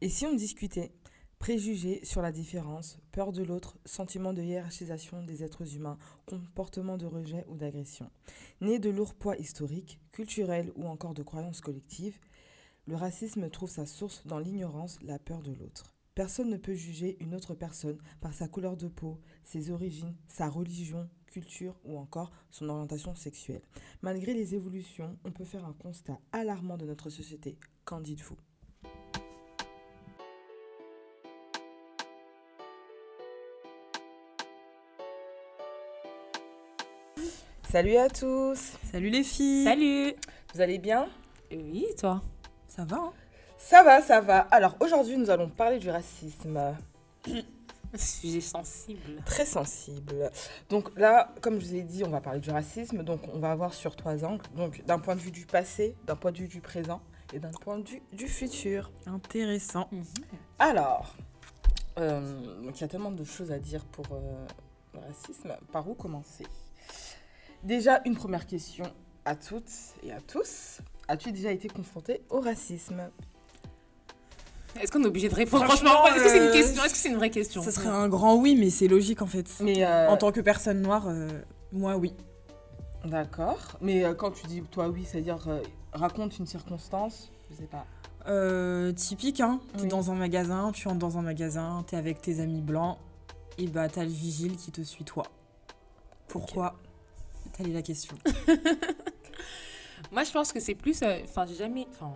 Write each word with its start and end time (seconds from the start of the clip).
Et 0.00 0.08
si 0.08 0.26
on 0.26 0.34
discutait 0.34 0.92
Préjugés 1.40 2.00
sur 2.04 2.20
la 2.20 2.32
différence, 2.32 2.98
peur 3.12 3.30
de 3.30 3.44
l'autre, 3.44 3.78
sentiment 3.84 4.32
de 4.32 4.42
hiérarchisation 4.42 5.22
des 5.22 5.44
êtres 5.44 5.76
humains, 5.76 5.98
comportement 6.26 6.96
de 6.96 7.06
rejet 7.06 7.44
ou 7.48 7.56
d'agression. 7.56 8.10
Né 8.60 8.80
de 8.80 8.90
lourds 8.90 9.14
poids 9.14 9.36
historiques, 9.36 10.00
culturels 10.10 10.72
ou 10.74 10.86
encore 10.86 11.14
de 11.14 11.22
croyances 11.22 11.60
collectives, 11.60 12.18
le 12.86 12.96
racisme 12.96 13.50
trouve 13.50 13.70
sa 13.70 13.86
source 13.86 14.26
dans 14.26 14.40
l'ignorance, 14.40 14.98
la 15.02 15.20
peur 15.20 15.40
de 15.42 15.52
l'autre. 15.52 15.94
Personne 16.16 16.50
ne 16.50 16.56
peut 16.56 16.74
juger 16.74 17.16
une 17.20 17.34
autre 17.34 17.54
personne 17.54 17.98
par 18.20 18.34
sa 18.34 18.48
couleur 18.48 18.76
de 18.76 18.88
peau, 18.88 19.20
ses 19.44 19.70
origines, 19.70 20.16
sa 20.26 20.48
religion, 20.48 21.08
culture 21.26 21.78
ou 21.84 21.98
encore 21.98 22.32
son 22.50 22.68
orientation 22.68 23.14
sexuelle. 23.14 23.62
Malgré 24.02 24.34
les 24.34 24.56
évolutions, 24.56 25.16
on 25.24 25.30
peut 25.30 25.44
faire 25.44 25.64
un 25.64 25.74
constat 25.74 26.18
alarmant 26.32 26.76
de 26.76 26.86
notre 26.86 27.10
société. 27.10 27.56
Qu'en 27.84 28.00
dites-vous? 28.00 28.36
Salut 37.70 37.96
à 37.98 38.08
tous 38.08 38.78
Salut 38.90 39.10
les 39.10 39.22
filles 39.22 39.64
Salut 39.64 40.14
Vous 40.54 40.60
allez 40.62 40.78
bien? 40.78 41.06
Oui, 41.52 41.84
toi? 41.98 42.22
Ça 42.66 42.86
va 42.86 42.96
hein? 42.96 43.12
Ça 43.58 43.82
va, 43.82 44.00
ça 44.00 44.22
va. 44.22 44.38
Alors 44.50 44.74
aujourd'hui, 44.80 45.18
nous 45.18 45.28
allons 45.28 45.50
parler 45.50 45.78
du 45.78 45.90
racisme. 45.90 46.58
Sujet 47.94 48.40
sensible. 48.40 49.22
Très 49.26 49.44
sensible. 49.44 50.30
Donc 50.70 50.98
là, 50.98 51.34
comme 51.42 51.60
je 51.60 51.66
vous 51.66 51.74
ai 51.74 51.82
dit, 51.82 52.04
on 52.04 52.08
va 52.08 52.22
parler 52.22 52.40
du 52.40 52.50
racisme. 52.50 53.02
Donc 53.02 53.20
on 53.34 53.38
va 53.38 53.50
avoir 53.50 53.74
sur 53.74 53.96
trois 53.96 54.24
angles. 54.24 54.46
Donc 54.56 54.82
d'un 54.86 54.98
point 54.98 55.14
de 55.14 55.20
vue 55.20 55.30
du 55.30 55.44
passé, 55.44 55.94
d'un 56.06 56.16
point 56.16 56.32
de 56.32 56.38
vue 56.38 56.48
du 56.48 56.62
présent 56.62 57.02
et 57.34 57.38
d'un 57.38 57.50
point 57.50 57.78
de 57.78 57.86
vue 57.86 58.02
du 58.14 58.28
futur. 58.28 58.90
Intéressant. 59.04 59.88
Mhm. 59.92 60.04
Alors, 60.58 61.14
euh, 61.98 62.40
il 62.64 62.80
y 62.80 62.84
a 62.84 62.88
tellement 62.88 63.10
de 63.10 63.24
choses 63.24 63.52
à 63.52 63.58
dire 63.58 63.84
pour 63.84 64.06
euh, 64.12 64.46
le 64.94 65.00
racisme. 65.00 65.54
Par 65.70 65.86
où 65.86 65.92
commencer? 65.92 66.46
Déjà, 67.64 68.00
une 68.04 68.16
première 68.16 68.46
question 68.46 68.84
à 69.24 69.34
toutes 69.34 69.70
et 70.02 70.12
à 70.12 70.20
tous. 70.20 70.78
As-tu 71.08 71.32
déjà 71.32 71.50
été 71.50 71.68
confronté 71.68 72.22
au 72.30 72.40
racisme? 72.40 73.00
Est-ce 74.80 74.92
qu'on 74.92 75.02
est 75.02 75.06
obligé 75.06 75.28
de 75.28 75.34
répondre? 75.34 75.64
Franchement, 75.64 75.90
Franchement, 75.90 76.14
est-ce 76.14 76.24
que 76.24 76.28
c'est 76.30 76.36
une 76.38 76.42
euh, 76.44 76.52
question? 76.52 76.84
Est-ce 76.84 76.92
que 76.92 76.98
c'est 76.98 77.08
une 77.08 77.16
vraie 77.16 77.30
question? 77.30 77.62
Ça 77.62 77.72
serait 77.72 77.88
un 77.88 78.08
grand 78.08 78.36
oui, 78.36 78.54
mais 78.54 78.70
c'est 78.70 78.86
logique 78.86 79.22
en 79.22 79.26
fait. 79.26 79.46
Mais 79.60 79.84
euh, 79.84 80.08
En 80.08 80.16
tant 80.16 80.30
que 80.30 80.40
personne 80.40 80.82
noire, 80.82 81.06
euh, 81.08 81.28
moi 81.72 81.96
oui. 81.96 82.14
D'accord. 83.04 83.76
Mais 83.80 84.04
euh, 84.04 84.14
quand 84.14 84.30
tu 84.30 84.46
dis 84.46 84.62
toi 84.62 84.88
oui, 84.88 85.04
c'est-à-dire 85.04 85.48
euh, 85.48 85.62
raconte 85.92 86.38
une 86.38 86.46
circonstance, 86.46 87.30
je 87.50 87.56
sais 87.56 87.66
pas. 87.66 87.86
Euh, 88.28 88.92
typique, 88.92 89.40
hein. 89.40 89.60
T'es 89.76 89.82
Oui. 89.84 89.88
dans 89.88 90.10
un 90.10 90.14
magasin, 90.14 90.70
tu 90.72 90.86
entres 90.86 90.98
dans 90.98 91.16
un 91.18 91.22
magasin, 91.22 91.84
t'es 91.86 91.96
avec 91.96 92.20
tes 92.20 92.40
amis 92.40 92.60
blancs, 92.60 92.98
et 93.56 93.66
bah 93.66 93.88
t'as 93.88 94.02
le 94.04 94.10
vigile 94.10 94.56
qui 94.56 94.70
te 94.70 94.82
suit 94.82 95.04
toi. 95.04 95.24
Pourquoi? 96.28 96.76
Telle 97.58 97.70
est 97.70 97.74
la 97.74 97.82
question? 97.82 98.16
Moi, 100.12 100.24
je 100.24 100.30
pense 100.30 100.52
que 100.52 100.60
c'est 100.60 100.74
plus. 100.74 101.02
euh, 101.02 101.18
Enfin, 101.24 101.44
j'ai 101.46 101.56
jamais. 101.56 101.86
Enfin. 101.90 102.12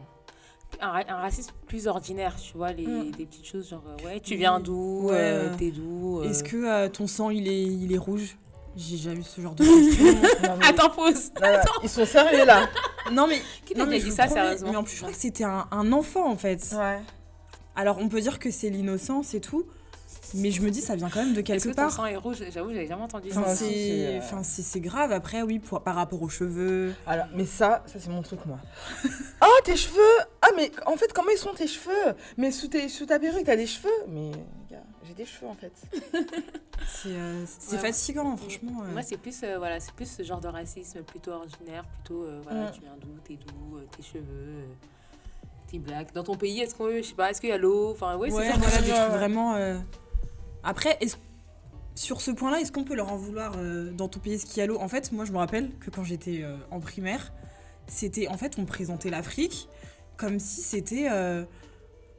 Un, 0.80 0.88
ra- 0.90 1.04
un 1.06 1.16
racisme 1.16 1.52
plus 1.66 1.86
ordinaire, 1.86 2.34
tu 2.40 2.56
vois, 2.56 2.72
les, 2.72 2.86
Mm. 2.86 3.10
des 3.10 3.26
petites 3.26 3.44
choses 3.46 3.68
genre, 3.68 3.82
euh, 3.86 4.06
ouais, 4.06 4.20
tu 4.20 4.36
viens 4.36 4.58
d'où, 4.58 5.08
Ouais. 5.08 5.12
euh, 5.18 5.54
t'es 5.58 5.70
d'où. 5.70 6.22
Est-ce 6.24 6.42
que 6.42 6.86
ton 6.88 7.06
sang 7.06 7.28
il 7.28 7.46
est, 7.46 7.62
il 7.62 7.92
est 7.92 7.98
rouge? 7.98 8.38
J'ai 8.74 8.96
déjà 8.96 9.12
eu 9.12 9.22
ce 9.22 9.42
genre 9.42 9.54
de 9.54 9.62
question. 9.64 10.58
Attends, 10.66 10.88
pause 10.88 11.30
non, 11.42 11.48
ils 11.82 11.88
sont 11.90 12.06
sérieux 12.06 12.46
là. 12.46 12.70
non 13.12 13.26
mais, 13.26 13.42
Qui 13.66 13.74
non, 13.74 13.84
t'a 13.84 13.90
mais 13.90 13.98
dit 14.00 14.10
ça, 14.10 14.28
sérieusement? 14.28 14.70
Mais 14.70 14.76
en 14.78 14.82
plus, 14.82 14.94
je 14.94 15.00
crois 15.02 15.12
que 15.12 15.18
c'était 15.18 15.44
un, 15.44 15.66
un 15.70 15.92
enfant 15.92 16.26
en 16.30 16.36
fait. 16.38 16.74
Ouais. 16.74 17.00
Alors 17.76 17.98
on 18.00 18.08
peut 18.08 18.22
dire 18.22 18.38
que 18.38 18.50
c'est 18.50 18.70
l'innocence 18.70 19.34
et 19.34 19.40
tout, 19.42 19.66
mais 20.34 20.50
je 20.50 20.62
me 20.62 20.70
dis 20.70 20.80
ça 20.80 20.96
vient 20.96 21.08
quand 21.10 21.20
même 21.24 21.34
de 21.34 21.40
quelque 21.40 21.62
que 21.64 21.68
ton 21.70 21.74
part. 21.74 21.90
sang 21.90 22.06
est 22.06 22.16
rouge 22.16 22.38
J'avoue, 22.52 22.70
j'avais 22.70 22.86
jamais 22.86 23.02
entendu 23.02 23.28
Enfin, 23.30 23.54
c'est, 23.54 23.66
euh, 24.06 24.18
enfin, 24.18 24.42
c'est- 24.42 24.62
c'est 24.62 24.80
grave 24.80 25.12
après, 25.12 25.42
oui, 25.42 25.58
pour- 25.58 25.82
par 25.82 25.94
rapport 25.94 26.20
aux 26.22 26.28
cheveux. 26.28 26.94
Alors, 27.06 27.26
mais 27.34 27.44
ça, 27.46 27.82
ça 27.86 27.98
c'est 27.98 28.10
mon 28.10 28.22
truc 28.22 28.44
moi. 28.46 28.58
Ah, 29.40 29.46
tes 29.64 29.76
cheveux 29.76 30.00
Ah, 30.40 30.48
mais 30.56 30.70
en 30.86 30.96
fait, 30.96 31.12
comment 31.12 31.30
ils 31.30 31.38
sont 31.38 31.52
tes 31.54 31.66
cheveux? 31.66 32.14
Mais 32.36 32.50
sous, 32.50 32.68
tes, 32.68 32.88
sous 32.88 33.06
ta 33.06 33.18
perruque, 33.18 33.44
t'as 33.44 33.56
des 33.56 33.66
cheveux? 33.66 33.88
Mais, 34.08 34.30
gars, 34.70 34.82
j'ai 35.04 35.14
des 35.14 35.24
cheveux 35.24 35.46
en 35.48 35.54
fait. 35.54 35.72
C'est 36.86 37.10
euh, 37.10 37.44
c'est 37.60 37.76
Ouais. 37.76 37.92
fatigant, 37.92 38.36
franchement. 38.36 38.82
euh. 38.84 38.92
Moi, 38.92 39.02
c'est 39.02 39.16
plus, 39.16 39.40
euh, 39.44 39.56
voilà, 39.58 39.78
c'est 39.78 39.92
plus 39.92 40.10
ce 40.10 40.22
genre 40.24 40.40
de 40.40 40.48
racisme 40.48 41.02
plutôt 41.02 41.30
ordinaire, 41.30 41.84
plutôt, 41.84 42.24
euh, 42.24 42.40
voilà, 42.42 42.68
Mm. 42.68 42.72
tu 42.72 42.80
viens 42.80 42.96
d'où, 43.00 43.08
t'es 43.24 43.36
d'où, 43.36 43.76
euh, 43.78 43.84
tes 43.96 44.02
cheveux, 44.02 44.24
euh, 44.26 44.64
t'es 45.70 45.78
black. 45.78 46.12
Dans 46.12 46.24
ton 46.24 46.34
pays, 46.34 46.60
est-ce 46.60 46.74
qu'on, 46.74 46.90
je 46.90 47.02
sais 47.02 47.14
pas, 47.14 47.30
est-ce 47.30 47.40
qu'il 47.40 47.50
y 47.50 47.52
a 47.52 47.58
l'eau? 47.58 47.92
Enfin, 47.92 48.16
ouais, 48.16 48.32
Ouais, 48.32 48.44
c'est 48.46 48.52
ça. 48.52 48.58
voilà, 48.58 48.78
des 48.82 48.88
trucs 48.90 49.12
vraiment. 49.16 49.54
euh, 49.54 49.78
Après, 50.64 50.96
est-ce- 51.00 51.16
sur 51.94 52.20
ce 52.20 52.30
point-là, 52.30 52.60
est-ce 52.60 52.72
qu'on 52.72 52.84
peut 52.84 52.94
leur 52.94 53.12
en 53.12 53.16
vouloir 53.16 53.54
euh, 53.58 53.90
dans 53.92 54.08
ton 54.08 54.18
pays 54.20 54.38
ski 54.38 54.60
à 54.60 54.66
l'eau? 54.66 54.78
En 54.80 54.88
fait, 54.88 55.12
moi, 55.12 55.24
je 55.24 55.32
me 55.32 55.38
rappelle 55.38 55.70
que 55.78 55.90
quand 55.90 56.04
j'étais 56.04 56.42
euh, 56.42 56.56
en 56.70 56.80
primaire, 56.80 57.32
c'était 57.86 58.28
en 58.28 58.36
fait, 58.38 58.54
on 58.58 58.64
présentait 58.64 59.10
l'Afrique 59.10 59.68
comme 60.16 60.38
si 60.38 60.62
c'était 60.62 61.08
euh, 61.10 61.44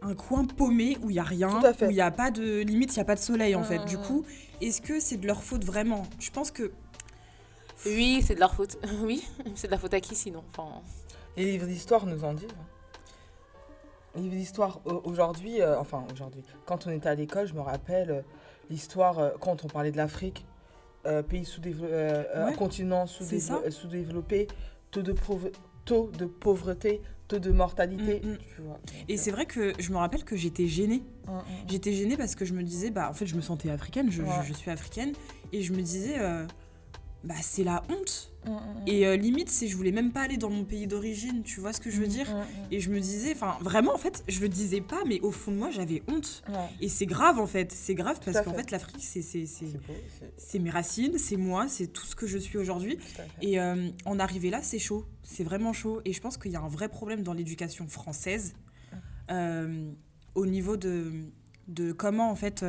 un 0.02 0.14
coin 0.14 0.46
paumé 0.46 0.98
où 1.02 1.10
il 1.10 1.16
y 1.16 1.20
a 1.20 1.24
rien, 1.24 1.60
Tout 1.62 1.66
à 1.66 1.74
fait. 1.74 1.88
où 1.88 1.90
il 1.90 1.96
y 1.96 2.02
a 2.02 2.12
pas 2.12 2.32
de 2.32 2.60
limite, 2.62 2.94
il 2.94 2.98
y 2.98 3.02
a 3.02 3.06
pas 3.06 3.16
de 3.16 3.20
soleil 3.22 3.56
en 3.56 3.64
fait. 3.64 3.80
Mm, 3.80 3.86
Du 3.86 3.98
coup, 3.98 4.26
est-ce 4.62 4.82
que 4.82 5.00
c'est 5.00 5.18
de 5.18 5.26
leur 5.26 5.42
faute 5.44 5.64
vraiment? 5.64 6.04
Je 6.20 6.30
pense 6.32 6.52
que 6.52 6.72
Oui, 7.86 8.22
c'est 8.26 8.36
de 8.36 8.40
leur 8.40 8.54
faute. 8.56 8.78
Oui, 9.04 9.24
c'est 9.56 9.68
de 9.68 9.72
la 9.72 9.78
faute 9.78 9.94
à 9.94 10.00
qui 10.02 10.16
sinon? 10.16 10.44
Enfin, 10.56 10.82
Les 11.38 11.46
livres 11.46 11.66
d'histoire 11.68 12.06
nous 12.06 12.24
en 12.24 12.34
disent. 12.34 12.48
hein. 12.52 12.66
Les 14.16 14.22
livres 14.22 14.36
d'histoire 14.36 14.80
au- 14.86 15.02
aujourd'hui, 15.06 15.62
euh, 15.62 15.80
enfin 15.80 16.06
aujourd'hui, 16.12 16.44
quand 16.66 16.86
on 16.88 16.92
était 16.92 17.10
à 17.10 17.16
l'école, 17.16 17.48
je 17.48 17.54
me 17.54 17.62
rappelle 17.62 18.12
euh, 18.12 18.22
l'histoire, 18.70 19.20
euh, 19.20 19.32
quand 19.40 19.66
on 19.66 19.68
parlait 19.68 19.92
de 19.92 19.98
l'Afrique, 19.98 20.46
pays 21.28 21.44
sous-développé, 21.44 21.94
Ouais, 22.46 22.54
continent 22.56 23.06
sous-développé, 23.08 24.48
taux, 24.90 25.02
de 25.02 25.14
taux 25.86 26.10
de 26.18 26.26
pauvreté, 26.26 27.02
taux 27.28 27.40
de 27.40 27.52
mortalité. 27.52 28.22
Mm, 28.24 28.30
mm. 28.32 28.38
tu 28.56 28.62
vois. 28.62 28.80
Et 29.10 29.18
c'est 29.18 29.32
vrai 29.32 29.46
que 29.46 29.74
je 29.80 29.92
me 29.92 29.98
rappelle 29.98 30.24
que 30.24 30.38
j'étais 30.38 30.68
gênée. 30.68 31.04
Mm. 31.28 31.32
J'étais 31.68 31.92
gênée 31.92 32.16
parce 32.16 32.36
que 32.36 32.46
je 32.46 32.54
me 32.54 32.64
disais, 32.64 32.90
bah 32.90 33.10
en 33.10 33.14
fait, 33.14 33.26
je 33.26 33.36
me 33.36 33.42
sentais 33.42 33.70
africaine, 33.70 34.10
je, 34.12 34.18
je- 34.18 34.28
Ouais. 34.28 34.44
je 34.46 34.54
suis 34.54 34.72
africaine, 34.72 35.12
et 35.52 35.62
je 35.62 35.74
me 35.74 35.82
disais, 35.82 36.16
bah 37.24 37.36
c'est 37.42 37.64
la 37.66 37.84
honte. 37.90 38.32
Mm, 38.46 38.52
mm, 38.52 38.84
Et 38.88 39.06
euh, 39.08 39.16
limite, 39.16 39.50
c'est 39.50 39.68
je 39.68 39.76
voulais 39.78 39.92
même 39.92 40.12
pas 40.12 40.22
aller 40.24 40.38
dans 40.38 40.50
mon 40.50 40.66
pays 40.66 40.88
d'origine, 40.88 41.44
tu 41.44 41.60
vois 41.62 41.72
ce 41.74 41.80
que 41.80 41.90
je 41.90 42.00
veux 42.00 42.06
mm, 42.08 42.10
dire? 42.10 42.30
mm, 42.36 42.44
Et 42.72 42.80
je 42.80 42.90
me 42.90 43.00
disais, 43.00 43.32
enfin 43.34 43.58
vraiment 43.62 43.94
en 43.94 43.98
fait, 43.98 44.24
je 44.28 44.40
le 44.42 44.50
disais 44.50 44.82
pas, 44.82 45.02
mais 45.08 45.20
au 45.22 45.32
fond 45.32 45.52
de 45.52 45.58
moi, 45.58 45.72
j'avais 45.72 46.04
honte. 46.10 46.44
mm. 46.48 46.52
Ouais. 46.54 46.58
Et 46.82 46.90
c'est 46.90 47.06
grave 47.06 47.40
en 47.40 47.48
fait, 47.48 47.72
c'est 47.72 47.96
grave 47.96 48.20
parce 48.24 48.42
qu'en 48.44 48.52
fait. 48.52 48.58
fait, 48.64 48.72
l'Afrique, 48.72 49.02
c'est 50.38 50.60
mes 50.60 50.70
racines, 50.70 51.18
c'est 51.18 51.38
moi, 51.38 51.68
c'est 51.68 51.88
tout 51.88 52.06
ce 52.06 52.16
que 52.16 52.28
je 52.28 52.38
suis 52.38 52.58
aujourd'hui. 52.58 52.98
Et 53.42 53.60
euh, 53.60 53.90
en 54.06 54.20
arriver 54.20 54.50
là, 54.50 54.62
c'est 54.62 54.80
chaud, 54.80 55.06
c'est 55.24 55.44
vraiment 55.44 55.74
chaud. 55.74 56.02
Et 56.06 56.14
je 56.14 56.22
pense 56.22 56.38
qu'il 56.38 56.52
y 56.52 56.56
a 56.56 56.62
un 56.62 56.68
vrai 56.68 56.90
problème 56.90 57.24
dans 57.24 57.34
l'éducation 57.34 57.88
française 57.88 58.54
euh, 59.32 59.92
au 60.36 60.46
niveau 60.46 60.76
de, 60.78 61.12
de 61.68 61.92
comment 61.94 62.30
en 62.30 62.36
fait 62.36 62.66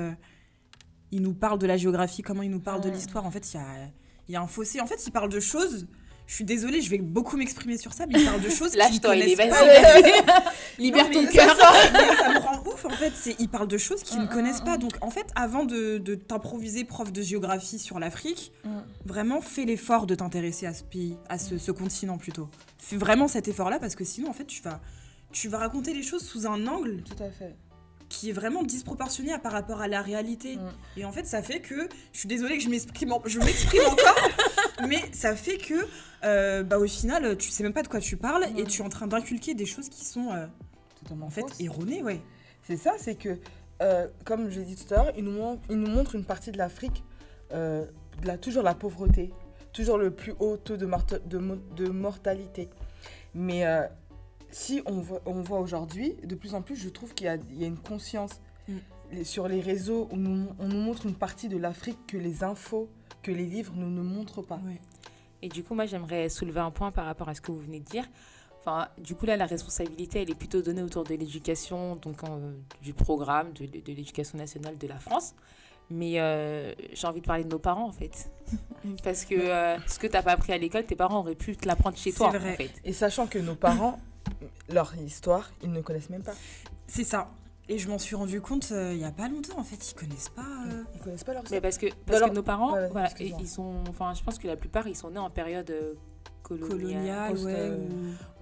ils 1.10 1.22
nous 1.22 1.34
parlent 1.34 1.58
de 1.58 1.66
la 1.66 1.76
géographie, 1.76 2.22
comment 2.22 2.42
ils 2.42 2.50
nous 2.50 2.60
parlent 2.60 2.80
de 2.80 2.90
Mm. 2.90 2.92
l'histoire. 2.94 3.24
En 3.26 3.30
fait, 3.30 3.52
il 3.52 3.56
y 3.56 3.60
a, 3.60 3.90
il 4.28 4.32
y 4.32 4.36
a 4.36 4.40
un 4.40 4.46
fossé. 4.46 4.80
En 4.80 4.86
fait, 4.86 5.06
ils 5.06 5.10
parlent 5.10 5.28
de 5.28 5.40
choses. 5.40 5.86
Je 6.26 6.34
suis 6.36 6.44
désolée, 6.44 6.80
je 6.80 6.88
vais 6.88 6.96
beaucoup 6.96 7.36
m'exprimer 7.36 7.76
sur 7.76 7.92
ça, 7.92 8.06
mais 8.06 8.18
ils 8.18 8.24
parlent 8.24 8.40
de 8.40 8.48
choses 8.48 8.70
qu'ils 8.72 8.78
ne 8.80 8.84
Lâche-toi, 8.84 9.16
il 9.16 9.28
est 9.28 9.36
pas. 9.36 10.52
Libère 10.78 11.10
ton 11.10 11.26
cœur. 11.26 11.54
Ça 11.54 12.28
me 12.32 12.38
rend 12.38 12.62
ouf 12.66 12.84
en 12.86 12.90
fait. 12.90 13.12
C'est 13.14 13.36
ils 13.38 13.48
parlent 13.48 13.68
de 13.68 13.76
choses 13.76 14.02
qu'ils 14.02 14.18
ne 14.20 14.24
Mm, 14.24 14.28
connaissent 14.30 14.62
mm, 14.62 14.64
pas. 14.64 14.76
Donc 14.78 14.92
en 15.02 15.10
fait, 15.10 15.26
avant 15.36 15.64
de, 15.66 15.98
de 15.98 16.14
t'improviser 16.14 16.84
prof 16.84 17.12
de 17.12 17.20
géographie 17.20 17.78
sur 17.78 17.98
l'Afrique, 17.98 18.52
Mm. 18.64 18.70
vraiment 19.04 19.42
fais 19.42 19.66
l'effort 19.66 20.06
de 20.06 20.14
t'intéresser 20.14 20.64
à 20.66 20.72
ce 20.72 20.82
pays, 20.82 21.18
à 21.28 21.38
ce, 21.38 21.58
ce 21.58 21.70
continent 21.72 22.16
plutôt. 22.16 22.48
Fais 22.78 22.96
vraiment 22.96 23.28
cet 23.28 23.46
effort-là 23.48 23.78
parce 23.78 23.94
que 23.94 24.04
sinon 24.04 24.30
en 24.30 24.32
fait 24.32 24.46
tu 24.46 24.62
vas 24.62 24.80
tu 25.32 25.48
vas 25.48 25.58
raconter 25.58 25.92
les 25.92 26.02
choses 26.04 26.22
sous 26.24 26.46
un 26.46 26.66
angle 26.66 27.02
Tout 27.02 27.22
à 27.22 27.28
fait. 27.30 27.54
Qui 28.16 28.30
est 28.30 28.32
vraiment 28.32 28.62
disproportionné 28.62 29.32
à 29.32 29.38
par 29.38 29.52
rapport 29.52 29.80
à 29.80 29.88
la 29.88 30.02
réalité. 30.02 30.56
Mm. 30.56 30.60
Et 30.98 31.04
en 31.04 31.12
fait, 31.12 31.26
ça 31.26 31.42
fait 31.42 31.60
que 31.60 31.88
je 32.12 32.18
suis 32.18 32.28
désolée 32.28 32.56
que 32.58 32.62
je 32.64 32.68
m'exprime, 32.68 33.12
en- 33.12 33.22
je 33.24 33.38
m'exprime 33.38 33.82
encore, 33.86 34.16
mais 34.88 35.02
ça 35.12 35.34
fait 35.36 35.58
que 35.58 35.74
euh, 36.24 36.62
bah 36.62 36.78
au 36.78 36.86
final 36.86 37.36
tu 37.36 37.50
sais 37.50 37.62
même 37.62 37.74
pas 37.74 37.82
de 37.82 37.88
quoi 37.88 38.00
tu 38.00 38.16
parles 38.16 38.46
et 38.56 38.64
tu 38.64 38.80
es 38.80 38.84
en 38.84 38.88
train 38.88 39.06
d'inculquer 39.06 39.54
des 39.54 39.66
choses 39.66 39.88
qui 39.90 40.04
sont 40.04 40.32
euh, 40.32 40.46
Totalement 41.02 41.26
en 41.26 41.30
fait 41.30 41.44
erronées, 41.60 42.02
ouais. 42.02 42.20
C'est 42.66 42.78
ça, 42.78 42.92
c'est 42.98 43.14
que, 43.14 43.38
euh, 43.82 44.06
comme 44.24 44.48
je 44.50 44.60
l'ai 44.60 44.64
dit 44.64 44.76
tout 44.76 44.94
à 44.94 44.96
l'heure, 44.96 45.12
il 45.18 45.24
nous, 45.24 45.32
mon- 45.32 45.60
il 45.68 45.76
nous 45.76 45.90
montre 45.90 46.14
une 46.14 46.24
partie 46.24 46.50
de 46.50 46.56
l'Afrique, 46.58 47.02
la- 47.50 48.38
toujours 48.38 48.62
la 48.62 48.74
pauvreté, 48.74 49.30
toujours 49.72 49.98
le 49.98 50.10
plus 50.10 50.32
haut 50.40 50.56
taux 50.56 50.76
de, 50.76 50.86
de, 51.26 51.58
de 51.76 51.88
mortalité. 51.90 52.68
Mais 53.34 53.66
si 54.54 54.80
on 54.86 55.00
voit, 55.00 55.20
on 55.26 55.42
voit 55.42 55.58
aujourd'hui, 55.58 56.14
de 56.22 56.34
plus 56.34 56.54
en 56.54 56.62
plus, 56.62 56.76
je 56.76 56.88
trouve 56.88 57.12
qu'il 57.14 57.26
y 57.26 57.28
a, 57.28 57.36
il 57.50 57.60
y 57.60 57.64
a 57.64 57.66
une 57.66 57.78
conscience 57.78 58.40
Mm. 58.66 58.72
Les- 59.12 59.24
sur 59.24 59.46
les 59.48 59.60
réseaux 59.60 60.08
où 60.10 60.16
nous- 60.16 60.48
on 60.58 60.68
nous 60.68 60.80
montre 60.80 61.04
une 61.06 61.14
partie 61.14 61.48
de 61.48 61.58
l'Afrique 61.58 61.98
que 62.06 62.16
les 62.16 62.42
infos, 62.42 62.88
que 63.22 63.30
les 63.30 63.44
livres 63.44 63.74
ne 63.76 63.84
nous 63.84 64.02
montrent 64.02 64.40
pas. 64.40 64.58
Et 65.42 65.48
du 65.50 65.62
coup, 65.62 65.74
moi, 65.74 65.84
j'aimerais 65.84 66.30
soulever 66.30 66.60
un 66.60 66.70
point 66.70 66.90
par 66.90 67.04
rapport 67.04 67.28
à 67.28 67.34
ce 67.34 67.42
que 67.42 67.52
vous 67.52 67.58
venez 67.58 67.80
de 67.80 67.84
dire. 67.84 68.04
Enfin, 68.60 68.88
du 68.96 69.14
coup, 69.14 69.26
là, 69.26 69.36
la 69.36 69.44
responsabilité, 69.44 70.22
elle 70.22 70.30
est 70.30 70.34
plutôt 70.34 70.62
donnée 70.62 70.82
autour 70.82 71.04
de 71.04 71.14
l'éducation, 71.14 71.96
donc 71.96 72.24
euh, 72.24 72.54
du 72.80 72.94
programme 72.94 73.52
de, 73.52 73.66
l'éducation 73.66 74.38
nationale 74.38 74.78
de 74.78 74.86
la 74.86 74.98
France. 74.98 75.34
Mais 75.90 76.18
euh, 76.18 76.72
j'ai 76.94 77.06
envie 77.06 77.20
de 77.20 77.26
parler 77.26 77.44
de 77.44 77.50
nos 77.50 77.58
parents, 77.58 77.86
en 77.88 77.92
fait. 77.92 78.30
Parce 79.04 79.26
que 79.26 79.34
euh, 79.34 79.76
ce 79.86 79.98
que 79.98 80.06
tu 80.06 80.14
n'as 80.14 80.22
pas 80.22 80.32
appris 80.32 80.54
à 80.54 80.58
l'école, 80.58 80.86
tes 80.86 80.96
parents 80.96 81.18
auraient 81.18 81.34
pu 81.34 81.54
te 81.54 81.68
l'apprendre 81.68 81.98
chez 81.98 82.12
toi, 82.14 82.30
vrai. 82.30 82.54
en 82.54 82.56
fait. 82.56 82.70
Et 82.84 82.94
sachant 82.94 83.26
que 83.26 83.38
nos 83.38 83.54
parents, 83.54 84.00
leur 84.72 84.94
histoire, 84.96 85.50
ils 85.62 85.72
ne 85.72 85.80
connaissent 85.80 86.10
même 86.10 86.22
pas. 86.22 86.34
C'est 86.86 87.04
ça. 87.04 87.28
Et 87.68 87.78
je 87.78 87.88
m'en 87.88 87.98
suis 87.98 88.14
rendu 88.14 88.40
compte 88.42 88.68
euh, 88.72 88.92
il 88.94 89.00
y 89.00 89.04
a 89.04 89.10
pas 89.10 89.26
longtemps, 89.28 89.58
en 89.58 89.64
fait, 89.64 89.90
ils 89.90 89.94
connaissent 89.94 90.28
pas. 90.28 90.42
euh, 90.42 90.82
Ils 90.94 91.00
connaissent 91.00 91.24
pas 91.24 91.32
leur 91.32 91.42
Mais 91.50 91.60
parce 91.62 91.78
que, 91.78 91.86
parce 92.06 92.20
que 92.20 92.30
nos 92.30 92.42
parents, 92.42 92.74
ouais, 92.74 92.88
voilà, 92.90 93.08
ils 93.20 93.48
sont, 93.48 93.76
enfin, 93.88 94.12
je 94.14 94.22
pense 94.22 94.38
que 94.38 94.46
la 94.46 94.56
plupart, 94.56 94.86
ils 94.86 94.94
sont 94.96 95.08
nés 95.10 95.18
en 95.18 95.30
période 95.30 95.70
euh, 95.70 95.94
coloniale. 96.42 96.68
colonial, 96.78 97.30
post, 97.32 97.44
ouais. 97.46 97.54
euh, 97.56 97.76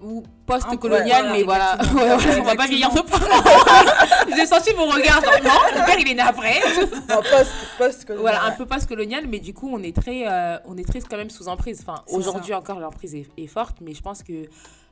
ou- 0.01 0.17
ou 0.17 0.23
post-colonial, 0.45 1.25
Ouais, 1.27 1.31
mais 1.31 1.43
voilà. 1.43 1.77
Ouais, 1.95 2.17
voilà, 2.17 2.39
on 2.41 2.43
va 2.43 2.55
pas 2.55 2.67
vieillir 2.67 2.89
nos 2.95 3.03
parents. 3.03 3.43
J'ai 4.35 4.45
senti 4.45 4.73
mon 4.75 4.89
regard, 4.89 5.21
genre, 5.23 5.41
non, 5.41 5.79
mon 5.79 5.85
père 5.85 5.99
il 5.99 6.11
est 6.11 6.15
né 6.15 6.19
après. 6.21 6.59
Non, 7.09 7.21
post, 7.21 7.51
post 7.77 8.11
Voilà, 8.19 8.43
un 8.43 8.51
peu 8.51 8.65
post-colonial, 8.65 9.27
mais 9.29 9.39
du 9.39 9.53
coup, 9.53 9.69
on 9.71 9.81
est 9.81 9.95
très, 9.95 10.27
euh, 10.29 10.57
on 10.65 10.75
est 10.75 10.83
très 10.85 10.99
quand 10.99 11.15
même 11.15 11.29
sous 11.29 11.47
emprise. 11.47 11.79
Enfin, 11.87 12.03
aujourd'hui 12.09 12.53
encore, 12.53 12.81
l'emprise 12.81 13.15
est, 13.15 13.25
est 13.37 13.47
forte, 13.47 13.77
mais 13.79 13.93
je 13.93 14.01
pense 14.01 14.21
que 14.21 14.49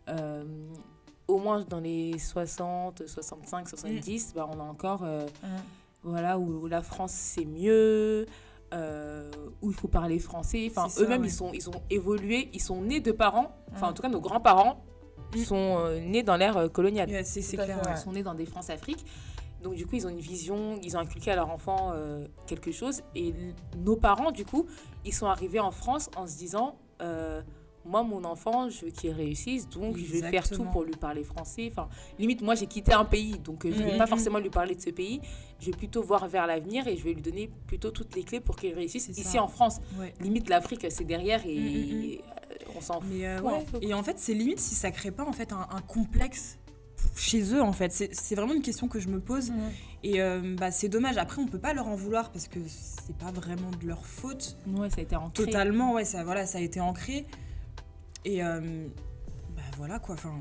euh, 0.07 0.43
au 1.31 1.37
moins 1.39 1.61
dans 1.67 1.79
les 1.79 2.17
60, 2.19 3.07
65, 3.07 3.67
70, 3.69 4.33
bah, 4.35 4.47
on 4.51 4.59
a 4.59 4.63
encore, 4.63 5.01
euh, 5.03 5.25
voilà, 6.03 6.37
où, 6.37 6.63
où 6.63 6.67
la 6.67 6.81
France 6.81 7.11
c'est 7.13 7.45
mieux. 7.45 8.25
euh, 8.73 9.29
où 9.61 9.69
il 9.69 9.75
faut 9.75 9.89
parler 9.89 10.17
français. 10.17 10.65
Enfin, 10.73 10.87
eux-mêmes, 11.01 11.23
ouais. 11.23 11.27
ils, 11.27 11.31
sont, 11.33 11.51
ils 11.53 11.69
ont 11.69 11.81
évolué, 11.89 12.49
ils 12.53 12.61
sont 12.61 12.81
nés 12.81 13.01
de 13.01 13.11
parents, 13.11 13.53
enfin, 13.73 13.87
en 13.87 13.91
Mm. 13.91 13.93
tout 13.95 14.01
cas, 14.01 14.07
nos 14.07 14.21
grands-parents 14.21 14.81
Mm. 15.35 15.37
sont 15.43 15.75
euh, 15.79 15.99
nés 15.99 16.23
dans 16.23 16.37
l'ère 16.37 16.71
coloniale. 16.71 17.09
C'est 17.25 17.41
clair. 17.57 17.81
ouais. 17.85 17.91
Ils 17.93 17.97
sont 17.97 18.13
nés 18.13 18.23
dans 18.23 18.33
des 18.33 18.45
France-Afrique. 18.45 19.05
Donc, 19.61 19.75
du 19.75 19.85
coup, 19.85 19.95
ils 19.95 20.05
ont 20.07 20.09
une 20.09 20.21
vision, 20.21 20.79
ils 20.81 20.95
ont 20.95 21.01
inculqué 21.01 21.31
à 21.31 21.35
leur 21.35 21.49
enfant 21.49 21.91
quelque 22.47 22.71
chose. 22.71 23.01
Et 23.13 23.33
nos 23.77 23.95
parents, 23.97 24.31
du 24.31 24.43
coup, 24.45 24.65
ils 25.05 25.13
sont 25.13 25.27
arrivés 25.27 25.59
en 25.59 25.71
France 25.71 26.09
en 26.15 26.25
se 26.25 26.37
disant 26.37 26.77
Moi, 27.83 28.03
mon 28.03 28.23
enfant, 28.25 28.69
je 28.69 28.85
veux 28.85 28.91
qu'il 28.91 29.11
réussisse, 29.11 29.67
donc 29.67 29.97
je 29.97 30.05
vais 30.05 30.29
faire 30.29 30.47
tout 30.47 30.63
pour 30.65 30.83
lui 30.83 30.95
parler 30.95 31.23
français. 31.23 31.67
Enfin, 31.71 31.89
limite, 32.19 32.41
moi, 32.41 32.53
j'ai 32.55 32.67
quitté 32.67 32.93
un 32.93 33.05
pays, 33.05 33.39
donc 33.39 33.65
euh, 33.65 33.71
je 33.75 33.81
ne 33.81 33.89
vais 33.91 33.97
pas 33.97 34.05
forcément 34.07 34.37
lui 34.39 34.49
parler 34.51 34.75
de 34.75 34.81
ce 34.81 34.91
pays. 34.91 35.19
Je 35.59 35.67
vais 35.71 35.77
plutôt 35.77 36.03
voir 36.03 36.27
vers 36.27 36.45
l'avenir 36.47 36.87
et 36.87 36.95
je 36.95 37.03
vais 37.03 37.13
lui 37.13 37.21
donner 37.21 37.49
plutôt 37.67 37.89
toutes 37.91 38.15
les 38.15 38.23
clés 38.23 38.39
pour 38.39 38.55
qu'il 38.55 38.73
réussisse 38.73 39.07
ici 39.09 39.23
ça. 39.23 39.41
en 39.43 39.47
France. 39.47 39.79
Ouais. 39.99 40.13
Limite, 40.21 40.47
l'Afrique, 40.49 40.85
c'est 40.89 41.03
derrière 41.05 41.41
et 41.45 42.21
euh, 42.21 42.65
on 42.77 42.81
s'en 42.81 43.01
fout. 43.01 43.09
Euh, 43.13 43.41
Ouais, 43.41 43.65
peu, 43.71 43.79
Et 43.81 43.93
en 43.93 44.03
fait, 44.03 44.19
c'est 44.19 44.33
limite 44.33 44.59
si 44.59 44.75
ça 44.75 44.91
crée 44.91 45.11
pas 45.11 45.23
en 45.25 45.33
fait 45.33 45.51
un, 45.51 45.67
un 45.71 45.81
complexe 45.81 46.57
chez 47.15 47.41
eux 47.55 47.61
en 47.61 47.73
fait. 47.73 47.91
C'est 47.91 48.35
vraiment 48.35 48.53
une 48.53 48.61
question 48.61 48.87
que 48.87 48.99
je 48.99 49.07
me 49.07 49.19
pose. 49.19 49.51
Et 50.03 50.21
euh, 50.21 50.55
bah, 50.57 50.71
c'est 50.71 50.89
dommage. 50.89 51.17
Après, 51.17 51.41
on 51.41 51.47
peut 51.47 51.59
pas 51.59 51.73
leur 51.73 51.87
en 51.87 51.95
vouloir 51.95 52.31
parce 52.31 52.47
que 52.47 52.59
c'est 52.67 53.15
pas 53.17 53.31
vraiment 53.31 53.71
de 53.81 53.87
leur 53.87 54.05
faute. 54.05 54.55
Ouais, 54.67 54.89
ça 54.89 54.97
a 54.99 55.01
été 55.01 55.15
ancré. 55.15 55.45
Totalement, 55.45 55.93
ouais, 55.93 56.05
ça, 56.05 56.23
voilà, 56.23 56.45
ça 56.45 56.57
a 56.59 56.61
été 56.61 56.79
ancré. 56.79 57.25
Et 58.25 58.43
euh, 58.43 58.59
bah 59.55 59.61
voilà 59.77 59.99
quoi. 59.99 60.15
Enfin, 60.15 60.33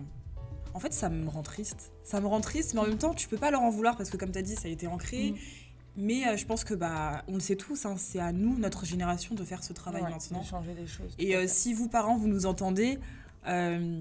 en 0.75 0.81
fait, 0.81 0.93
ça 0.93 1.09
me 1.09 1.29
rend 1.29 1.43
triste. 1.43 1.93
Ça 2.05 2.21
me 2.21 2.27
rend 2.27 2.41
triste, 2.41 2.75
mais 2.75 2.81
en 2.81 2.87
même 2.87 2.99
temps, 2.99 3.15
tu 3.15 3.29
peux 3.29 3.37
pas 3.39 3.51
leur 3.51 3.63
en 3.63 3.71
vouloir 3.71 3.97
parce 3.97 4.11
que, 4.11 4.17
comme 4.17 4.33
tu 4.33 4.39
as 4.39 4.43
dit, 4.43 4.57
ça 4.57 4.69
a 4.69 4.71
été 4.71 4.87
ancré. 4.87 5.33
Mm. 5.33 5.37
Mais 5.97 6.27
euh, 6.29 6.37
je 6.37 6.47
pense 6.47 6.63
que 6.65 6.75
bah, 6.75 7.25
on 7.27 7.35
le 7.35 7.41
sait 7.41 7.57
tous, 7.57 7.85
hein, 7.85 7.97
c'est 7.99 8.21
à 8.21 8.33
nous, 8.33 8.57
notre 8.59 8.85
génération, 8.87 9.35
de 9.35 9.45
faire 9.45 9.65
ce 9.65 9.73
travail 9.73 10.03
Ouais, 10.03 10.11
maintenant. 10.11 10.41
de 10.41 10.47
changer 10.47 10.75
les 10.75 10.87
choses. 10.87 11.15
Et 11.19 11.35
euh, 11.37 11.47
si 11.49 11.75
vous, 11.75 11.89
parents, 11.89 12.17
vous 12.17 12.29
nous 12.29 12.47
entendez, 12.47 12.99
euh, 13.49 14.01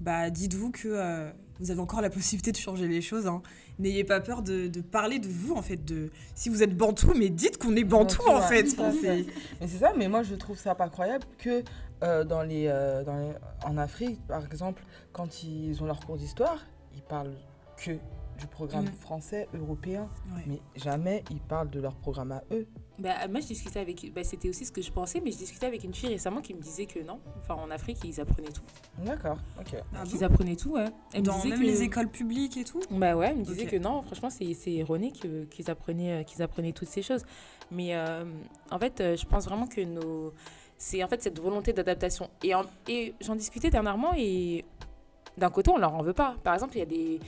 bah, 0.00 0.30
dites-vous 0.30 0.70
que 0.70 1.32
vous 1.60 1.70
avez 1.70 1.80
encore 1.80 2.00
la 2.00 2.10
possibilité 2.10 2.52
de 2.52 2.56
changer 2.56 2.86
les 2.88 3.00
choses. 3.00 3.26
hein. 3.26 3.42
N'ayez 3.80 4.04
pas 4.04 4.20
peur 4.20 4.42
de, 4.42 4.68
de 4.68 4.80
parler 4.80 5.18
de 5.18 5.26
vous, 5.28 5.54
en 5.54 5.62
fait. 5.62 5.84
De... 5.84 6.10
Si 6.36 6.48
vous 6.48 6.62
êtes 6.62 6.76
bantou, 6.76 7.12
mais 7.16 7.28
dites 7.30 7.58
qu'on 7.58 7.74
est 7.74 7.82
bantou, 7.84 8.18
Bantou, 8.18 8.30
en 8.30 8.40
ouais, 8.40 8.62
fait. 8.62 8.76
Mais 9.60 9.66
c'est 9.68 9.78
ça, 9.78 9.92
mais 9.96 10.06
moi 10.08 10.22
je 10.22 10.34
trouve 10.36 10.56
ça 10.58 10.74
pas 10.76 10.88
croyable 10.88 11.24
que 11.38 11.62
euh, 12.02 12.24
dans 12.24 12.42
les, 12.42 12.66
euh, 12.68 13.04
dans 13.04 13.16
les- 13.16 13.34
en 13.66 13.76
Afrique, 13.78 14.20
par 14.26 14.44
exemple, 14.44 14.82
quand 15.12 15.42
ils 15.44 15.82
ont 15.82 15.86
leur 15.86 16.00
cours 16.00 16.16
d'histoire, 16.16 16.58
ils 16.94 17.02
parlent 17.02 17.34
que 17.76 17.92
du 18.38 18.48
programme 18.48 18.86
Mm. 18.86 18.92
français, 19.00 19.48
européen, 19.54 20.08
Ouais. 20.34 20.42
mais 20.46 20.60
jamais 20.74 21.22
ils 21.30 21.40
parlent 21.40 21.70
de 21.70 21.78
leur 21.80 21.94
programme 21.94 22.32
à 22.32 22.42
eux. 22.52 22.66
Bah, 22.98 23.28
moi, 23.30 23.38
je 23.40 23.46
discutais 23.46 23.78
avec. 23.78 24.12
Bah, 24.12 24.24
c'était 24.24 24.48
aussi 24.48 24.64
ce 24.64 24.72
que 24.72 24.82
je 24.82 24.90
pensais, 24.90 25.20
mais 25.24 25.30
je 25.30 25.36
discutais 25.38 25.66
avec 25.66 25.84
une 25.84 25.94
fille 25.94 26.08
récemment 26.08 26.40
qui 26.40 26.52
me 26.52 26.60
disait 26.60 26.86
que 26.86 26.98
non. 27.00 27.20
Enfin, 27.38 27.54
en 27.54 27.70
Afrique, 27.70 27.98
ils 28.04 28.20
apprenaient 28.20 28.50
tout. 28.50 28.62
D'accord, 29.04 29.38
ok. 29.58 29.76
Ah 29.94 30.02
Ils 30.04 30.18
bon 30.18 30.24
apprenaient 30.24 30.56
tout, 30.56 30.72
ouais. 30.72 30.86
Elle 31.12 31.20
me 31.20 31.26
Dans 31.26 31.36
disait 31.36 31.48
même 31.50 31.60
que- 31.60 31.64
les 31.64 31.82
écoles 31.82 32.08
publiques 32.10 32.56
et 32.56 32.64
tout 32.64 32.80
Bah 32.90 33.16
ouais, 33.16 33.28
elle 33.30 33.38
me 33.38 33.44
disait 33.44 33.66
que 33.66 33.76
non, 33.76 34.02
franchement, 34.02 34.30
c'est 34.30 34.52
c'est 34.54 34.74
erroné 34.74 35.12
que- 35.12 35.44
qu'ils 35.44 35.70
apprenaient, 35.70 36.20
euh, 36.20 36.24
qu'ils 36.24 36.42
apprenaient 36.42 36.72
toutes 36.72 36.88
ces 36.88 37.02
choses. 37.02 37.24
Mais 37.70 37.94
euh, 37.96 38.24
en 38.72 38.78
fait, 38.80 38.98
je 39.16 39.24
pense 39.26 39.44
vraiment 39.46 39.66
que 39.68 39.80
nos. 39.80 40.32
C'est 40.78 41.02
en 41.04 41.08
fait 41.08 41.22
cette 41.22 41.40
volonté 41.40 41.72
d'adaptation. 41.72 42.28
Et, 42.42 42.54
en- 42.54 42.64
et 42.88 43.14
j'en 43.20 43.36
discutais 43.36 43.70
dernièrement 43.70 44.12
et 44.16 44.64
d'un 45.38 45.50
côté, 45.50 45.70
on 45.70 45.78
leur 45.78 45.94
en 45.94 46.02
veut 46.02 46.12
pas. 46.12 46.34
Par 46.44 46.54
exemple, 46.54 46.76
il 46.76 46.78
y 46.80 46.82
a 46.82 46.86
des. 46.86 47.20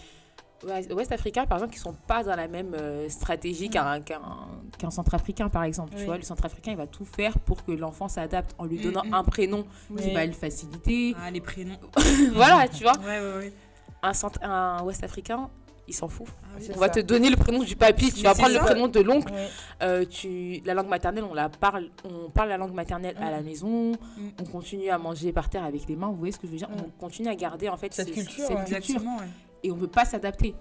Ouest- 0.65 0.91
Ouest-Africains, 0.93 1.45
par 1.47 1.59
exemple, 1.59 1.75
qui 1.75 1.79
sont 1.79 1.95
pas 2.07 2.23
dans 2.25 2.35
la 2.35 2.49
même 2.49 2.73
euh, 2.75 3.09
stratégie 3.11 3.69
qu'un 3.69 4.91
centrafricain, 4.91 5.49
par 5.51 5.65
exemple. 5.65 5.95
Tu 5.97 6.05
vois, 6.05 6.17
le 6.17 6.23
centrafricain, 6.23 6.71
il 6.71 6.77
va 6.79 6.87
tout 6.87 7.05
faire 7.05 7.39
pour 7.41 7.63
que 7.65 7.73
l'enfant 7.73 8.09
s'adapte 8.09 8.55
en 8.59 8.65
lui 8.65 8.79
Mm, 8.79 8.83
donnant 8.83 9.05
mm. 9.05 9.15
un 9.15 9.23
prénom 9.25 9.67
qui 9.99 10.13
va 10.15 10.25
le 10.25 10.33
faciliter. 10.33 11.15
Ah, 11.23 11.31
les 11.31 11.41
prénoms. 11.43 11.77
voilà, 12.33 12.69
tu 12.69 12.85
vois. 12.85 12.97
Ouais, 13.01 13.21
ouais, 13.21 13.37
ouais. 13.37 13.53
Un, 14.03 14.13
un 14.43 14.83
Ouest-Africain, 14.85 15.51
il 15.89 15.95
s'en 15.95 16.09
fout. 16.09 16.27
Ah 16.45 16.59
On 16.75 16.79
va 16.79 16.89
te 16.89 17.01
donner 17.01 17.31
le 17.31 17.37
prénom 17.37 17.63
du 17.63 17.77
papy, 17.77 18.11
tu 18.13 18.23
Mais 18.23 18.29
vas 18.29 18.35
prendre 18.35 18.55
le 18.55 18.61
prénom 18.61 18.89
de 18.89 19.01
l'oncle. 19.01 19.33
Euh, 19.83 20.05
tu, 20.05 20.61
la 20.65 20.75
langue 20.75 20.89
maternelle, 20.89 21.25
on 21.31 21.35
la 21.35 21.49
parle, 21.49 21.91
on 22.05 22.29
parle 22.31 22.49
la 22.49 22.57
langue 22.57 22.73
maternelle 22.75 23.17
à 23.21 23.31
la 23.31 23.41
maison. 23.43 23.93
Mm. 23.93 24.29
On 24.41 24.45
continue 24.45 24.91
à 24.91 24.99
manger 24.99 25.33
par 25.33 25.49
terre 25.49 25.65
avec 25.65 25.87
les 25.89 25.97
mains. 25.97 26.09
Vous 26.09 26.17
voyez 26.17 26.33
ce 26.33 26.39
que 26.39 26.47
je 26.47 26.53
veux 26.53 26.59
dire? 26.59 26.69
Mm. 26.71 26.83
On 26.87 27.01
continue 27.01 27.29
à 27.29 27.35
garder 27.37 27.69
en 27.69 27.77
fait 27.77 27.93
Cette 27.95 28.09
ce- 28.09 28.13
culture, 28.15 28.47
cette 28.47 28.57
ouais. 28.57 28.65
culture. 28.65 28.77
Exactement, 28.79 29.17
ouais. 29.19 29.27
et 29.63 29.71
on 29.71 29.77
ne 29.77 29.81
peut 29.81 29.87
pas 29.87 30.05
s'adapter. 30.05 30.55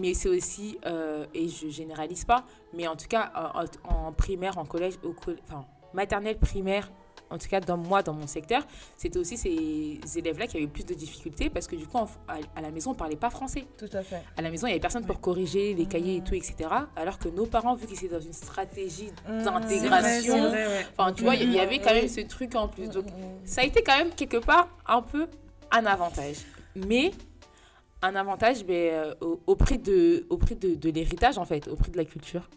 Mais 0.00 0.14
c'est 0.14 0.28
aussi, 0.28 0.78
euh, 0.86 1.26
et 1.34 1.48
je 1.48 1.68
généralise 1.68 2.24
pas, 2.24 2.44
mais 2.72 2.86
en 2.86 2.94
tout 2.94 3.08
cas 3.08 3.32
en, 3.88 4.12
primaire, 4.12 4.56
en 4.58 4.64
collège, 4.64 4.94
au 5.02 5.12
coll- 5.14 5.38
enfin 5.48 5.64
maternelle, 5.94 6.38
primaire, 6.38 6.92
en 7.30 7.38
tout 7.38 7.48
cas 7.48 7.60
dans 7.60 7.76
moi, 7.76 8.02
dans 8.02 8.12
mon 8.12 8.26
secteur, 8.26 8.62
c'était 8.96 9.18
aussi 9.18 9.36
ces 9.36 10.00
élèves-là 10.18 10.46
qui 10.46 10.56
avaient 10.56 10.66
plus 10.66 10.84
de 10.84 10.94
difficultés 10.94 11.48
parce 11.50 11.66
que 11.66 11.76
du 11.76 11.86
coup 11.86 11.98
à, 11.98 12.08
à 12.56 12.60
la 12.60 12.70
maison 12.70 12.90
on 12.90 12.94
parlait 12.94 13.16
pas 13.16 13.30
français. 13.30 13.64
Tout 13.78 13.88
à 13.92 14.02
fait. 14.02 14.22
À 14.36 14.42
la 14.42 14.50
maison, 14.50 14.66
il 14.66 14.70
n'y 14.70 14.74
avait 14.74 14.80
personne 14.80 15.06
pour 15.06 15.20
corriger 15.20 15.74
les 15.74 15.86
cahiers 15.86 16.16
et 16.16 16.20
tout, 16.22 16.34
etc. 16.34 16.68
Alors 16.96 17.18
que 17.18 17.28
nos 17.28 17.46
parents, 17.46 17.74
vu 17.74 17.86
qu'ils 17.86 18.04
étaient 18.04 18.14
dans 18.14 18.20
une 18.20 18.32
stratégie 18.32 19.10
Mmh. 19.28 19.42
d'intégration, 19.44 20.52
enfin, 20.96 21.12
tu 21.12 21.22
vois, 21.24 21.34
il 21.36 21.52
y- 21.52 21.60
avait 21.60 21.78
quand 21.78 21.92
même 21.92 22.04
Oui. 22.04 22.08
ce 22.08 22.20
truc 22.22 22.54
en 22.54 22.68
plus. 22.68 22.88
Donc, 22.88 23.04
ça 23.44 23.60
a 23.60 23.64
été 23.64 23.82
quand 23.82 23.96
même 23.96 24.10
quelque 24.10 24.36
part 24.38 24.68
un 24.86 25.02
peu 25.02 25.26
un 25.70 25.86
avantage. 25.86 26.36
Mais 26.74 27.10
un 28.02 28.14
avantage 28.16 28.64
ben, 28.64 28.74
euh, 28.92 29.14
au, 29.20 29.40
au 29.46 29.56
prix, 29.56 29.78
de, 29.78 30.26
au 30.30 30.36
prix 30.38 30.56
de, 30.56 30.74
de 30.74 30.90
l'héritage, 30.90 31.38
en 31.38 31.44
fait, 31.44 31.68
au 31.68 31.76
prix 31.76 31.90
de 31.90 31.96
la 31.96 32.04
culture, 32.04 32.48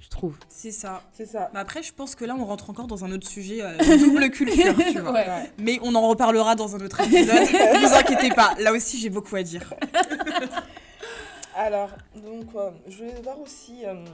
je 0.00 0.08
trouve. 0.08 0.36
C'est 0.48 0.70
ça. 0.72 1.02
C'est 1.12 1.26
ça. 1.26 1.50
Mais 1.54 1.60
après, 1.60 1.82
je 1.82 1.92
pense 1.92 2.14
que 2.14 2.24
là, 2.24 2.34
on 2.38 2.44
rentre 2.44 2.68
encore 2.70 2.86
dans 2.86 3.04
un 3.04 3.12
autre 3.12 3.26
sujet, 3.28 3.62
euh, 3.62 3.76
double 3.98 4.30
culture, 4.32 4.74
tu 4.92 4.98
vois. 5.00 5.12
Ouais. 5.12 5.50
Mais 5.58 5.78
on 5.82 5.94
en 5.94 6.08
reparlera 6.08 6.54
dans 6.54 6.74
un 6.76 6.80
autre 6.80 7.00
épisode. 7.00 7.34
Ne 7.34 7.86
vous 7.88 7.94
inquiétez 7.94 8.30
pas, 8.34 8.54
là 8.58 8.72
aussi, 8.72 8.98
j'ai 8.98 9.10
beaucoup 9.10 9.36
à 9.36 9.42
dire. 9.42 9.72
Alors, 11.56 11.90
donc, 12.16 12.46
euh, 12.56 12.70
je 12.88 13.04
vais 13.04 13.20
voir 13.22 13.40
aussi. 13.40 13.84
euh, 13.86 14.04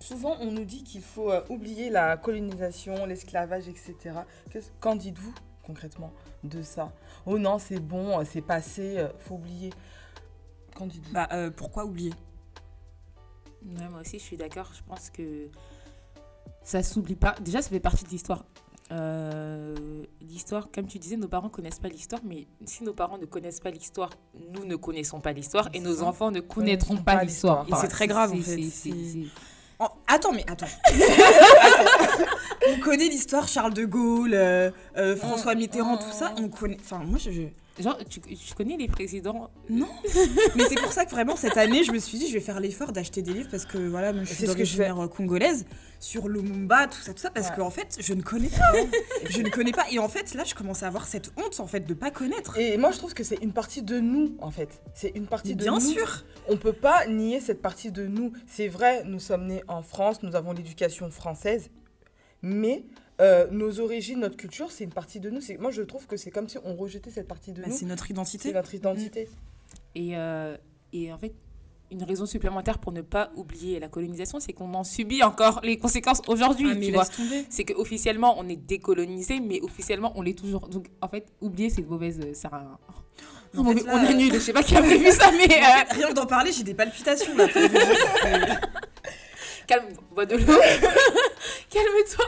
souvent, 0.00 0.36
on 0.40 0.50
nous 0.50 0.64
dit 0.64 0.84
qu'il 0.84 1.00
faut 1.00 1.30
euh, 1.32 1.40
oublier 1.48 1.88
la 1.88 2.16
colonisation, 2.18 3.06
l'esclavage, 3.06 3.68
etc. 3.68 3.94
Qu'en 4.80 4.94
dites-vous 4.96 5.32
concrètement 5.62 6.12
de 6.42 6.62
ça? 6.62 6.92
Oh 7.24 7.38
non, 7.38 7.58
c'est 7.58 7.80
bon, 7.80 8.22
c'est 8.30 8.42
passé, 8.42 8.98
euh, 8.98 9.08
faut 9.20 9.36
oublier. 9.36 9.70
Qu'en 10.76 10.86
dites-vous? 10.86 11.14
Bah, 11.14 11.28
euh, 11.32 11.50
pourquoi 11.50 11.86
oublier? 11.86 12.12
Ouais, 13.66 13.88
moi 13.90 14.00
aussi, 14.00 14.18
je 14.18 14.24
suis 14.24 14.36
d'accord. 14.36 14.70
Je 14.76 14.82
pense 14.86 15.10
que 15.10 15.48
ça 16.62 16.82
s'oublie 16.82 17.14
pas. 17.16 17.34
Déjà, 17.40 17.62
ça 17.62 17.68
fait 17.70 17.80
partie 17.80 18.04
de 18.04 18.10
l'histoire. 18.10 18.44
Euh, 18.92 19.74
l'histoire, 20.20 20.68
comme 20.70 20.86
tu 20.86 20.98
disais, 20.98 21.16
nos 21.16 21.26
parents 21.28 21.48
connaissent 21.48 21.78
pas 21.78 21.88
l'histoire, 21.88 22.20
mais 22.24 22.46
si 22.66 22.84
nos 22.84 22.92
parents 22.92 23.16
ne 23.16 23.24
connaissent 23.24 23.60
pas 23.60 23.70
l'histoire, 23.70 24.10
nous 24.50 24.64
ne 24.66 24.76
connaissons 24.76 25.20
pas 25.20 25.32
l'histoire 25.32 25.70
et 25.72 25.80
nos 25.80 26.02
enfants 26.02 26.30
ne 26.30 26.40
connaîtront 26.40 26.96
pas 26.98 27.16
pas 27.16 27.24
l'histoire. 27.24 27.66
Et 27.68 27.72
c'est 27.80 27.88
très 27.88 28.06
grave, 28.06 28.32
en 28.32 28.36
fait. 28.36 28.42
c'est- 28.42 28.62
c'est- 28.70 28.90
C'est- 28.92 29.12
c'est- 29.12 29.28
Oh, 29.80 29.86
Attends, 30.06 30.32
mais 30.32 30.44
attends. 30.48 30.68
on 32.68 32.78
connaît 32.80 33.08
l'histoire 33.08 33.48
Charles 33.48 33.74
de 33.74 33.84
Gaulle, 33.84 34.34
euh, 34.34 34.70
euh, 34.96 35.16
François 35.16 35.54
Mitterrand, 35.54 35.96
tout 35.96 36.12
ça. 36.12 36.32
On 36.38 36.48
connaît. 36.48 36.76
Enfin, 36.80 36.98
moi, 37.04 37.18
je, 37.18 37.30
je- 37.30 37.42
Genre, 37.78 37.98
tu, 38.08 38.20
tu 38.20 38.54
connais 38.54 38.76
les 38.76 38.86
présidents? 38.86 39.50
Non. 39.68 39.88
Mais 40.54 40.62
c'est 40.68 40.76
pour 40.80 40.92
ça 40.92 41.04
que 41.04 41.10
vraiment 41.10 41.34
cette 41.34 41.56
année, 41.56 41.82
je 41.82 41.90
me 41.90 41.98
suis 41.98 42.18
dit, 42.18 42.28
je 42.28 42.34
vais 42.34 42.40
faire 42.40 42.60
l'effort 42.60 42.92
d'acheter 42.92 43.20
des 43.20 43.32
livres 43.32 43.48
parce 43.50 43.66
que 43.66 43.78
voilà, 43.78 44.12
moi, 44.12 44.22
je 44.22 44.32
suis 44.32 44.46
ce 44.46 44.52
que 44.52 44.64
je 44.64 44.76
fais. 44.76 44.88
d'origine 44.88 45.08
congolaise 45.08 45.66
sur 45.98 46.28
Lumumba, 46.28 46.86
tout 46.86 47.00
ça, 47.00 47.12
tout 47.12 47.20
ça, 47.20 47.30
parce 47.30 47.48
Ouais. 47.50 47.56
qu'en 47.56 47.70
fait, 47.70 47.96
je 47.98 48.14
ne 48.14 48.22
connais 48.22 48.48
pas. 48.48 48.72
je 49.28 49.40
ne 49.42 49.48
connais 49.48 49.72
pas. 49.72 49.86
Et 49.90 49.98
en 49.98 50.08
fait, 50.08 50.34
là, 50.34 50.44
je 50.44 50.54
commence 50.54 50.84
à 50.84 50.86
avoir 50.86 51.06
cette 51.08 51.32
honte 51.36 51.58
en 51.58 51.66
fait 51.66 51.80
de 51.80 51.94
pas 51.94 52.12
connaître. 52.12 52.56
Et 52.58 52.76
moi, 52.76 52.92
je 52.92 52.98
trouve 52.98 53.12
que 53.14 53.24
c'est 53.24 53.42
une 53.42 53.52
partie 53.52 53.82
de 53.82 53.98
nous, 53.98 54.36
en 54.40 54.52
fait. 54.52 54.80
C'est 54.94 55.10
une 55.16 55.26
partie 55.26 55.56
de 55.56 55.62
Bien 55.64 55.72
nous. 55.74 55.80
sûr. 55.80 56.24
On 56.48 56.56
peut 56.56 56.72
pas 56.74 57.06
nier 57.06 57.40
cette 57.40 57.60
partie 57.60 57.90
de 57.90 58.06
nous. 58.06 58.32
C'est 58.46 58.68
vrai, 58.68 59.02
nous 59.04 59.18
sommes 59.18 59.46
nés 59.48 59.64
en 59.66 59.82
France, 59.82 60.22
nous 60.22 60.36
avons 60.36 60.52
l'éducation 60.52 61.10
française, 61.10 61.70
mais 62.42 62.84
euh, 63.20 63.46
nos 63.50 63.80
origines, 63.80 64.20
notre 64.20 64.36
culture, 64.36 64.70
c'est 64.72 64.84
une 64.84 64.92
partie 64.92 65.20
de 65.20 65.30
nous. 65.30 65.40
C'est- 65.40 65.58
Moi, 65.58 65.70
je 65.70 65.82
trouve 65.82 66.06
que 66.06 66.16
c'est 66.16 66.30
comme 66.30 66.48
si 66.48 66.58
on 66.64 66.74
rejetait 66.74 67.10
cette 67.10 67.28
partie 67.28 67.52
de 67.52 67.62
Bah, 67.62 67.68
nous. 67.68 67.76
c'est 67.76 67.86
notre 67.86 68.06
C'est 68.06 68.12
identité. 68.12 68.52
notre 68.52 68.74
identité. 68.74 69.28
Et, 69.94 70.16
euh, 70.16 70.56
et 70.92 71.12
en 71.12 71.18
fait, 71.18 71.32
une 71.90 72.02
raison 72.02 72.26
supplémentaire 72.26 72.78
pour 72.78 72.90
ne 72.92 73.02
pas 73.02 73.30
oublier 73.36 73.78
la 73.78 73.88
colonisation, 73.88 74.40
c'est 74.40 74.52
qu'on 74.52 74.72
en 74.74 74.82
subit 74.84 75.22
encore 75.22 75.60
les 75.62 75.76
conséquences 75.76 76.22
aujourd'hui, 76.26 76.92
Ah. 76.98 77.04
C'est 77.50 77.64
qu'officiellement, 77.64 78.34
on 78.38 78.48
est 78.48 78.56
décolonisé, 78.56 79.38
mais 79.38 79.60
officiellement, 79.60 80.12
on 80.16 80.22
l'est 80.22 80.36
toujours. 80.36 80.68
Donc, 80.68 80.86
en 81.00 81.08
fait, 81.08 81.26
oublier, 81.40 81.70
c'est 81.70 81.82
une 81.82 81.88
mauvaise. 81.88 82.18
euh, 82.20 82.32
C'est 82.34 82.48
un... 82.48 82.78
En 83.56 83.60
un 83.60 83.62
mauvais- 83.62 83.80
fait, 83.82 83.86
là, 83.86 83.92
on 83.94 84.04
euh, 84.04 84.08
annule, 84.08 84.34
je 84.34 84.38
sais 84.40 84.52
pas 84.52 84.64
qui 84.64 84.74
a 84.74 84.82
prévu 84.82 85.12
ça, 85.12 85.30
mais 85.30 85.44
euh, 85.44 85.84
Rien 85.94 86.08
que 86.08 86.14
d'en 86.14 86.26
parler, 86.26 86.50
j'ai 86.50 86.64
des 86.64 86.74
palpitations 86.74 87.36
là. 87.36 87.46
calme, 89.68 89.86
bois 90.12 90.26
de 90.26 90.36
l'eau. 90.36 90.44
Calme-toi. 91.70 92.24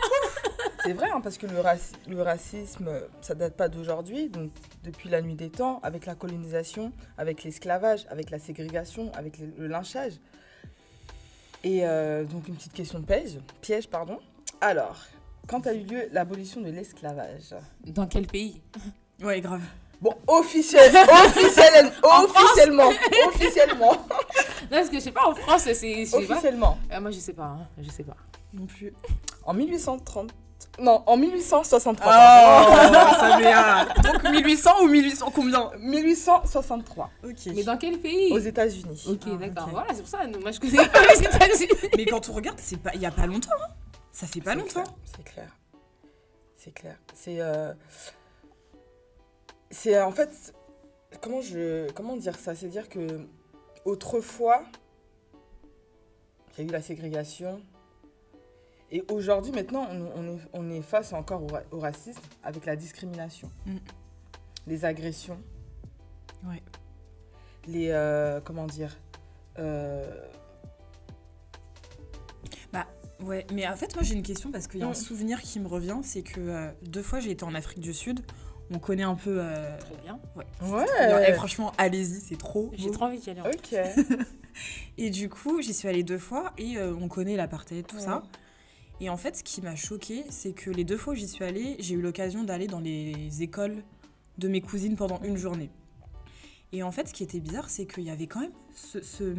C'est 0.86 0.92
vrai, 0.92 1.08
hein, 1.12 1.20
parce 1.20 1.36
que 1.38 1.46
le, 1.46 1.58
raci- 1.58 1.94
le 2.08 2.22
racisme, 2.22 2.88
euh, 2.88 3.00
ça 3.20 3.34
date 3.34 3.54
pas 3.56 3.68
d'aujourd'hui. 3.68 4.28
Donc, 4.28 4.50
depuis 4.84 5.08
la 5.08 5.20
nuit 5.20 5.34
des 5.34 5.50
temps, 5.50 5.80
avec 5.82 6.06
la 6.06 6.14
colonisation, 6.14 6.92
avec 7.18 7.42
l'esclavage, 7.44 8.06
avec 8.08 8.30
la 8.30 8.38
ségrégation, 8.38 9.10
avec 9.14 9.38
le, 9.38 9.48
le 9.58 9.66
lynchage. 9.66 10.14
Et 11.64 11.86
euh, 11.86 12.24
donc, 12.24 12.48
une 12.48 12.54
petite 12.54 12.72
question 12.72 13.00
de 13.00 13.04
piège, 13.04 13.38
piège 13.60 13.88
pardon. 13.88 14.18
Alors, 14.60 14.96
quand 15.48 15.66
a 15.66 15.74
eu 15.74 15.80
lieu 15.84 16.08
l'abolition 16.12 16.60
de 16.60 16.70
l'esclavage? 16.70 17.54
Dans 17.86 18.06
quel 18.06 18.26
pays? 18.26 18.62
Ouais, 19.22 19.40
grave. 19.40 19.62
Bon, 20.00 20.12
officiel, 20.26 20.92
officiel, 20.94 21.90
En 22.02 22.24
officiellement, 22.24 22.90
officiellement, 23.28 23.92
Non, 23.92 24.68
parce 24.70 24.90
que 24.90 24.96
je 24.96 25.00
sais 25.00 25.10
pas, 25.12 25.26
en 25.26 25.34
France, 25.34 25.62
c'est. 25.64 25.74
Sais 26.04 26.10
pas. 26.26 26.34
officiellement. 26.34 26.78
Ah, 26.90 27.00
moi, 27.00 27.10
je 27.10 27.18
sais 27.18 27.32
pas. 27.32 27.44
hein, 27.46 27.66
Je 27.78 27.88
sais 27.90 28.04
pas. 28.04 28.16
Non 28.52 28.66
plus. 28.66 28.92
En 29.44 29.54
1830. 29.54 30.32
Non, 30.78 31.02
en 31.06 31.16
1863. 31.16 32.12
Oh, 32.12 32.74
ça 33.18 33.86
Donc 34.02 34.22
1800 34.30 34.70
ou 34.82 34.88
1800 34.88 35.32
combien 35.34 35.70
1863. 35.78 37.10
Ok. 37.24 37.32
Mais 37.54 37.62
dans 37.64 37.78
quel 37.78 37.98
pays? 37.98 38.32
Aux 38.32 38.38
États-Unis. 38.38 39.04
Ok, 39.08 39.20
Ah, 39.26 39.36
d'accord. 39.36 39.68
Voilà, 39.70 39.88
c'est 39.94 40.00
pour 40.00 40.08
ça. 40.08 40.26
nous, 40.26 40.38
Moi, 40.40 40.50
je 40.52 40.60
connais 40.60 40.86
pas 40.88 41.00
les 41.14 41.22
États-Unis. 41.24 41.90
Mais 41.96 42.04
quand 42.04 42.28
on 42.28 42.32
regarde, 42.34 42.58
c'est 42.60 42.76
pas, 42.78 42.90
il 42.94 43.00
y 43.00 43.06
a 43.06 43.10
pas 43.10 43.26
longtemps. 43.26 43.50
hein. 43.62 43.72
Ça 44.12 44.26
fait 44.26 44.40
pas 44.40 44.52
C'est 44.52 44.58
longtemps. 44.58 44.82
clair, 44.82 44.94
C'est 45.16 45.24
clair. 45.24 45.56
C'est 46.56 46.70
clair. 46.74 46.96
C'est. 47.14 47.40
euh, 47.40 47.72
C'est 49.70 49.96
euh, 49.96 50.06
en 50.06 50.12
fait. 50.12 50.54
Comment, 51.22 51.40
je, 51.40 51.90
comment 51.92 52.16
dire 52.16 52.34
ça? 52.36 52.54
C'est 52.54 52.68
dire 52.68 52.88
que 52.90 53.26
autrefois, 53.86 54.62
il 56.58 56.64
y 56.64 56.66
a 56.66 56.68
eu 56.68 56.72
la 56.72 56.82
ségrégation. 56.82 57.60
Et 58.92 59.02
aujourd'hui, 59.10 59.52
maintenant, 59.52 59.86
on, 59.90 60.10
on 60.16 60.28
est, 60.36 60.40
on 60.52 60.70
est 60.70 60.82
face 60.82 61.12
encore 61.12 61.42
au, 61.42 61.48
ra- 61.48 61.62
au 61.72 61.80
racisme 61.80 62.22
avec 62.44 62.66
la 62.66 62.76
discrimination. 62.76 63.50
Mm. 63.66 63.76
Les 64.68 64.84
agressions. 64.84 65.38
Ouais. 66.44 66.62
Les. 67.66 67.88
euh, 67.90 68.40
comment 68.40 68.66
dire 68.66 68.96
euh, 69.58 70.04
Ouais, 73.24 73.46
mais 73.50 73.66
en 73.66 73.74
fait, 73.76 73.94
moi 73.94 74.04
j'ai 74.04 74.14
une 74.14 74.22
question 74.22 74.50
parce 74.52 74.66
qu'il 74.66 74.80
y 74.80 74.82
a 74.82 74.86
un 74.86 74.90
Mm. 74.90 74.94
souvenir 74.94 75.40
qui 75.40 75.58
me 75.58 75.66
revient, 75.66 75.96
c'est 76.02 76.20
que 76.22 76.38
euh, 76.38 76.70
deux 76.82 77.02
fois 77.02 77.18
j'ai 77.18 77.30
été 77.30 77.44
en 77.44 77.54
Afrique 77.54 77.80
du 77.80 77.94
Sud. 77.94 78.20
On 78.70 78.78
connaît 78.78 79.04
un 79.04 79.14
peu. 79.14 79.38
euh, 79.40 79.78
Très 79.78 79.96
bien. 80.02 80.20
Ouais. 80.36 80.44
Ouais. 80.62 81.30
Et 81.30 81.32
franchement, 81.32 81.72
allez-y, 81.78 82.20
c'est 82.20 82.36
trop. 82.36 82.70
J'ai 82.74 82.90
trop 82.90 83.06
envie 83.06 83.18
d'y 83.18 83.30
aller. 83.30 83.40
en. 83.40 83.46
Ok. 83.46 83.74
Et 84.98 85.08
du 85.08 85.30
coup, 85.30 85.62
j'y 85.62 85.72
suis 85.72 85.88
allée 85.88 86.02
deux 86.02 86.18
fois 86.18 86.52
et 86.58 86.76
euh, 86.76 86.94
on 87.00 87.08
connaît 87.08 87.36
l'apartheid, 87.36 87.86
tout 87.86 87.98
ça. 87.98 88.22
Et 89.00 89.10
en 89.10 89.16
fait, 89.16 89.36
ce 89.36 89.44
qui 89.44 89.60
m'a 89.60 89.76
choqué, 89.76 90.24
c'est 90.30 90.52
que 90.52 90.70
les 90.70 90.84
deux 90.84 90.96
fois 90.96 91.12
où 91.12 91.16
j'y 91.16 91.28
suis 91.28 91.44
allée, 91.44 91.76
j'ai 91.80 91.94
eu 91.94 92.00
l'occasion 92.00 92.44
d'aller 92.44 92.66
dans 92.66 92.80
les 92.80 93.42
écoles 93.42 93.82
de 94.38 94.48
mes 94.48 94.60
cousines 94.60 94.96
pendant 94.96 95.20
une 95.22 95.36
journée. 95.36 95.70
Et 96.72 96.82
en 96.82 96.90
fait, 96.92 97.08
ce 97.08 97.12
qui 97.14 97.22
était 97.22 97.40
bizarre, 97.40 97.68
c'est 97.70 97.86
qu'il 97.86 98.04
y 98.04 98.10
avait 98.10 98.26
quand 98.26 98.40
même 98.40 98.52
ce, 98.74 99.02
ce- 99.02 99.34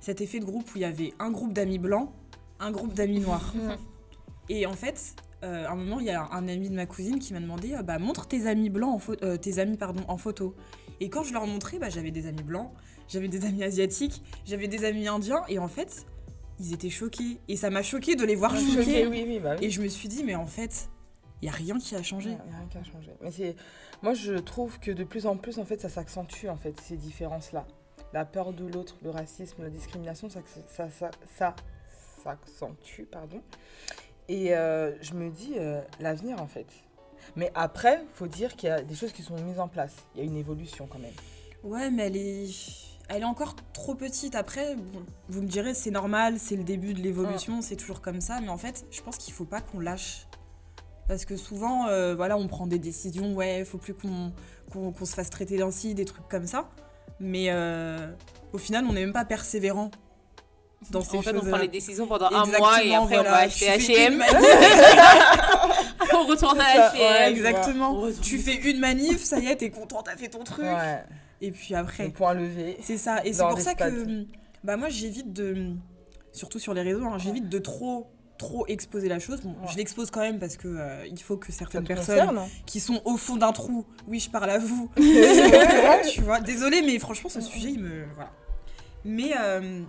cet 0.00 0.20
effet 0.20 0.38
de 0.38 0.44
groupe 0.44 0.66
où 0.74 0.78
il 0.78 0.82
y 0.82 0.84
avait 0.84 1.12
un 1.18 1.30
groupe 1.30 1.52
d'amis 1.52 1.78
blancs, 1.78 2.10
un 2.58 2.70
groupe 2.70 2.94
d'amis 2.94 3.20
noirs. 3.20 3.54
Et 4.48 4.66
en 4.66 4.72
fait, 4.74 5.14
euh, 5.44 5.66
à 5.66 5.70
un 5.72 5.76
moment, 5.76 6.00
il 6.00 6.06
y 6.06 6.10
a 6.10 6.28
un 6.32 6.46
ami 6.48 6.68
de 6.68 6.74
ma 6.74 6.86
cousine 6.86 7.18
qui 7.18 7.32
m'a 7.32 7.40
demandé 7.40 7.74
euh, 7.74 7.82
bah, 7.82 7.98
montre 7.98 8.26
tes 8.28 8.46
amis 8.46 8.68
blancs 8.70 8.94
en 8.94 8.98
photo, 8.98 9.36
tes 9.38 9.58
amis 9.58 9.76
pardon 9.76 10.02
en 10.08 10.16
photo. 10.18 10.54
Et 11.00 11.08
quand 11.08 11.22
je 11.22 11.32
leur 11.32 11.46
montrais, 11.46 11.78
bah, 11.78 11.88
j'avais 11.88 12.10
des 12.10 12.26
amis 12.26 12.42
blancs, 12.42 12.70
j'avais 13.08 13.28
des 13.28 13.44
amis 13.46 13.62
asiatiques, 13.64 14.22
j'avais 14.44 14.68
des 14.68 14.84
amis 14.84 15.08
indiens, 15.08 15.42
et 15.48 15.58
en 15.58 15.68
fait, 15.68 16.04
ils 16.60 16.74
étaient 16.74 16.90
choqués. 16.90 17.40
Et 17.48 17.56
ça 17.56 17.70
m'a 17.70 17.82
choqué 17.82 18.14
de 18.16 18.24
les 18.24 18.36
voir 18.36 18.54
Choqué, 18.56 18.72
choqués. 18.74 19.06
oui, 19.06 19.24
oui, 19.26 19.38
bah 19.40 19.56
oui. 19.58 19.66
Et 19.66 19.70
je 19.70 19.80
me 19.80 19.88
suis 19.88 20.08
dit, 20.08 20.22
mais 20.22 20.34
en 20.34 20.46
fait, 20.46 20.88
il 21.42 21.46
y 21.46 21.48
a 21.48 21.52
rien 21.52 21.78
qui 21.78 21.96
a 21.96 22.02
changé. 22.02 22.30
Il 22.30 22.48
n'y 22.50 22.54
a 22.54 22.58
rien 22.58 22.68
qui 22.70 22.78
a 22.78 22.84
changé. 22.84 23.10
Mais 23.22 23.30
c'est, 23.30 23.56
moi, 24.02 24.14
je 24.14 24.34
trouve 24.34 24.78
que 24.78 24.90
de 24.90 25.04
plus 25.04 25.26
en 25.26 25.36
plus, 25.36 25.58
en 25.58 25.64
fait, 25.64 25.80
ça 25.80 25.88
s'accentue, 25.88 26.46
en 26.48 26.56
fait, 26.56 26.78
ces 26.80 26.96
différences-là. 26.96 27.66
La 28.12 28.24
peur 28.24 28.52
de 28.52 28.66
l'autre, 28.66 28.96
le 29.02 29.10
racisme, 29.10 29.62
la 29.62 29.70
discrimination, 29.70 30.28
ça, 30.28 30.40
ça, 30.68 30.88
ça, 30.90 31.10
ça 31.36 31.56
s'accentue, 32.22 33.04
pardon. 33.10 33.40
Et 34.28 34.54
euh, 34.54 34.92
je 35.02 35.14
me 35.14 35.30
dis, 35.30 35.54
euh, 35.56 35.80
l'avenir, 35.98 36.40
en 36.42 36.46
fait. 36.46 36.66
Mais 37.36 37.50
après, 37.54 38.04
faut 38.14 38.26
dire 38.26 38.56
qu'il 38.56 38.68
y 38.68 38.72
a 38.72 38.82
des 38.82 38.94
choses 38.94 39.12
qui 39.12 39.22
sont 39.22 39.36
mises 39.42 39.60
en 39.60 39.68
place. 39.68 39.94
Il 40.14 40.18
y 40.18 40.22
a 40.22 40.24
une 40.24 40.36
évolution, 40.36 40.86
quand 40.86 40.98
même. 40.98 41.12
Ouais, 41.62 41.90
mais 41.90 42.06
elle 42.06 42.16
est, 42.16 42.46
elle 43.10 43.22
est 43.22 43.26
encore 43.26 43.56
trop 43.72 43.94
petite. 43.94 44.34
Après, 44.36 44.76
bon, 44.76 45.02
vous 45.28 45.42
me 45.42 45.46
direz, 45.46 45.74
c'est 45.74 45.90
normal, 45.90 46.36
c'est 46.38 46.56
le 46.56 46.62
début 46.62 46.94
de 46.94 47.00
l'évolution, 47.00 47.60
c'est 47.60 47.76
toujours 47.76 48.00
comme 48.00 48.20
ça. 48.20 48.40
Mais 48.40 48.48
en 48.48 48.56
fait, 48.56 48.86
je 48.90 49.00
pense 49.02 49.16
qu'il 49.16 49.34
faut 49.34 49.44
pas 49.44 49.60
qu'on 49.60 49.80
lâche. 49.80 50.26
Parce 51.08 51.24
que 51.24 51.36
souvent, 51.36 51.88
euh, 51.88 52.14
voilà, 52.14 52.36
on 52.36 52.46
prend 52.46 52.68
des 52.68 52.78
décisions, 52.78 53.34
ouais, 53.34 53.64
faut 53.64 53.78
plus 53.78 53.94
qu'on 53.94 54.32
qu'on 54.72 54.92
qu'on 54.92 55.04
se 55.04 55.14
fasse 55.14 55.28
traiter 55.28 55.58
d'ainsi, 55.58 55.94
des 55.94 56.04
trucs 56.04 56.28
comme 56.28 56.46
ça. 56.46 56.68
Mais 57.18 57.46
euh, 57.48 58.12
au 58.52 58.58
final, 58.58 58.84
on 58.88 58.92
n'est 58.92 59.00
même 59.00 59.12
pas 59.12 59.24
persévérant 59.24 59.90
dans 60.90 61.00
ces 61.00 61.18
En 61.18 61.22
fait, 61.22 61.34
on 61.36 61.40
choses. 61.40 61.48
prend 61.48 61.58
les 61.58 61.68
décisions 61.68 62.06
pendant 62.06 62.28
un 62.30 62.46
mois 62.46 62.82
et 62.84 62.94
après, 62.94 63.18
on 63.18 63.22
va 63.24 63.36
acheter 63.38 63.66
H&M. 63.66 64.22
on 66.14 66.26
retourne 66.26 66.60
à 66.60 66.90
H&M. 66.90 67.00
ouais, 67.00 67.30
exactement. 67.32 68.06
Tu 68.22 68.38
fais 68.38 68.54
une 68.54 68.78
manif, 68.78 69.24
ça 69.24 69.40
y 69.40 69.46
est, 69.48 69.56
t'es 69.56 69.70
content, 69.70 70.02
t'as 70.04 70.16
fait 70.16 70.28
ton 70.28 70.44
truc. 70.44 70.64
Ouais. 70.64 71.02
Et 71.40 71.50
puis 71.52 71.72
Le 71.74 71.78
après, 71.78 72.08
point 72.10 72.34
levé. 72.34 72.76
C'est 72.82 72.98
ça, 72.98 73.24
et 73.24 73.32
c'est 73.32 73.42
pour 73.44 73.60
ça 73.60 73.74
que 73.74 74.24
bah 74.62 74.76
moi 74.76 74.88
j'évite 74.90 75.32
de, 75.32 75.72
surtout 76.32 76.58
sur 76.58 76.74
les 76.74 76.82
réseaux, 76.82 77.06
hein, 77.06 77.16
j'évite 77.18 77.48
de 77.48 77.58
trop 77.58 78.08
trop 78.36 78.66
exposer 78.68 79.08
la 79.08 79.18
chose. 79.18 79.40
Bon, 79.42 79.50
Ouais. 79.50 79.70
je 79.72 79.76
l'expose 79.76 80.10
quand 80.10 80.20
même 80.20 80.38
parce 80.38 80.56
que 80.56 80.68
euh, 80.68 81.06
il 81.06 81.20
faut 81.20 81.36
que 81.36 81.52
certaines 81.52 81.84
personnes 81.84 82.18
concerne, 82.18 82.38
hein 82.38 82.46
qui 82.66 82.80
sont 82.80 83.00
au 83.04 83.16
fond 83.18 83.36
d'un 83.36 83.52
trou, 83.52 83.84
oui 84.08 84.18
je 84.18 84.30
parle 84.30 84.48
à 84.50 84.58
vous, 84.58 84.90
tu 86.12 86.20
vois. 86.22 86.40
Désolée, 86.40 86.82
mais 86.82 86.98
franchement 86.98 87.28
ce 87.30 87.40
sujet 87.40 87.70
il 87.72 87.80
me 87.80 88.04
voilà. 88.14 88.30
Mais 89.04 89.32
euh, 89.38 89.82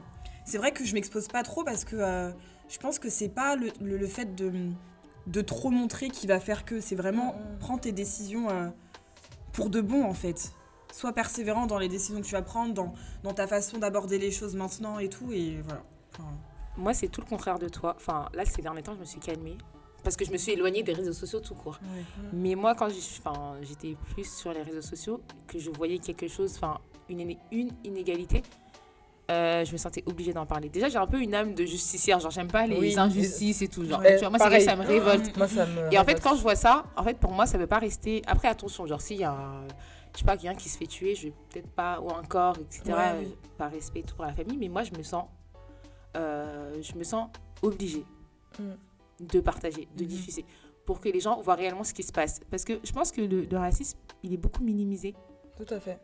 c'est 0.45 0.57
vrai 0.57 0.71
que 0.71 0.83
je 0.85 0.93
m'expose 0.93 1.27
pas 1.27 1.43
trop 1.43 1.63
parce 1.63 1.85
que 1.85 1.95
euh, 1.97 2.31
je 2.69 2.77
pense 2.77 2.99
que 2.99 3.09
c'est 3.09 3.29
pas 3.29 3.55
le, 3.55 3.71
le- 3.81 3.97
le 3.97 4.07
fait 4.07 4.35
de 4.35 4.51
de 5.27 5.41
trop 5.41 5.69
montrer 5.69 6.09
qui 6.09 6.27
va 6.27 6.39
faire 6.39 6.65
que 6.65 6.79
c'est 6.81 6.95
vraiment 6.95 7.33
Mm, 7.35 7.37
mm. 7.55 7.59
prends 7.59 7.77
tes 7.77 7.91
décisions 7.91 8.47
pour 9.53 9.69
de 9.69 9.79
bon 9.81 10.03
en 10.03 10.13
fait. 10.13 10.51
Sois 10.91 11.13
persévérant 11.13 11.65
dans 11.67 11.77
les 11.79 11.87
décisions 11.87 12.19
que 12.21 12.25
tu 12.25 12.33
vas 12.33 12.41
prendre, 12.41 12.73
dans, 12.73 12.93
dans 13.23 13.33
ta 13.33 13.47
façon 13.47 13.77
d'aborder 13.77 14.17
les 14.19 14.31
choses 14.31 14.55
maintenant 14.55 14.99
et 14.99 15.09
tout, 15.09 15.31
et 15.31 15.61
voilà. 15.63 15.81
Enfin, 16.13 16.27
Moi, 16.77 16.93
c'est 16.93 17.07
tout 17.07 17.21
le 17.21 17.27
contraire 17.27 17.59
de 17.59 17.69
toi. 17.69 17.95
Enfin, 17.97 18.27
là, 18.33 18.43
ces 18.45 18.61
derniers 18.61 18.81
temps, 18.83 18.93
je 18.95 18.99
me 18.99 19.05
suis 19.05 19.19
calmée. 19.19 19.57
Parce 20.03 20.15
que 20.17 20.25
je 20.25 20.31
me 20.31 20.37
suis 20.37 20.51
éloignée 20.53 20.81
des 20.83 20.93
réseaux 20.93 21.13
sociaux 21.13 21.39
tout 21.39 21.53
court. 21.53 21.79
Mais 22.33 22.55
moi, 22.55 22.73
quand 22.75 22.89
je- 22.89 22.95
enfin, 23.23 23.53
j'étais 23.61 23.95
plus 24.13 24.25
sur 24.29 24.51
les 24.51 24.63
réseaux 24.63 24.81
sociaux, 24.81 25.21
que 25.47 25.59
je 25.59 25.69
voyais 25.69 25.99
quelque 25.99 26.27
chose, 26.27 26.53
enfin, 26.55 26.79
une, 27.07 27.35
une 27.51 27.69
inégalité, 27.83 28.41
euh, 29.29 29.63
je 29.63 29.71
me 29.71 29.77
sentais 29.77 30.03
obligée 30.07 30.33
d'en 30.33 30.45
parler. 30.47 30.69
Déjà, 30.69 30.89
j'ai 30.89 30.97
un 30.97 31.05
peu 31.07 31.21
une 31.21 31.33
âme 31.35 31.53
de 31.53 31.65
justicière. 31.65 32.19
Genre, 32.19 32.31
j'aime 32.31 32.47
pas 32.47 32.65
les 32.67 32.77
Oui. 32.77 32.97
injustices 32.97 33.61
et 33.61 33.67
tout. 33.67 33.85
Genre, 33.85 34.01
tu 34.01 34.17
vois, 34.17 34.29
moi, 34.29 34.39
c'est 34.39 34.43
pareil. 34.45 34.49
vrai 34.49 34.59
que 34.59 34.63
ça 34.65 34.75
me 34.75 34.85
révolte. 34.85 35.37
Moi, 35.37 35.47
ça 35.47 35.65
me. 35.67 35.93
Et 35.93 35.97
en 35.99 36.03
fait, 36.03 36.19
quand 36.21 36.35
je 36.35 36.41
vois 36.41 36.55
ça, 36.55 36.83
en 36.97 37.03
fait, 37.03 37.17
pour 37.17 37.31
moi, 37.31 37.45
ça 37.45 37.57
ne 37.57 37.61
veut 37.63 37.67
pas 37.67 37.79
rester. 37.79 38.23
Après, 38.27 38.47
attention, 38.47 38.85
genre, 38.87 38.99
s'il 39.01 39.17
y 39.17 39.23
a 39.23 39.31
un. 39.31 39.67
Je 40.13 40.19
sais 40.19 40.25
pas, 40.25 40.35
quelqu'un 40.37 40.55
qui 40.57 40.67
se 40.69 40.77
fait 40.77 40.87
tuer, 40.87 41.15
je 41.15 41.27
vais 41.27 41.33
peut-être 41.49 41.69
pas. 41.69 41.99
Ou 42.01 42.09
un 42.13 42.23
corps, 42.23 42.57
etc. 42.59 42.83
Ouais, 42.87 42.93
euh, 42.97 43.19
oui. 43.21 43.35
Par 43.57 43.71
respect 43.71 44.03
pour 44.15 44.25
la 44.25 44.33
famille. 44.33 44.57
Mais 44.57 44.67
moi, 44.69 44.83
je 44.83 44.91
me 44.97 45.03
sens. 45.03 45.25
euh, 46.17 46.81
je 46.81 46.93
me 46.97 47.03
sens 47.05 47.29
obligée 47.61 48.03
Mm. 48.59 48.71
de 49.33 49.39
partager, 49.39 49.87
de 49.95 50.03
Mhm. 50.03 50.09
diffuser. 50.09 50.45
Pour 50.85 50.99
que 50.99 51.07
les 51.07 51.21
gens 51.21 51.39
voient 51.39 51.55
réellement 51.55 51.85
ce 51.85 51.93
qui 51.93 52.03
se 52.03 52.11
passe. 52.11 52.41
Parce 52.49 52.65
que 52.65 52.79
je 52.83 52.91
pense 52.91 53.11
que 53.13 53.21
le, 53.21 53.45
le 53.45 53.57
racisme, 53.57 53.97
il 54.23 54.33
est 54.33 54.37
beaucoup 54.37 54.61
minimisé 54.63 55.15
Tout 55.55 55.73
à 55.73 55.79
fait. 55.79 55.97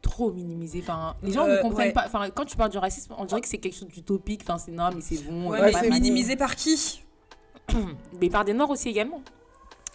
trop 0.00 0.32
minimisé. 0.32 0.80
Enfin, 0.80 1.14
les 1.22 1.32
gens 1.32 1.44
Euh, 1.44 1.58
ne 1.58 1.62
comprennent 1.62 1.88
ouais. 1.88 1.92
pas. 1.92 2.04
Enfin, 2.06 2.30
quand 2.30 2.46
tu 2.46 2.56
parles 2.56 2.70
du 2.70 2.78
racisme, 2.78 3.14
on 3.18 3.26
dirait 3.26 3.42
que 3.42 3.48
c'est 3.48 3.58
quelque 3.58 3.76
chose 3.76 3.88
d'utopique. 3.88 4.40
Enfin, 4.44 4.56
c'est 4.56 4.70
non, 4.72 4.88
mais 4.94 5.02
c'est 5.02 5.22
bon. 5.24 5.50
Ouais, 5.50 5.60
euh, 5.60 5.64
mais 5.66 5.72
c'est 5.72 5.90
minimisé 5.90 6.36
par 6.36 6.56
qui 6.56 7.04
Mais 8.20 8.30
par 8.30 8.44
des 8.46 8.54
noirs 8.54 8.70
aussi 8.70 8.88
également. 8.88 9.20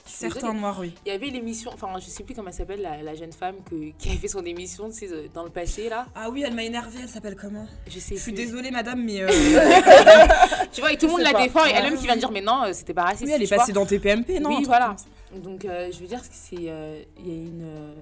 Certains 0.06 0.54
noirs, 0.54 0.78
oui. 0.80 0.94
Il 1.06 1.10
y 1.10 1.16
avait 1.16 1.28
l'émission, 1.28 1.72
enfin, 1.74 1.88
je 1.98 2.06
sais 2.06 2.24
plus 2.24 2.36
comment 2.36 2.50
elle 2.50 2.54
s'appelle, 2.54 2.82
la, 2.82 3.02
la 3.02 3.16
jeune 3.16 3.32
femme 3.32 3.56
que, 3.70 3.92
qui 3.98 4.10
avait 4.10 4.18
fait 4.18 4.28
son 4.28 4.44
émission, 4.46 4.90
tu 4.90 4.96
sais, 4.96 5.10
euh, 5.12 5.28
dans 5.34 5.44
le 5.44 5.50
passé, 5.50 5.88
là. 5.90 6.08
Ah 6.14 6.30
oui, 6.30 6.44
elle 6.46 6.54
m'a 6.54 6.64
énervée, 6.64 7.00
elle 7.04 7.08
s'appelle 7.10 7.36
comment? 7.40 7.66
Je 7.88 8.00
sais 8.00 8.16
Je 8.16 8.22
suis 8.22 8.34
plus. 8.34 8.44
désolée, 8.46 8.70
madame, 8.72 9.02
mais. 9.04 9.22
euh, 9.22 9.28
Tu 10.72 10.82
vois, 10.82 10.92
et 10.92 10.98
tout 10.98 11.06
le 11.06 11.12
monde 11.14 11.22
la 11.22 11.32
pas. 11.32 11.44
défend, 11.44 11.64
et 11.66 11.70
Ouais. 11.70 11.76
elle-même 11.78 11.98
qui 11.98 12.04
vient 12.06 12.16
de 12.16 12.20
dire, 12.20 12.32
mais 12.32 12.42
non, 12.42 12.64
euh, 12.66 12.74
c'était 12.74 12.94
pas 12.94 13.04
raciste. 13.04 13.24
oui, 13.26 13.32
elle 13.34 13.44
est 13.44 13.50
passée 13.56 13.72
dans 13.74 13.86
TPMP, 13.86 14.40
non 14.40 14.50
oui, 14.58 14.64
voilà. 14.66 14.96
Donc, 15.36 15.66
euh, 15.66 15.90
je 15.92 16.00
veux 16.00 16.08
dire 16.08 16.22
c'est. 16.30 16.56
euh, 16.62 17.02
Il 17.20 17.28
y 17.28 17.32
a 17.32 17.36
une. 17.42 17.62
euh, 17.64 17.94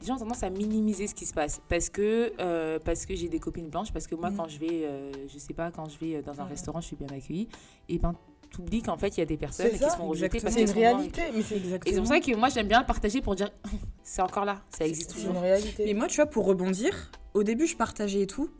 les 0.00 0.06
gens 0.06 0.14
ont 0.16 0.18
tendance 0.20 0.42
à 0.42 0.48
minimiser 0.50 1.06
ce 1.06 1.14
qui 1.14 1.26
se 1.26 1.34
passe 1.34 1.60
parce 1.68 1.90
que, 1.90 2.32
euh, 2.40 2.78
parce 2.82 3.04
que 3.04 3.14
j'ai 3.14 3.28
des 3.28 3.38
copines 3.38 3.68
blanches, 3.68 3.92
parce 3.92 4.06
que 4.06 4.14
moi, 4.14 4.30
Mhm. 4.30 4.36
quand 4.36 4.48
je 4.48 4.58
vais, 4.58 4.84
euh, 4.84 5.12
je 5.32 5.38
sais 5.38 5.52
pas, 5.52 5.70
quand 5.70 5.88
je 5.90 5.98
vais 5.98 6.22
dans 6.22 6.40
un 6.40 6.44
restaurant, 6.44 6.80
je 6.80 6.86
suis 6.86 6.96
bien 6.96 7.08
accueillie, 7.08 7.48
et 7.88 7.98
ben, 7.98 8.14
t'oublies 8.50 8.82
qu'en 8.82 8.96
fait, 8.96 9.16
il 9.16 9.20
y 9.20 9.22
a 9.22 9.26
des 9.26 9.36
personnes 9.36 9.68
C'est 9.72 9.78
qui 9.78 9.90
se 9.90 9.96
font 9.96 10.06
rejeter 10.08 10.40
parce 10.40 10.54
C'est 10.54 10.60
qu'elles 10.60 10.68
une 10.68 10.74
sont 10.74 10.80
noires. 10.80 10.96
réalité, 10.96 11.22
mais 11.34 11.42
c'est 11.42 11.56
Et 11.56 11.58
c'est 11.58 11.64
Exactement. 11.64 11.96
pour 11.98 12.06
ça 12.06 12.20
que 12.20 12.36
moi, 12.36 12.48
j'aime 12.48 12.68
bien 12.68 12.80
le 12.80 12.86
partager 12.86 13.20
pour 13.20 13.34
dire, 13.34 13.50
c'est 14.02 14.22
encore 14.22 14.44
là, 14.44 14.60
ça 14.76 14.86
existe 14.86 15.12
c'est 15.12 15.20
une 15.22 15.26
toujours. 15.28 15.42
réalité. 15.42 15.84
Mais 15.86 15.94
moi, 15.94 16.06
tu 16.08 16.16
vois, 16.16 16.26
pour 16.26 16.44
rebondir, 16.46 17.10
au 17.34 17.42
début, 17.42 17.66
je 17.66 17.76
partageais 17.76 18.22
et 18.22 18.26
tout. 18.26 18.50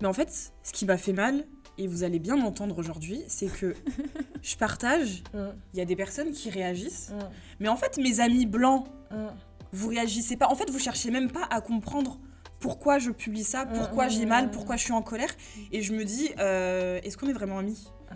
Mais 0.00 0.06
en 0.08 0.12
fait, 0.12 0.52
ce 0.62 0.72
qui 0.72 0.84
m'a 0.86 0.96
fait 0.96 1.12
mal, 1.12 1.44
et 1.78 1.86
vous 1.86 2.02
allez 2.04 2.18
bien 2.18 2.36
m'entendre 2.36 2.78
aujourd'hui, 2.78 3.22
c'est 3.28 3.46
que 3.46 3.74
je 4.42 4.56
partage, 4.56 5.22
Hum, 5.34 5.52
il 5.72 5.78
y 5.78 5.82
a 5.82 5.84
des 5.84 5.96
personnes 5.96 6.32
qui 6.32 6.50
réagissent. 6.50 7.10
hum, 7.12 7.28
Mais 7.60 7.68
en 7.68 7.76
fait, 7.76 7.98
mes 7.98 8.20
amis 8.20 8.46
blancs, 8.46 8.86
hum. 9.10 9.30
vous 9.72 9.88
réagissez 9.88 10.36
pas. 10.36 10.48
En 10.48 10.54
fait, 10.54 10.70
vous 10.70 10.78
cherchez 10.78 11.10
même 11.10 11.30
pas 11.30 11.44
à 11.50 11.60
comprendre 11.60 12.18
pourquoi 12.62 12.98
je 12.98 13.10
publie 13.10 13.44
ça, 13.44 13.66
pourquoi 13.66 14.06
Mm, 14.06 14.10
j'ai 14.10 14.24
mal, 14.26 14.50
pourquoi 14.50 14.76
je 14.76 14.84
suis 14.84 14.92
en 14.92 15.02
colère. 15.02 15.34
Et 15.72 15.82
je 15.82 15.92
me 15.92 16.04
dis, 16.04 16.30
euh, 16.38 17.00
est-ce 17.02 17.18
qu'on 17.18 17.28
est 17.28 17.32
vraiment 17.34 17.58
amis? 17.58 17.88
Ah. 18.10 18.14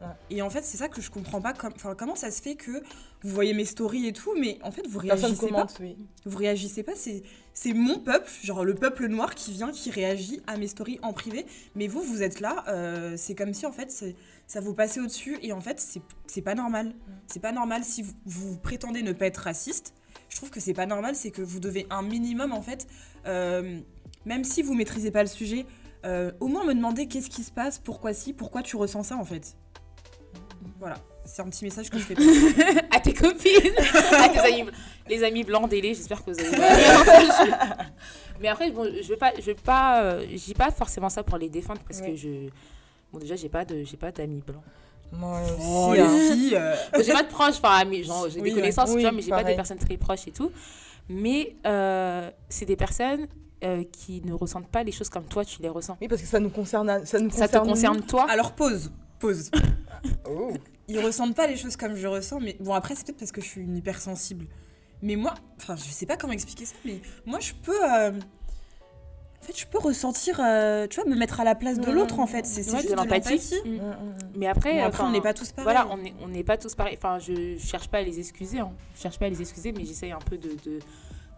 Ouais. 0.00 0.06
Et 0.30 0.40
en 0.42 0.50
fait, 0.50 0.64
c'est 0.64 0.76
ça 0.78 0.88
que 0.88 1.00
je 1.00 1.10
comprends 1.10 1.40
pas. 1.40 1.52
Comme, 1.52 1.72
comment 1.98 2.14
ça 2.16 2.30
se 2.30 2.40
fait 2.40 2.54
que 2.54 2.70
vous 3.22 3.28
voyez 3.34 3.54
mes 3.54 3.64
stories 3.64 4.06
et 4.06 4.12
tout, 4.12 4.34
mais 4.38 4.58
en 4.62 4.70
fait, 4.70 4.86
vous 4.88 4.98
réagissez 4.98 5.48
pas. 5.48 5.66
oui. 5.80 5.96
Vous 6.24 6.38
réagissez 6.38 6.82
pas. 6.82 6.92
C'est, 6.94 7.72
mon 7.74 7.98
peuple, 7.98 8.30
genre 8.42 8.64
le 8.64 8.74
peuple 8.74 9.06
noir 9.08 9.34
qui 9.34 9.52
vient, 9.52 9.70
qui 9.72 9.90
réagit 9.90 10.40
à 10.46 10.56
mes 10.56 10.68
stories 10.68 10.98
en 11.02 11.12
privé. 11.12 11.44
Mais 11.74 11.86
vous, 11.86 12.02
vous 12.02 12.22
êtes 12.22 12.40
là. 12.40 12.64
euh, 12.68 13.14
c'est 13.16 13.34
comme 13.34 13.52
si 13.52 13.66
en 13.66 13.72
fait, 13.72 14.04
ça 14.46 14.60
vous 14.60 14.74
passait 14.74 15.00
au-dessus. 15.00 15.38
Et 15.42 15.52
en 15.52 15.60
fait, 15.60 15.78
c'est, 15.80 16.02
c'est 16.26 16.42
pas 16.42 16.54
normal. 16.54 16.94
C'est 17.26 17.40
pas 17.40 17.52
normal 17.52 17.84
si 17.84 18.02
vous, 18.02 18.14
vous 18.26 18.56
prétendez 18.58 19.02
ne 19.02 19.12
pas 19.12 19.26
être 19.26 19.38
raciste. 19.38 19.92
Je 20.32 20.36
trouve 20.38 20.48
que 20.50 20.60
c'est 20.60 20.72
pas 20.72 20.86
normal. 20.86 21.14
C'est 21.14 21.30
que 21.30 21.42
vous 21.42 21.60
devez 21.60 21.86
un 21.90 22.00
minimum 22.00 22.52
en 22.54 22.62
fait, 22.62 22.86
euh, 23.26 23.78
même 24.24 24.44
si 24.44 24.62
vous 24.62 24.72
maîtrisez 24.72 25.10
pas 25.10 25.20
le 25.22 25.28
sujet, 25.28 25.66
euh, 26.06 26.32
au 26.40 26.48
moins 26.48 26.64
me 26.64 26.72
demander 26.72 27.06
qu'est-ce 27.06 27.28
qui 27.28 27.42
se 27.42 27.52
passe, 27.52 27.78
pourquoi 27.78 28.14
si, 28.14 28.32
pourquoi 28.32 28.62
tu 28.62 28.76
ressens 28.76 29.02
ça 29.02 29.16
en 29.16 29.26
fait. 29.26 29.54
Voilà, 30.78 30.96
c'est 31.26 31.42
un 31.42 31.50
petit 31.50 31.64
message 31.64 31.90
que 31.90 31.98
je 31.98 32.04
fais 32.04 32.14
passer. 32.14 32.54
à 32.90 32.98
tes 33.00 33.12
copines, 33.12 33.76
à 34.18 34.28
tes 34.30 34.38
amis, 34.38 34.70
les 35.06 35.22
amis 35.22 35.44
blancs 35.44 35.68
délai, 35.68 35.92
j'espère 35.92 36.24
que 36.24 36.30
vous 36.30 36.40
avez 36.40 36.50
bien. 36.56 37.76
Mais 38.40 38.48
après, 38.48 38.70
bon, 38.70 38.90
je 39.02 39.06
veux 39.08 39.16
pas, 39.18 39.32
je 39.38 39.42
veux 39.42 39.54
pas, 39.54 40.02
euh, 40.02 40.26
dis 40.26 40.54
pas 40.54 40.70
forcément 40.70 41.10
ça 41.10 41.22
pour 41.22 41.36
les 41.36 41.50
défendre 41.50 41.80
parce 41.86 42.00
Ouais. 42.00 42.12
que 42.12 42.16
je, 42.16 42.48
bon 43.12 43.18
déjà 43.18 43.36
j'ai 43.36 43.50
pas 43.50 43.66
de, 43.66 43.84
j'ai 43.84 43.98
pas 43.98 44.10
d'amis 44.12 44.42
blancs. 44.44 44.64
Moi 45.12 45.40
aussi, 45.42 45.54
Oh, 45.68 45.90
hein. 45.90 45.94
les 45.94 46.32
filles, 46.34 46.56
euh, 46.56 46.74
j'ai 47.04 47.12
pas 47.12 47.22
de 47.22 47.28
proches, 47.28 47.56
enfin 47.62 47.76
amis, 47.76 48.02
genre 48.04 48.28
j'ai 48.30 48.40
Oui, 48.40 48.50
des 48.50 48.54
connaissances, 48.60 48.90
tu 48.90 48.96
Oui, 48.96 49.02
vois, 49.02 49.12
mais 49.12 49.22
j'ai 49.22 49.30
pas 49.30 49.44
des 49.44 49.54
personnes 49.54 49.78
très 49.78 49.96
proches 49.96 50.26
et 50.26 50.32
tout. 50.32 50.50
Mais 51.08 51.54
euh, 51.66 52.30
c'est 52.48 52.64
des 52.64 52.76
personnes 52.76 53.26
euh, 53.64 53.84
qui 53.92 54.22
ne 54.24 54.32
ressentent 54.32 54.68
pas 54.68 54.82
les 54.82 54.92
choses 54.92 55.08
comme 55.10 55.24
toi 55.24 55.44
tu 55.44 55.60
les 55.62 55.68
ressens. 55.68 55.96
Oui, 56.00 56.08
parce 56.08 56.22
que 56.22 56.26
ça 56.28 56.40
nous 56.40 56.48
concerne. 56.50 57.04
Ça, 57.04 57.18
nous 57.18 57.30
Ça 57.30 57.48
te 57.48 57.58
concerne. 57.58 58.00
toi? 58.02 58.26
Alors 58.30 58.52
pause, 58.52 58.90
pause. 59.18 59.50
Oh. 60.28 60.52
Ils 60.88 60.98
ressentent 60.98 61.36
pas 61.36 61.46
les 61.46 61.56
choses 61.56 61.76
comme 61.76 61.94
je 61.94 62.08
ressens, 62.08 62.40
mais 62.40 62.56
bon 62.58 62.72
après 62.74 62.96
c'est 62.96 63.04
peut-être 63.06 63.18
parce 63.20 63.30
que 63.30 63.40
je 63.40 63.46
suis 63.46 63.60
une 63.60 63.76
hypersensible. 63.76 64.46
Mais 65.00 65.14
moi, 65.14 65.34
enfin 65.58 65.76
je 65.76 65.82
sais 65.82 66.06
pas 66.06 66.16
comment 66.16 66.32
expliquer 66.32 66.64
ça, 66.64 66.74
mais 66.84 67.00
moi 67.24 67.38
je 67.38 67.52
peux, 67.62 67.78
euh, 67.88 68.10
en 69.42 69.44
fait 69.46 69.58
je 69.58 69.66
peux 69.66 69.78
ressentir, 69.78 70.40
euh, 70.40 70.86
tu 70.86 71.00
vois, 71.00 71.10
me 71.10 71.16
mettre 71.16 71.40
à 71.40 71.44
la 71.44 71.54
place 71.56 71.78
de 71.80 71.86
Mhm. 71.88 71.94
l'autre 71.94 72.20
en 72.20 72.26
fait. 72.26 72.46
C'est 72.46 72.62
c'est 72.62 72.72
Ouais, 72.72 72.78
juste 72.78 72.90
de 72.90 72.94
l'empathie. 72.96 73.40
Mm. 73.64 73.80
Mais 74.36 74.46
après, 74.46 74.80
après 74.80 75.02
on 75.02 75.10
n'est 75.10 75.20
pas 75.20 75.34
tous 75.34 75.50
pareils. 75.52 75.64
Voilà, 75.64 75.88
on 75.90 75.96
n'est 75.96 76.14
on 76.22 76.28
n'est 76.28 76.44
pas 76.44 76.56
tous 76.56 76.74
pareils. 76.74 76.94
Enfin, 76.96 77.18
je 77.18 77.58
cherche 77.58 77.88
pas 77.88 77.98
à 77.98 78.02
les 78.02 78.18
excuser. 78.20 78.60
Hein. 78.60 78.70
Je 78.94 79.00
cherche 79.02 79.18
pas 79.18 79.26
à 79.26 79.28
les 79.28 79.40
excuser, 79.40 79.72
mais 79.72 79.84
j'essaye 79.84 80.12
un 80.12 80.18
peu 80.20 80.38
de, 80.38 80.50
de, 80.64 80.78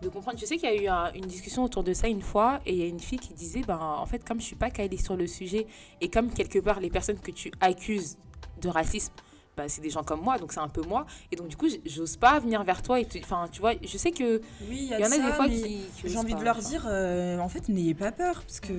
de 0.02 0.08
comprendre. 0.10 0.38
Je 0.38 0.44
sais 0.44 0.56
qu'il 0.58 0.68
y 0.68 0.78
a 0.78 0.82
eu 0.82 0.86
un- 0.86 1.12
une 1.14 1.24
discussion 1.26 1.64
autour 1.64 1.82
de 1.82 1.94
ça 1.94 2.08
une 2.08 2.20
fois, 2.22 2.60
et 2.66 2.72
il 2.72 2.78
y 2.78 2.82
a 2.82 2.86
une 2.86 3.00
fille 3.00 3.18
qui 3.18 3.32
disait, 3.32 3.62
ben, 3.66 3.78
en 3.80 4.04
fait, 4.06 4.22
comme 4.22 4.38
je 4.40 4.44
suis 4.44 4.56
pas 4.56 4.68
calée 4.70 4.98
sur 4.98 5.16
le 5.16 5.26
sujet, 5.26 5.66
et 6.02 6.08
comme 6.10 6.30
quelque 6.30 6.58
part 6.58 6.80
les 6.80 6.90
personnes 6.90 7.18
que 7.18 7.30
tu 7.30 7.50
accuses 7.60 8.18
de 8.60 8.68
racisme, 8.68 9.12
bah, 9.56 9.64
c'est 9.68 9.80
des 9.80 9.90
gens 9.90 10.02
comme 10.02 10.20
moi, 10.20 10.38
donc 10.38 10.52
c'est 10.52 10.60
un 10.60 10.68
peu 10.68 10.82
moi. 10.82 11.06
Et 11.30 11.36
donc, 11.36 11.48
du 11.48 11.56
coup, 11.56 11.68
j'ose 11.86 12.16
pas 12.16 12.38
venir 12.40 12.62
vers 12.64 12.82
toi. 12.82 12.98
Et 13.00 13.04
te- 13.04 13.18
Enfin, 13.18 13.48
tu 13.52 13.60
vois, 13.60 13.72
je 13.82 13.96
sais 13.98 14.10
que 14.10 14.40
Oui, 14.68 14.88
il 14.90 14.98
y, 14.98 15.02
en 15.02 15.06
a 15.06 15.08
ça, 15.10 15.16
des 15.18 15.32
fois 15.32 15.46
qui. 15.48 15.62
qui 15.62 15.86
J'ai 16.04 16.18
envie 16.18 16.32
pas, 16.34 16.40
de 16.40 16.44
leur 16.44 16.58
enfin. 16.58 16.68
dire, 16.68 16.84
euh, 16.88 17.38
en 17.38 17.48
fait, 17.48 17.68
n'ayez 17.68 17.94
pas 17.94 18.10
peur, 18.12 18.42
parce 18.46 18.60
que 18.60 18.72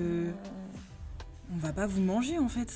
on 1.54 1.58
va 1.64 1.72
pas 1.72 1.86
vous 1.86 2.00
manger 2.02 2.38
en 2.38 2.48
fait. 2.48 2.68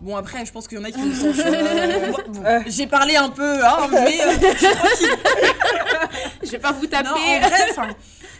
Bon 0.00 0.16
après, 0.16 0.44
je 0.46 0.50
pense 0.52 0.66
qu'il 0.66 0.78
y 0.78 0.80
en 0.80 0.84
a 0.84 0.90
qui 0.90 1.00
me 1.00 1.14
sont 1.14 1.32
chauds. 1.32 2.22
Bon, 2.32 2.44
Euh. 2.44 2.60
J'ai 2.66 2.86
parlé 2.88 3.14
un 3.16 3.28
peu, 3.28 3.64
hein, 3.64 3.88
mais 3.92 4.20
euh, 4.20 4.32
je 4.32 4.56
suis 4.56 4.66
tranquille. 4.74 5.08
Je 6.42 6.50
vais 6.50 6.58
pas 6.58 6.72
vous 6.72 6.86
taper. 6.86 7.08
Non, 7.08 7.14
en 7.14 7.40
vrai, 7.48 7.66
enfin, 7.70 7.88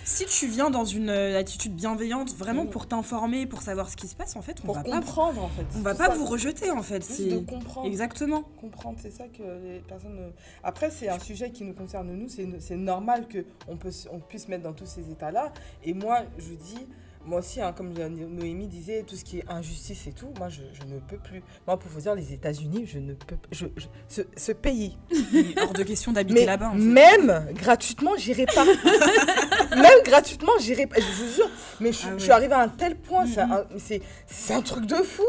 si 0.05 0.27
tu 0.27 0.47
viens 0.47 0.71
dans 0.71 0.85
une 0.85 1.09
euh, 1.11 1.39
attitude 1.39 1.75
bienveillante, 1.75 2.35
vraiment 2.35 2.65
Mm. 2.65 2.71
pour 2.71 2.87
t'informer, 2.87 3.47
pour 3.47 3.63
savoir 3.63 3.89
ce 3.89 3.97
qui 3.97 4.09
se 4.09 4.15
passe, 4.15 4.37
en 4.37 4.43
fait, 4.43 4.57
on 4.63 4.67
Pour 4.67 4.75
va 4.75 4.83
pas, 4.85 4.91
comprendre, 4.99 5.45
en 5.45 5.49
fait. 5.49 5.65
on 5.77 5.81
va 5.81 5.95
pas 5.95 6.07
ça. 6.09 6.15
vous 6.15 6.25
rejeter, 6.25 6.71
en 6.71 6.83
fait. 6.83 7.03
C'est 7.05 7.27
de 7.27 7.39
comprendre. 7.39 7.87
exactement. 7.87 8.43
comprendre, 8.61 8.99
c'est 9.01 9.13
ça 9.13 9.25
que 9.29 9.43
les 9.43 9.81
personnes. 9.81 10.19
euh, 10.19 10.31
Après, 10.63 10.91
c'est 10.91 11.09
un 11.09 11.19
sujet 11.19 11.51
qui 11.51 11.65
nous 11.65 11.75
concerne 11.75 12.13
nous, 12.13 12.29
c'est 12.29 12.77
normal 12.77 13.27
que 13.29 13.45
on 13.69 13.77
peut, 13.77 13.91
on 14.13 14.19
puisse 14.19 14.49
mettre 14.49 14.65
dans 14.65 14.73
tous 14.73 14.87
ces 14.87 15.11
états-là. 15.11 15.53
Et 15.85 15.95
moi, 15.95 16.21
je 16.39 16.55
dis, 16.55 16.87
moi 17.25 17.39
aussi, 17.41 17.61
hein, 17.61 17.73
comme 17.73 17.93
Noémie 17.93 18.67
disait, 18.67 19.03
tout 19.05 19.17
ce 19.17 19.25
qui 19.25 19.39
est 19.39 19.45
injustice 19.49 20.07
et 20.07 20.13
tout, 20.13 20.29
moi, 20.39 20.49
je, 20.49 20.63
je 20.73 20.83
ne 20.93 20.99
peux 21.01 21.19
plus. 21.19 21.43
Moi, 21.67 21.79
pour 21.79 21.91
vous 21.91 22.01
dire, 22.01 22.15
les 22.15 22.33
États-Unis, 22.33 22.85
je 22.87 22.99
ne 22.99 23.15
peux. 23.15 23.37
Je, 23.51 23.67
je- 23.77 23.87
ce, 24.09 24.23
ce 24.37 24.53
pays, 24.53 24.97
Il 25.33 25.53
est 25.53 25.61
hors 25.63 25.73
de 25.73 25.83
question 25.83 26.13
d'habiter 26.13 26.45
là-bas. 26.47 26.71
en 26.71 26.73
fait. 26.73 26.79
même 26.79 27.47
gratuitement, 27.55 28.13
j'irai 28.17 28.47
pas. 28.47 28.65
même 29.77 30.03
gratuitement, 30.05 30.53
j'irai 30.61 30.87
pas. 30.87 30.97
Je 31.01 31.23
vous 31.23 31.33
jure, 31.35 31.51
mais 31.81 31.93
je, 31.93 32.07
Ah 32.09 32.13
ouais. 32.15 32.19
suis 32.21 32.31
arrivée 32.31 32.55
à 32.55 32.61
un 32.61 32.69
tel 32.69 32.97
point, 32.97 33.27
c'est 33.27 33.45
Mhm. 33.45 33.53
un- 33.53 33.67
c'est 33.79 34.03
c'est 34.27 34.55
un 34.55 34.63
truc 34.63 34.87
de 34.87 34.97
fou. 34.97 35.23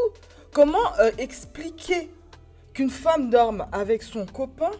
Comment 0.52 0.78
euh, 1.00 1.10
expliquer 1.18 2.10
qu'une 2.72 2.90
femme 2.90 3.30
dorme 3.30 3.66
avec 3.72 4.02
son 4.02 4.26
copain, 4.26 4.70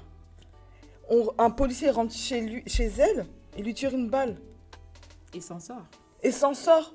on- 1.10 1.30
un 1.38 1.50
policier 1.50 1.90
rentre 1.90 2.14
chez, 2.14 2.40
lui, 2.40 2.62
chez 2.66 2.86
elle 2.98 3.26
et 3.56 3.62
lui 3.62 3.74
tire 3.74 3.94
une 3.94 4.08
balle? 4.08 4.36
Et 5.32 5.40
s'en 5.40 5.58
sort. 5.60 5.82
et 6.22 6.30
s'en 6.30 6.54
sort 6.54 6.94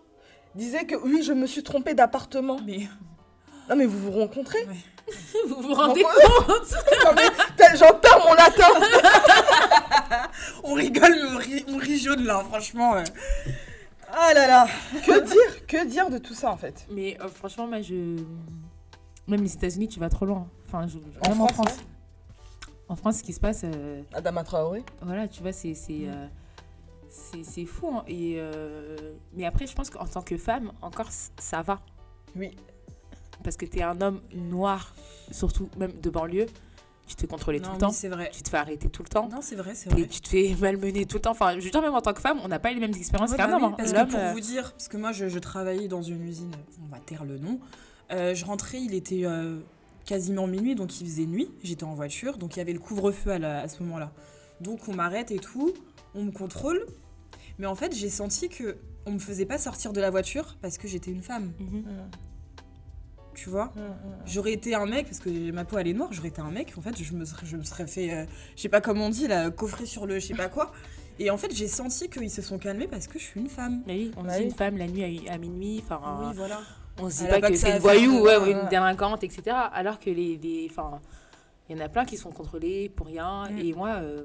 Disait 0.56 0.86
que 0.86 0.96
oui, 0.96 1.24
je 1.24 1.34
me 1.34 1.46
suis 1.48 1.64
trompée 1.64 1.94
d'appartement. 1.94 2.60
Mais 2.66 2.88
Non 3.70 3.76
mais 3.76 3.86
vous 3.86 4.00
vous 4.00 4.20
rencontrez 4.20 4.66
Vous 5.48 5.62
vous 5.62 5.74
rendez 5.74 6.04
compte 6.04 6.76
J'en 7.78 7.94
perds 7.96 8.20
mon 8.28 8.34
latin 8.34 8.68
on 10.64 10.74
rigole, 10.74 11.16
mais 11.16 11.32
on 11.34 11.38
rit, 11.38 11.66
on 11.68 11.78
rit 11.78 11.98
jaune 11.98 12.26
là, 12.26 12.44
franchement. 12.48 12.96
Ah 14.12 14.34
là 14.34 14.48
là. 14.48 14.68
Que 15.06 15.20
dire 15.22 15.66
Que 15.68 15.86
dire 15.86 16.10
de 16.10 16.18
tout 16.18 16.34
ça 16.34 16.52
en 16.52 16.58
fait? 16.58 16.86
Mais 16.92 17.18
euh, 17.22 17.28
franchement, 17.28 17.68
moi, 17.68 17.82
je. 17.82 18.18
Même 19.28 19.42
les 19.42 19.54
États-Unis, 19.54 19.88
tu 19.88 20.00
vas 20.00 20.10
trop 20.10 20.26
loin. 20.26 20.48
Enfin, 20.68 20.88
je... 20.88 20.98
En 21.26 21.30
même 21.30 21.42
en 21.42 21.48
France. 21.48 21.78
En 22.88 22.96
France, 22.96 23.18
ce 23.18 23.24
qui 23.24 23.34
se 23.34 23.40
passe, 23.40 23.62
euh, 23.64 24.02
Adama 24.14 24.44
Traoré 24.44 24.84
voilà, 25.02 25.28
tu 25.28 25.42
vois, 25.44 25.52
c'est 25.52 25.76
c'est 25.76 26.08
euh, 26.08 26.28
c'est- 27.10 27.44
c'est 27.44 27.66
fou. 27.66 27.88
hein. 27.94 28.04
Et 28.08 28.36
euh, 28.38 28.96
mais 29.34 29.46
après, 29.46 29.68
je 29.68 29.76
pense 29.76 29.90
qu'en 29.90 30.06
tant 30.06 30.22
que 30.22 30.38
femme, 30.38 30.72
encore, 30.82 31.10
ça 31.40 31.62
va. 31.62 31.82
Oui. 32.36 32.52
Parce 33.44 33.56
que 33.58 33.66
tu 33.66 33.80
es 33.80 33.84
un 33.84 34.00
homme 34.02 34.22
noir, 34.34 34.94
surtout 35.32 35.70
même 35.78 35.94
de 36.02 36.10
banlieue. 36.10 36.46
Tu 37.08 37.16
te 37.16 37.22
fais 37.22 37.28
contrôler 37.28 37.60
tout 37.60 37.72
le 37.72 37.78
temps. 37.80 37.90
c'est 37.92 38.08
vrai. 38.10 38.30
Tu 38.32 38.44
te 38.44 38.50
fais 38.50 38.58
arrêter 38.58 38.88
tout 38.88 39.02
le 39.02 39.10
temps. 39.10 39.28
Non, 39.30 39.40
c'est 39.42 39.56
vrai, 39.56 39.74
c'est 39.74 39.90
Et 39.92 39.94
vrai. 39.94 40.08
tu 40.08 40.22
te 40.22 40.30
fais 40.30 40.56
malmener 40.60 41.06
tout 41.08 41.18
le 41.18 41.22
temps. 41.22 41.32
Enfin, 41.32 41.54
je 41.58 41.66
veux 41.66 41.72
dire, 41.72 41.82
même 41.82 41.96
en 41.96 42.02
tant 42.02 42.14
que 42.14 42.22
femme, 42.22 42.40
on 42.44 42.48
n'a 42.48 42.60
pas 42.60 42.72
les 42.72 42.80
mêmes 42.80 42.94
expériences 42.94 43.32
Ouais, 43.32 43.38
qu'un 43.38 43.48
bah 43.48 43.56
homme. 43.56 43.64
oui, 43.64 43.70
hein. 43.72 43.76
parce 43.78 43.92
que 43.92 43.98
L'homme, 43.98 44.08
pour 44.10 44.20
euh, 44.20 44.32
vous 44.34 44.40
dire, 44.42 44.72
parce 44.74 44.88
que 44.90 44.98
moi 44.98 45.12
je, 45.12 45.28
je 45.28 45.40
travaillais 45.40 45.88
dans 45.88 46.04
une 46.04 46.22
usine, 46.28 46.52
on 46.84 46.88
va 46.94 47.00
taire 47.00 47.26
le 47.26 47.40
nom. 47.40 47.60
Euh, 48.12 48.36
je 48.36 48.46
rentrais, 48.46 48.80
il 48.82 48.94
était 48.94 49.24
quasiment 50.06 50.46
minuit, 50.46 50.76
donc 50.76 51.02
il 51.02 51.08
faisait 51.08 51.26
nuit. 51.26 51.50
J'étais 51.64 51.84
en 51.84 51.96
voiture, 51.96 52.38
donc 52.38 52.56
il 52.56 52.60
y 52.60 52.62
avait 52.62 52.74
le 52.74 52.80
couvre-feu 52.80 53.32
à, 53.32 53.62
à 53.62 53.68
ce 53.68 53.82
moment-là. 53.84 54.12
Donc 54.62 54.88
on 54.88 54.94
m'arrête 54.94 55.32
et 55.32 55.40
tout, 55.40 55.74
on 56.14 56.26
me 56.26 56.32
contrôle. 56.32 56.86
Mais 57.60 57.68
en 57.68 57.76
fait, 57.76 57.94
j'ai 57.96 58.10
senti 58.10 58.50
que 58.50 58.78
on 59.06 59.12
me 59.12 59.20
faisait 59.20 59.46
pas 59.46 59.58
sortir 59.58 59.94
de 59.94 60.02
la 60.02 60.10
voiture 60.10 60.58
parce 60.62 60.78
que 60.78 60.88
j'étais 60.88 61.12
une 61.12 61.22
femme, 61.22 61.52
mhm. 61.60 61.84
tu 63.36 63.50
vois. 63.50 63.72
J'aurais 64.26 64.54
été 64.54 64.76
un 64.76 64.86
mec, 64.86 65.06
parce 65.06 65.20
que 65.20 65.52
ma 65.52 65.66
peau 65.66 65.78
elle 65.78 65.88
est 65.88 65.94
noire, 65.94 66.10
j'aurais 66.12 66.28
été 66.30 66.42
un 66.42 66.52
mec, 66.52 66.74
en 66.78 66.82
fait 66.82 67.02
je 67.02 67.14
me 67.14 67.26
serais, 67.26 67.46
je 67.46 67.56
me 67.58 67.64
serais 67.64 67.88
fait, 67.88 68.14
euh, 68.14 68.26
je 68.56 68.62
sais 68.62 68.70
pas 68.70 68.82
comment 68.82 69.06
on 69.06 69.10
dit, 69.10 69.28
là, 69.28 69.50
coffrer 69.52 69.86
sur 69.86 70.06
le 70.06 70.20
je 70.20 70.28
sais 70.28 70.34
pas 70.34 70.50
quoi. 70.50 70.72
Et 71.22 71.30
en 71.30 71.38
fait, 71.38 71.54
j'ai 71.54 71.68
senti 71.68 72.10
qu'ils 72.10 72.32
se 72.32 72.42
sont 72.42 72.58
calmés 72.58 72.88
parce 72.88 73.08
que 73.08 73.20
je 73.20 73.26
suis 73.26 73.42
une 73.42 73.50
femme. 73.50 73.84
Mais 73.86 73.96
oui, 73.96 74.12
on 74.16 74.24
Bah 74.24 74.36
dit 74.36 74.40
oui. 74.40 74.46
une 74.46 74.54
femme 74.56 74.78
la 74.78 74.88
nuit 74.88 75.28
à, 75.28 75.34
à 75.34 75.38
minuit, 75.38 75.82
enfin, 75.84 76.00
Oui, 76.22 76.34
voilà. 76.34 76.62
on 76.98 77.10
se 77.10 77.24
dit 77.24 77.28
pas 77.28 77.42
pas 77.42 77.50
que 77.50 77.58
c'est 77.58 77.72
une 77.76 77.80
voyou 77.80 78.22
ouais, 78.22 78.38
ouais, 78.38 78.54
ou 78.56 78.58
une 78.62 78.70
délinquante, 78.70 79.22
etc. 79.26 79.42
Alors 79.74 80.00
que 80.00 80.10
les, 80.10 80.38
les- 80.38 80.68
enfin, 80.72 81.02
il 81.68 81.78
y 81.78 81.82
en 81.82 81.84
a 81.84 81.90
plein 81.90 82.06
qui 82.06 82.16
sont 82.16 82.32
contrôlés 82.32 82.88
pour 82.88 83.08
rien. 83.08 83.50
Mm. 83.52 83.58
Et 83.60 83.74
moi, 83.74 83.90
euh, 83.98 84.24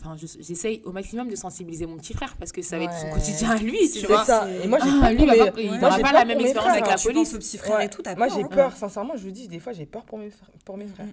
enfin, 0.00 0.16
je- 0.16 0.26
j'essaye 0.42 0.82
au 0.84 0.92
maximum 0.92 1.28
de 1.28 1.36
sensibiliser 1.36 1.86
mon 1.86 1.96
petit 1.96 2.14
frère 2.14 2.36
parce 2.36 2.52
que 2.52 2.62
ça 2.62 2.78
va 2.78 2.84
être 2.84 2.98
son 2.98 3.10
quotidien 3.10 3.50
à 3.50 3.56
lui, 3.58 3.78
tu 3.90 4.00
C'est 4.00 4.06
vois. 4.06 4.24
Ça. 4.24 4.50
Et 4.50 4.66
moi, 4.66 4.78
j'ai 4.82 4.88
Ah, 4.90 5.00
peur 5.00 5.10
lui, 5.10 5.22
il 5.22 5.26
mes- 5.30 5.50
pas- 5.50 5.60
il 5.60 5.80
n'aura 5.80 6.12
la 6.12 6.24
même 6.24 6.40
expérience 6.40 6.54
frères, 6.62 6.72
avec 6.72 6.84
hein. 6.86 6.90
la 6.90 6.96
tu 6.96 7.06
police. 7.08 7.56
frères 7.58 7.76
Ouais. 7.76 7.86
et 7.86 7.88
tout, 7.90 8.02
Moi, 8.16 8.28
j'ai 8.28 8.42
hein. 8.42 8.48
peur, 8.48 8.76
sincèrement, 8.76 9.16
je 9.16 9.22
vous 9.24 9.30
dis, 9.30 9.48
des 9.48 9.60
fois, 9.60 9.72
j'ai 9.72 9.86
peur 9.86 10.04
pour 10.04 10.18
mes, 10.18 10.30
frères- 10.30 10.50
pour 10.64 10.76
mes 10.76 10.86
frères. 10.86 11.06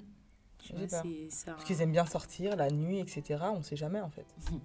Parce 0.90 1.64
qu'ils 1.66 1.82
aiment 1.82 1.92
bien 1.92 2.06
sortir 2.06 2.56
la 2.56 2.70
nuit, 2.70 3.00
etc. 3.00 3.40
On 3.56 3.64
sait 3.64 3.76
jamais, 3.78 4.02
en 4.02 4.10
fait. 4.10 4.26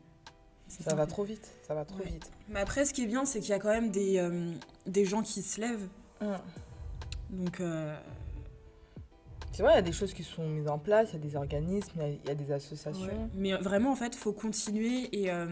Ça 0.68 0.94
va 0.94 1.06
trop 1.06 1.22
vite. 1.24 1.46
Ça 1.68 1.74
va 1.74 1.85
trop 1.85 1.98
Ouais. 1.98 2.06
vite. 2.06 2.30
Mais 2.48 2.61
après, 2.61 2.87
ce 2.87 2.94
qui 2.94 3.02
est 3.02 3.06
bien, 3.06 3.26
c'est 3.26 3.40
qu'il 3.40 3.50
y 3.50 3.52
a 3.52 3.58
quand 3.58 3.68
même 3.68 3.90
des, 3.90 4.18
euh, 4.18 4.50
des 4.87 5.04
gens 5.04 5.20
qui 5.22 5.42
se 5.42 5.61
lèvent. 5.61 5.87
Hum. 6.22 6.38
Donc, 7.30 7.61
euh, 7.61 7.94
C'est 9.52 9.62
vrai, 9.62 9.72
il 9.72 9.76
y 9.76 9.78
a 9.78 9.82
des 9.82 9.92
choses 9.92 10.14
qui 10.14 10.22
sont 10.22 10.48
mises 10.48 10.68
en 10.68 10.78
place, 10.78 11.10
il 11.10 11.14
y 11.14 11.16
a 11.16 11.28
des 11.28 11.36
organismes, 11.36 11.92
il 11.96 12.02
y 12.02 12.04
a- 12.30 12.32
il 12.32 12.36
des 12.36 12.52
associations. 12.52 13.28
mais 13.34 13.52
vraiment, 13.52 13.92
en 13.92 13.96
fait, 13.96 14.14
faut 14.14 14.32
continuer. 14.32 15.08
Et 15.12 15.30
euh, 15.30 15.46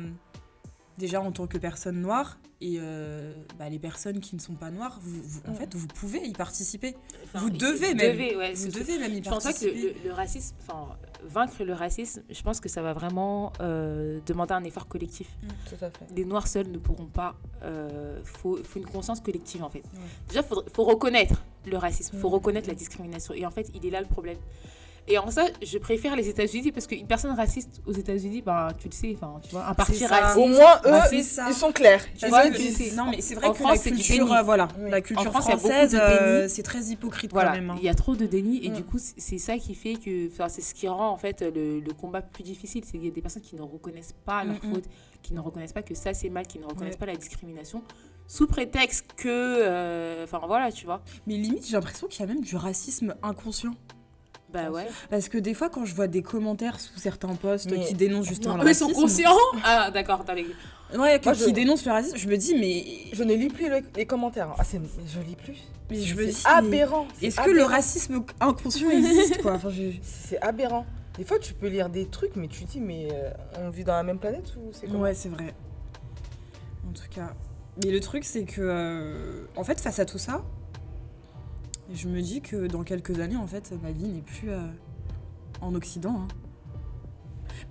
déjà, 0.98 1.20
en 1.20 1.32
tant 1.32 1.46
que 1.46 1.58
personne 1.58 2.00
noire, 2.00 2.38
et 2.62 2.76
euh, 2.78 3.32
bah, 3.58 3.70
les 3.70 3.78
personnes 3.78 4.20
qui 4.20 4.36
ne 4.36 4.40
sont 4.40 4.52
pas 4.54 4.70
noires, 4.70 4.98
vous, 5.02 5.22
vous- 5.22 5.40
en 5.48 5.52
Mm. 5.52 5.54
fait, 5.54 5.74
vous 5.74 5.86
pouvez 5.86 6.18
y 6.26 6.32
participer. 6.32 6.94
Enfin, 7.24 7.38
vous 7.40 7.48
devez 7.50 7.90
vous 7.92 7.96
même. 7.96 8.12
devez, 8.12 8.36
ouais, 8.36 8.52
vous 8.52 8.68
devez 8.68 8.98
même 8.98 9.14
y 9.14 9.24
Je 9.24 9.30
pense 9.30 9.44
pas 9.44 9.52
que 9.54 9.64
le, 10.04 10.12
racisme, 10.12 10.54
enfin, 10.60 10.88
vaincre 11.24 11.64
le 11.64 11.72
racisme, 11.72 12.22
je 12.28 12.42
pense 12.42 12.60
que 12.60 12.68
ça 12.68 12.82
va 12.82 12.92
vraiment 12.92 13.52
euh, 13.60 14.20
demander 14.26 14.52
un 14.52 14.64
effort 14.64 14.88
collectif. 14.88 15.28
Tout 15.68 15.76
à 15.82 15.90
fait. 15.90 16.06
Les 16.14 16.26
Noirs 16.26 16.48
seuls 16.48 16.68
ne 16.70 16.76
pourront 16.78 17.06
pas. 17.06 17.34
Il 17.64 18.22
faut, 18.24 18.56
faut 18.62 18.78
une 18.78 18.86
conscience 18.86 19.20
collective, 19.20 19.62
en 19.64 19.70
fait. 19.70 19.78
Ouais. 19.94 20.00
Déjà, 20.28 20.40
il 20.42 20.70
faut 20.74 20.84
reconnaître 20.84 21.42
le 21.66 21.76
racisme, 21.78 22.10
il 22.16 22.20
faut 22.20 22.28
Mhm. 22.28 22.34
reconnaître 22.34 22.68
la 22.68 22.74
discrimination. 22.74 23.32
Et 23.32 23.46
en 23.46 23.50
fait, 23.50 23.70
il 23.74 23.86
est 23.86 23.90
là 23.90 24.00
le 24.02 24.06
problème. 24.06 24.38
Et 25.08 25.18
en 25.18 25.30
ça, 25.30 25.44
je 25.62 25.78
préfère 25.78 26.14
les 26.14 26.28
États-Unis 26.28 26.70
parce 26.72 26.86
qu'une 26.86 27.06
personne 27.06 27.32
raciste 27.34 27.80
aux 27.86 27.92
États-Unis, 27.92 28.42
bah, 28.42 28.68
tu 28.78 28.88
le 28.88 28.92
sais, 28.94 29.12
enfin, 29.16 29.40
tu 29.42 29.50
vois, 29.50 29.66
un 29.66 29.74
parti 29.74 30.04
raciste. 30.06 30.36
Au 30.38 30.46
moins, 30.46 30.80
eux, 30.86 31.00
ils 31.12 31.24
sont 31.54 31.72
clairs. 31.72 32.04
Tu 32.16 32.28
vois, 32.28 32.42
que- 32.48 32.94
non, 32.96 33.10
mais 33.10 33.20
c'est 33.20 33.34
vrai 33.34 33.48
en 33.48 33.52
que 33.52 33.58
France, 33.58 33.70
la 33.70 33.76
c'est 33.76 33.90
du 33.90 33.96
culture, 33.96 34.26
déni. 34.26 34.36
euh, 34.38 34.42
voilà, 34.42 34.68
Oui. 34.78 34.90
la 34.90 35.00
culture 35.00 35.26
En 35.28 35.30
France, 35.32 35.44
française, 35.46 35.92
de 35.92 35.98
euh, 36.00 36.38
déni. 36.40 36.50
c'est 36.50 36.62
très 36.62 36.80
hypocrite 36.84 37.32
Voilà, 37.32 37.50
quand 37.50 37.56
même. 37.56 37.70
hein. 37.70 37.76
il 37.78 37.84
y 37.84 37.88
a 37.88 37.94
trop 37.94 38.14
de 38.14 38.26
déni 38.26 38.64
et 38.64 38.70
Mm. 38.70 38.74
du 38.74 38.84
coup 38.84 38.98
c'est- 38.98 39.38
ça 39.38 39.56
qui 39.58 39.74
fait 39.74 39.94
que 39.94 40.28
enfin, 40.28 40.48
c'est 40.48 40.60
ce 40.60 40.74
qui 40.74 40.86
rend 40.86 41.08
en 41.10 41.16
fait 41.16 41.40
le, 41.42 41.80
le 41.80 41.92
combat 41.92 42.20
plus 42.22 42.42
difficile 42.44 42.84
c'est 42.84 42.92
qu'il 42.98 43.04
y 43.06 43.08
a 43.08 43.10
des 43.10 43.22
personnes 43.22 43.42
qui 43.42 43.56
ne 43.56 43.62
reconnaissent 43.62 44.14
pas 44.26 44.44
leur 44.44 44.56
Mm, 44.62 44.68
mm. 44.68 44.74
faute 44.74 44.84
qui 45.22 45.34
ne 45.34 45.40
reconnaissent 45.40 45.72
pas 45.72 45.82
que 45.82 45.94
ça 45.94 46.14
c'est 46.14 46.28
mal 46.30 46.46
qui 46.46 46.58
ne 46.58 46.64
reconnaissent 46.66 46.94
Ouais. 46.94 46.98
pas 46.98 47.06
la 47.06 47.16
discrimination 47.16 47.82
sous 48.26 48.46
prétexte 48.46 49.06
que 49.16 49.28
euh, 49.28 50.24
enfin 50.24 50.40
voilà 50.46 50.70
tu 50.70 50.84
vois 50.84 51.00
Mais 51.26 51.34
limite, 51.36 51.66
j'ai 51.66 51.72
l'impression 51.72 52.06
qu'il 52.06 52.20
y 52.20 52.22
a 52.24 52.26
même 52.32 52.42
du 52.42 52.54
racisme 52.56 53.14
inconscient. 53.22 53.72
Bah 54.52 54.62
Bien 54.62 54.70
ouais 54.72 54.84
sûr. 54.86 54.92
Parce 55.10 55.28
que 55.28 55.38
des 55.38 55.54
fois, 55.54 55.68
quand 55.68 55.84
je 55.84 55.94
vois 55.94 56.06
des 56.06 56.22
commentaires 56.22 56.78
sous 56.80 56.98
certains 56.98 57.34
posts 57.34 57.70
Mais- 57.70 57.84
qui 57.86 57.94
dénoncent 57.94 58.26
justement 58.28 58.56
Non, 58.56 58.64
le 58.64 58.70
eux 58.70 58.74
sont 58.74 58.86
racisme, 58.86 59.02
conscients 59.02 59.36
ah 59.64 59.90
d'accord 59.90 60.24
t'as 60.24 60.34
les 60.34 60.46
Ouais, 60.96 61.20
Moi, 61.24 61.34
je- 61.34 61.44
qui 61.44 61.52
dénoncent 61.52 61.84
le 61.86 61.92
racisme, 61.92 62.16
je 62.16 62.26
me 62.28 62.36
dis, 62.36 62.54
mais, 62.56 63.14
Je 63.14 63.22
ne 63.22 63.32
lis 63.34 63.48
plus 63.48 63.68
le- 63.68 63.82
les 63.96 64.06
commentaires. 64.06 64.52
Ah, 64.58 64.64
c'est... 64.64 64.80
Je 65.06 65.20
lis 65.20 65.36
plus. 65.36 65.58
mais 65.88 66.00
je 66.02 66.14
me 66.16 66.26
dis, 66.26 66.36
mais 66.44 66.50
aberrant. 66.50 67.06
est-ce 67.22 67.40
que 67.40 67.50
le 67.50 67.62
racisme 67.62 68.24
inconscient 68.40 68.90
existe 68.90 69.40
quoi? 69.40 69.52
Enfin, 69.52 69.70
je- 69.70 69.92
C'est 70.02 70.40
aberrant. 70.42 70.84
Des 71.16 71.24
fois, 71.24 71.38
tu 71.38 71.54
peux 71.54 71.68
lire 71.68 71.90
des 71.90 72.06
trucs, 72.06 72.34
mais 72.34 72.48
tu 72.48 72.64
te 72.64 72.72
dis, 72.72 72.80
mais 72.80 73.08
euh, 73.12 73.30
on 73.58 73.70
vit 73.70 73.84
dans 73.84 73.92
la 73.92 74.02
même 74.02 74.18
planète 74.18 74.52
ou 74.56 74.70
c'est 74.72 74.88
Ouais, 74.88 75.14
c'est 75.14 75.28
vrai. 75.28 75.54
En 76.88 76.92
tout 76.92 77.08
cas. 77.10 77.34
Mais 77.84 77.90
le 77.92 78.00
truc, 78.00 78.24
c'est 78.24 78.44
que, 78.44 78.60
euh, 78.60 79.46
en 79.56 79.62
fait, 79.64 79.80
face 79.80 79.98
à 80.00 80.04
tout 80.04 80.18
ça, 80.18 80.42
je 81.94 82.08
me 82.08 82.20
dis 82.20 82.40
que 82.40 82.66
dans 82.66 82.82
quelques 82.84 83.18
années, 83.20 83.36
en 83.36 83.46
fait, 83.46 83.72
ma 83.82 83.90
vie 83.92 84.08
n'est 84.08 84.20
plus 84.22 84.50
euh, 84.50 84.60
en 85.60 85.74
Occident. 85.74 86.22
hein. 86.22 86.28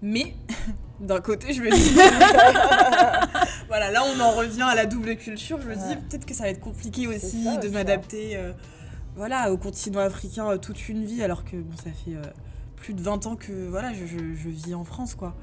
Mais, 0.01 0.33
d'un 1.01 1.19
côté, 1.21 1.53
je 1.53 1.61
me 1.61 1.69
dis. 1.71 1.95
voilà, 3.67 3.91
là, 3.91 4.01
on 4.05 4.19
en 4.19 4.31
revient 4.31 4.61
à 4.69 4.75
la 4.75 4.85
double 4.85 5.15
culture. 5.17 5.59
Je 5.61 5.67
me 5.67 5.75
dis, 5.75 5.95
peut-être 6.09 6.25
que 6.25 6.33
ça 6.33 6.43
va 6.43 6.49
être 6.49 6.59
compliqué 6.59 7.07
aussi 7.07 7.43
ça, 7.43 7.57
de 7.57 7.67
m'adapter 7.69 8.35
euh, 8.37 8.51
voilà, 9.15 9.51
au 9.51 9.57
continent 9.57 9.99
africain 9.99 10.49
euh, 10.51 10.57
toute 10.57 10.87
une 10.89 11.05
vie, 11.05 11.21
alors 11.23 11.43
que 11.43 11.57
bon, 11.57 11.75
ça 11.77 11.91
fait 11.91 12.15
euh, 12.15 12.21
plus 12.75 12.93
de 12.93 13.01
20 13.01 13.25
ans 13.27 13.35
que 13.35 13.67
voilà, 13.67 13.93
je, 13.93 14.05
je- 14.05 14.35
je 14.35 14.49
vis 14.49 14.73
en 14.73 14.83
France, 14.85 15.15
quoi. 15.15 15.35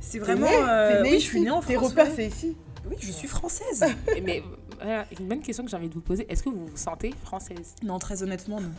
C'est 0.00 0.18
T'es 0.18 0.18
vraiment. 0.18 0.46
née, 0.46 0.56
euh, 0.68 0.96
t'es 0.96 1.02
née 1.04 1.10
oui, 1.10 1.16
ici. 1.16 1.24
je 1.24 1.30
suis 1.30 1.40
née 1.40 1.50
en 1.50 1.60
Tes 1.62 1.74
France. 1.74 1.90
repères, 1.90 2.06
ouais. 2.08 2.12
c'est 2.16 2.26
ici? 2.26 2.56
Oui, 2.90 2.96
je 3.00 3.12
suis 3.12 3.28
française. 3.28 3.84
mais 4.24 4.42
voilà, 4.82 5.06
une 5.18 5.28
bonne 5.28 5.40
question 5.40 5.64
que 5.64 5.70
j'ai 5.70 5.76
envie 5.76 5.88
de 5.88 5.94
vous 5.94 6.00
poser 6.00 6.26
est-ce 6.30 6.42
que 6.42 6.48
vous 6.48 6.66
vous 6.66 6.76
sentez 6.76 7.14
française? 7.24 7.74
Non, 7.82 7.98
très 7.98 8.22
honnêtement, 8.22 8.60
non. 8.60 8.72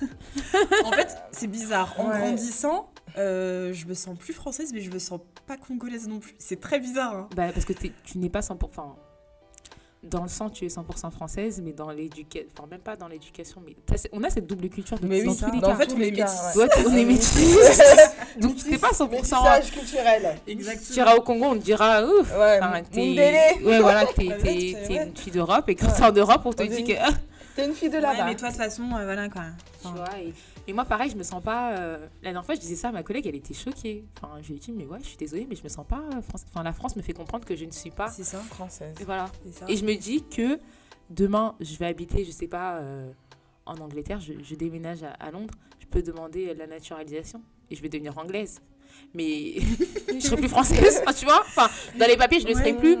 en 0.84 0.92
fait, 0.92 1.16
c'est 1.32 1.46
bizarre. 1.48 1.94
En 1.98 2.08
Ouais. 2.10 2.18
grandissant, 2.18 2.90
euh, 3.18 3.72
je 3.72 3.86
me 3.86 3.94
sens 3.94 4.16
plus 4.18 4.32
française, 4.32 4.72
mais 4.72 4.80
je 4.80 4.90
me 4.90 4.98
sens 4.98 5.20
pas 5.46 5.56
congolaise 5.56 6.08
non 6.08 6.20
plus. 6.20 6.34
C'est 6.38 6.60
très 6.60 6.78
bizarre. 6.78 7.14
hein. 7.16 7.28
bah, 7.36 7.52
parce 7.52 7.64
que 7.66 7.72
tu 7.72 8.18
n'es 8.18 8.30
pas 8.30 8.40
100% 8.40 8.58
enfin, 8.64 8.94
dans 10.02 10.22
le 10.24 10.28
sang 10.28 10.50
tu 10.50 10.64
es 10.64 10.68
100% 10.68 11.10
française 11.12 11.60
mais 11.64 11.72
dans 11.72 11.90
l'éducation 11.90 12.48
enfin 12.58 12.66
même 12.68 12.80
pas 12.80 12.96
dans 12.96 13.06
l'éducation 13.06 13.62
mais 13.64 13.76
t'as- 13.86 14.08
on 14.12 14.24
a 14.24 14.30
cette 14.30 14.46
double 14.48 14.68
culture 14.68 14.98
de 14.98 15.06
Mais 15.06 15.22
dans 15.22 15.30
oui, 15.30 15.36
tous 15.38 15.50
les 15.52 15.60
dans 15.60 15.68
cas 15.68 15.74
en 15.74 15.76
fait, 15.76 15.92
on 15.92 16.00
est 16.00 16.10
métis. 16.10 16.56
ouais. 16.56 16.68
On 16.86 16.96
est 16.96 17.04
métis 17.04 17.56
donc 18.40 18.56
Métis- 18.56 18.70
t'es 18.70 18.78
pas 18.78 18.90
100% 18.90 19.10
métissage 19.10 19.70
culturel. 19.70 20.36
Tu 20.44 20.52
Exactement. 20.52 20.96
iras 21.06 21.14
au 21.16 21.20
Congo, 21.20 21.44
on 21.46 21.54
te 21.54 21.58
dira, 21.64 22.02
ouf, 22.04 22.30
Ouais, 22.36 22.58
enfin, 22.60 22.82
t'es- 22.90 23.54
ouais, 23.64 23.78
voilà, 23.80 24.04
t'es, 24.06 24.24
une 24.26 25.16
fille 25.16 25.32
d'Europe, 25.32 25.68
et 25.68 25.74
quand 25.76 25.86
Ouais. 25.86 25.92
t'es 25.96 26.02
en 26.04 26.12
Europe, 26.12 26.42
on 26.46 26.52
te 26.52 26.62
On 26.62 26.66
dit 26.66 26.82
dit- 26.82 26.84
que, 26.84 26.98
ah, 27.00 27.10
T'es 27.56 27.66
une 27.66 27.74
fille 27.74 27.88
de 27.90 27.96
Ouais, 27.96 28.00
là-bas. 28.00 28.24
mais 28.26 28.34
toi, 28.36 28.48
de 28.48 28.54
toute 28.54 28.62
façon, 28.62 28.82
euh, 28.94 29.04
voilà 29.04 29.28
quoi. 29.28 29.42
tu 29.80 29.86
Enfin, 29.88 29.96
vois, 29.96 30.18
et, 30.18 30.32
et 30.66 30.72
moi, 30.72 30.84
pareil, 30.84 31.10
je 31.10 31.16
me 31.16 31.22
sens 31.22 31.42
pas, 31.42 31.72
euh, 31.72 31.98
la 32.22 32.30
dernière 32.32 32.44
fois, 32.44 32.54
je 32.54 32.60
disais 32.60 32.76
ça 32.76 32.88
à 32.88 32.92
ma 32.92 33.02
collègue, 33.02 33.26
elle 33.26 33.34
était 33.34 33.54
choquée, 33.54 34.04
enfin, 34.16 34.34
je 34.42 34.48
lui 34.48 34.56
ai 34.56 34.58
dit, 34.58 34.72
mais 34.72 34.86
ouais, 34.86 34.98
je 35.02 35.06
suis 35.08 35.16
désolée, 35.16 35.46
mais 35.48 35.56
je 35.56 35.62
me 35.62 35.68
sens 35.68 35.86
pas 35.86 36.02
euh, 36.14 36.22
française, 36.22 36.48
enfin, 36.52 36.62
la 36.62 36.72
France 36.72 36.96
me 36.96 37.02
fait 37.02 37.12
comprendre 37.12 37.44
que 37.44 37.54
je 37.56 37.64
ne 37.64 37.70
suis 37.70 37.90
pas, 37.90 38.08
c'est 38.08 38.24
ça. 38.24 38.38
Française. 38.38 38.94
et 39.00 39.04
voilà, 39.04 39.30
ça. 39.52 39.66
et 39.68 39.76
je 39.76 39.84
me 39.84 39.94
dis 39.96 40.22
que 40.24 40.58
demain, 41.10 41.54
je 41.60 41.76
vais 41.76 41.86
habiter, 41.86 42.24
je 42.24 42.30
sais 42.30 42.48
pas, 42.48 42.76
euh, 42.78 43.10
en 43.66 43.76
Angleterre, 43.78 44.20
je, 44.20 44.32
je 44.42 44.54
déménage 44.54 45.02
à, 45.02 45.10
à 45.10 45.30
Londres, 45.30 45.54
je 45.80 45.86
peux 45.86 46.02
demander 46.02 46.54
la 46.54 46.66
naturalisation, 46.66 47.42
et 47.70 47.76
je 47.76 47.82
vais 47.82 47.88
devenir 47.88 48.16
anglaise, 48.18 48.60
mais 49.14 49.54
je 50.14 50.20
serai 50.20 50.36
plus 50.36 50.48
française, 50.48 51.02
tu 51.18 51.24
vois, 51.26 51.40
enfin, 51.40 51.68
dans 51.98 52.06
les 52.06 52.16
papiers, 52.16 52.40
je 52.40 52.46
le 52.46 52.54
serai 52.54 52.72
Ouais. 52.72 52.78
plus, 52.78 52.96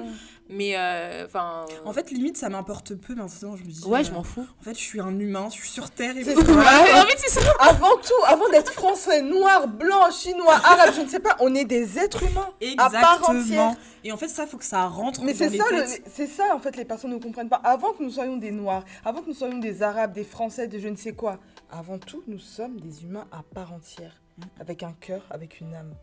mais, 0.48 0.76
euh, 0.76 1.24
enfin... 1.26 1.64
En 1.84 1.92
fait, 1.92 2.10
limite, 2.10 2.36
ça 2.36 2.48
m'importe 2.48 2.94
peu 2.94 3.14
maintenant. 3.14 3.56
Je 3.56 3.64
me 3.64 3.70
dis. 3.70 3.84
ouais, 3.86 4.00
euh, 4.00 4.04
je 4.04 4.12
m'en 4.12 4.22
fous. 4.22 4.46
En 4.60 4.62
fait, 4.62 4.74
je 4.74 4.82
suis 4.82 5.00
un 5.00 5.18
humain, 5.18 5.48
je 5.50 5.54
suis 5.54 5.68
sur 5.68 5.90
Terre. 5.90 6.16
Et 6.16 6.24
C'est 6.24 6.34
ça. 6.34 6.40
Ouais, 6.42 6.92
en 7.00 7.06
fait, 7.06 7.16
c'est 7.16 7.40
ça. 7.40 7.52
Avant 7.58 7.96
tout, 7.96 8.24
avant 8.26 8.48
d'être 8.50 8.72
français, 8.72 9.22
noir, 9.22 9.68
blanc, 9.68 10.10
chinois, 10.10 10.54
arabe, 10.54 10.90
je 10.94 11.02
ne 11.02 11.08
sais 11.08 11.20
pas, 11.20 11.36
on 11.40 11.54
est 11.54 11.64
des 11.64 11.98
êtres 11.98 12.22
humains. 12.22 12.48
À 12.78 12.90
part 12.90 13.22
entière. 13.22 13.36
Exactement. 13.36 13.76
Et 14.04 14.12
en 14.12 14.16
fait, 14.16 14.28
ça, 14.28 14.46
faut 14.46 14.58
que 14.58 14.64
ça 14.64 14.86
rentre 14.86 15.22
Mais 15.22 15.32
dans 15.32 15.38
c'est 15.38 15.56
ça, 15.56 15.64
c'est 16.12 16.26
ça 16.26 16.44
en 16.54 16.58
fait, 16.58 16.76
les 16.76 16.84
personnes 16.84 17.12
ne 17.12 17.18
comprennent 17.18 17.48
pas. 17.48 17.60
Avant 17.64 17.92
que 17.92 18.02
nous 18.02 18.10
soyons 18.10 18.36
des 18.36 18.50
noirs, 18.50 18.84
avant 19.04 19.22
que 19.22 19.28
nous 19.28 19.34
soyons 19.34 19.58
des 19.58 19.82
arabes, 19.82 20.12
des 20.12 20.24
français, 20.24 20.66
de 20.66 20.78
je 20.78 20.88
ne 20.88 20.96
sais 20.96 21.12
quoi, 21.12 21.38
avant 21.70 21.98
tout, 21.98 22.22
nous 22.26 22.38
sommes 22.38 22.80
des 22.80 23.04
humains 23.04 23.26
à 23.30 23.42
part 23.54 23.72
entière, 23.72 24.20
avec 24.60 24.82
un 24.82 24.92
cœur, 25.00 25.22
avec 25.30 25.60
une 25.60 25.74
âme. 25.74 25.94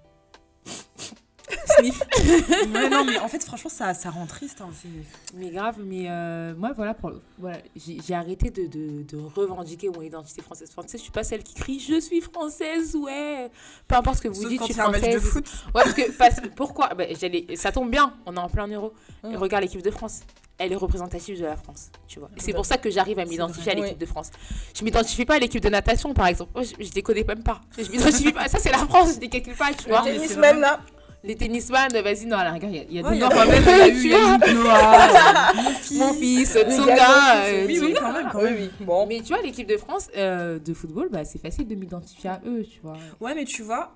Sniff. 1.77 2.01
ouais, 2.73 2.89
non, 2.89 3.03
mais 3.05 3.17
en 3.19 3.27
fait, 3.27 3.43
franchement, 3.43 3.69
ça, 3.69 3.93
ça 3.93 4.09
rend 4.09 4.25
triste. 4.25 4.61
hein, 4.61 4.69
c'est- 4.81 5.35
Mais 5.37 5.49
grave, 5.49 5.75
mais 5.79 6.05
euh, 6.09 6.53
moi, 6.55 6.71
voilà, 6.75 6.93
pour, 6.93 7.11
voilà 7.37 7.57
j'ai 7.75 8.13
arrêté 8.13 8.49
de, 8.49 8.67
de, 8.67 9.03
de 9.03 9.17
revendiquer 9.35 9.89
mon 9.89 10.01
identité 10.01 10.41
française. 10.41 10.69
Française, 10.71 10.99
je 10.99 11.03
suis 11.03 11.11
pas 11.11 11.23
celle 11.23 11.43
qui 11.43 11.53
crie 11.53 11.79
je 11.79 11.99
suis 11.99 12.21
française, 12.21 12.95
ouais. 12.95 13.49
Peu 13.87 13.95
importe 13.95 14.17
ce 14.17 14.21
que 14.23 14.27
vous 14.27 14.41
Sauf 14.41 14.49
dites, 14.49 14.59
quand 14.59 14.67
je 14.67 14.73
suis 14.73 14.81
un 14.81 14.89
match 14.91 15.01
française. 15.01 15.15
de 15.23 15.27
foot. 15.27 15.45
Ouais, 15.75 15.81
parce 15.83 15.93
que, 15.93 16.11
parce, 16.11 16.35
pourquoi? 16.55 16.89
Bah, 16.89 17.05
j'allais- 17.19 17.55
Ça 17.55 17.71
tombe 17.71 17.89
bien, 17.89 18.13
on 18.25 18.35
est 18.35 18.39
en 18.39 18.49
plein 18.49 18.67
euro. 18.67 18.93
Et 19.29 19.35
regarde 19.35 19.63
l'équipe 19.63 19.81
de 19.81 19.91
France. 19.91 20.21
Elle 20.61 20.73
est 20.73 20.75
représentative 20.75 21.39
de 21.39 21.45
la 21.45 21.55
France, 21.55 21.89
tu 22.05 22.19
vois. 22.19 22.29
C'est 22.35 22.51
pour 22.53 22.65
ça 22.65 22.77
que 22.77 22.89
j'arrive 22.89 23.17
à 23.17 23.23
m'identifier 23.23 23.71
à 23.71 23.75
l'équipe 23.75 23.93
Oui. 23.93 23.97
de 23.97 24.05
France. 24.05 24.29
Je 24.77 24.83
m'identifie 24.83 25.23
pas 25.23 25.35
à 25.35 25.39
l'équipe 25.39 25.63
de 25.63 25.69
natation, 25.69 26.13
par 26.13 26.27
exemple. 26.27 26.51
Moi, 26.53 26.63
je, 26.63 26.83
je 26.83 26.91
les 26.93 27.01
connais 27.01 27.23
même 27.23 27.43
pas. 27.43 27.61
Je 27.77 27.89
m'identifie 27.89 28.33
pas. 28.33 28.49
Ça, 28.49 28.59
c'est 28.59 28.69
la 28.71 28.79
France, 28.79 29.15
je 29.15 29.19
les 29.21 29.29
calcule 29.29 29.55
pas, 29.55 29.71
tu 29.73 29.87
vois. 29.87 30.01
Tennis 30.01 30.35
même 30.35 30.59
là, 30.59 30.81
Les 31.21 31.35
tennisman, 31.35 31.89
vas-y, 31.91 32.25
non, 32.27 32.37
à 32.37 32.45
la 32.45 32.51
rigueur, 32.51 32.69
il 32.71 32.93
y 32.93 32.99
a, 32.99 33.09
des 33.09 33.17
noirs 33.17 33.31
quand 33.33 33.45
même, 33.45 33.61
il 33.67 34.07
y 34.07 34.13
a 34.13 34.17
eu 34.19 34.53
Noah, 34.53 35.09
euh, 35.09 35.97
mon 35.97 36.13
fils. 36.13 36.53
Gars, 36.53 36.69
Tsonga. 36.69 37.35
euh, 37.45 37.65
Oui, 37.67 37.79
oui, 37.81 37.93
quand 37.99 38.13
même, 38.13 38.29
quand 38.31 38.41
même. 38.41 38.55
oui, 38.55 38.69
bon. 38.79 39.05
Mais 39.05 39.19
tu 39.19 39.33
vois, 39.33 39.41
l'équipe 39.41 39.67
de 39.67 39.75
France 39.75 40.07
euh, 40.15 40.59
de 40.59 40.73
football, 40.73 41.09
bah, 41.11 41.25
c'est 41.25 41.39
facile 41.41 41.67
de 41.67 41.75
m'identifier 41.75 42.29
à 42.29 42.41
eux, 42.45 42.63
tu 42.63 42.79
vois. 42.81 42.95
Ouais, 43.19 43.35
mais 43.35 43.43
tu 43.43 43.63
vois, 43.63 43.91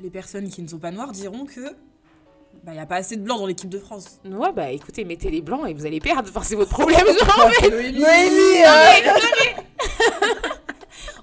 les 0.00 0.10
personnes 0.10 0.48
qui 0.48 0.62
ne 0.62 0.68
sont 0.68 0.78
pas 0.78 0.92
noires 0.92 1.10
diront 1.10 1.46
que 1.46 1.74
bah 2.62 2.74
y 2.74 2.78
a 2.78 2.86
pas 2.86 2.96
assez 2.96 3.16
de 3.16 3.22
blancs 3.22 3.38
dans 3.40 3.46
l'équipe 3.46 3.68
de 3.68 3.78
France. 3.78 4.20
Ouais, 4.24 4.52
bah 4.52 4.70
écoutez, 4.70 5.04
mettez 5.04 5.30
les 5.30 5.42
blancs 5.42 5.68
et 5.68 5.74
vous 5.74 5.84
allez 5.84 6.00
perdre. 6.00 6.28
Enfin, 6.28 6.42
c'est 6.42 6.56
votre 6.56 6.70
problème. 6.70 7.04
genre. 7.06 7.50
Noémie, 7.62 8.62
euh, 8.64 9.60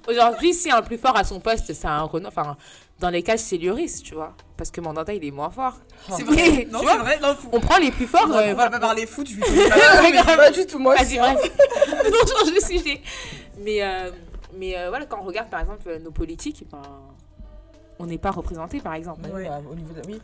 Aujourd'hui, 0.08 0.52
si 0.52 0.70
un 0.70 0.82
plus 0.82 0.98
fort 0.98 1.16
à 1.16 1.24
son 1.24 1.40
poste, 1.40 1.72
c'est 1.72 1.86
un 1.86 2.02
Renault. 2.02 2.28
Enfin, 2.28 2.56
dans 3.00 3.10
les 3.10 3.22
cages, 3.22 3.40
c'est 3.40 3.58
Lloris, 3.58 4.02
tu 4.02 4.14
vois. 4.14 4.34
Parce 4.56 4.70
que 4.70 4.80
Mandanda, 4.80 5.12
il 5.12 5.24
est 5.24 5.30
moins 5.30 5.50
fort. 5.50 5.74
Oh. 6.08 6.14
C'est 6.16 6.22
vrai. 6.22 6.66
Non, 6.72 6.80
c'est 6.80 6.98
vrai. 6.98 7.18
Non, 7.20 7.34
faut- 7.34 7.48
On 7.52 7.60
prend 7.60 7.78
les 7.78 7.90
plus 7.90 8.06
forts. 8.06 8.26
on 8.28 8.32
euh, 8.32 8.46
va 8.46 8.54
voilà. 8.54 8.70
pas 8.70 8.80
parler 8.80 9.06
foot, 9.06 9.28
je 9.28 9.36
vais. 9.36 9.70
Pas 10.36 10.50
du 10.50 10.64
tout, 10.66 10.78
moi 10.78 10.94
Vas-y, 10.94 11.18
bref. 11.18 11.38
on 12.04 12.26
change 12.26 12.54
de 12.54 12.60
sujet. 12.60 13.00
Mais, 13.58 13.82
euh, 13.82 14.10
mais 14.56 14.78
euh, 14.78 14.88
voilà, 14.88 15.06
quand 15.06 15.18
on 15.20 15.24
regarde 15.24 15.48
par 15.50 15.60
exemple 15.60 15.98
nos 16.02 16.10
politiques, 16.12 16.64
ben, 16.70 16.82
on 17.98 18.06
n'est 18.06 18.18
pas 18.18 18.30
représenté 18.30 18.80
par 18.80 18.94
exemple. 18.94 19.28
Ouais. 19.32 19.48
bah, 19.48 19.60
au 19.70 19.74
niveau 19.74 19.92
de, 19.94 20.02
oui. 20.06 20.20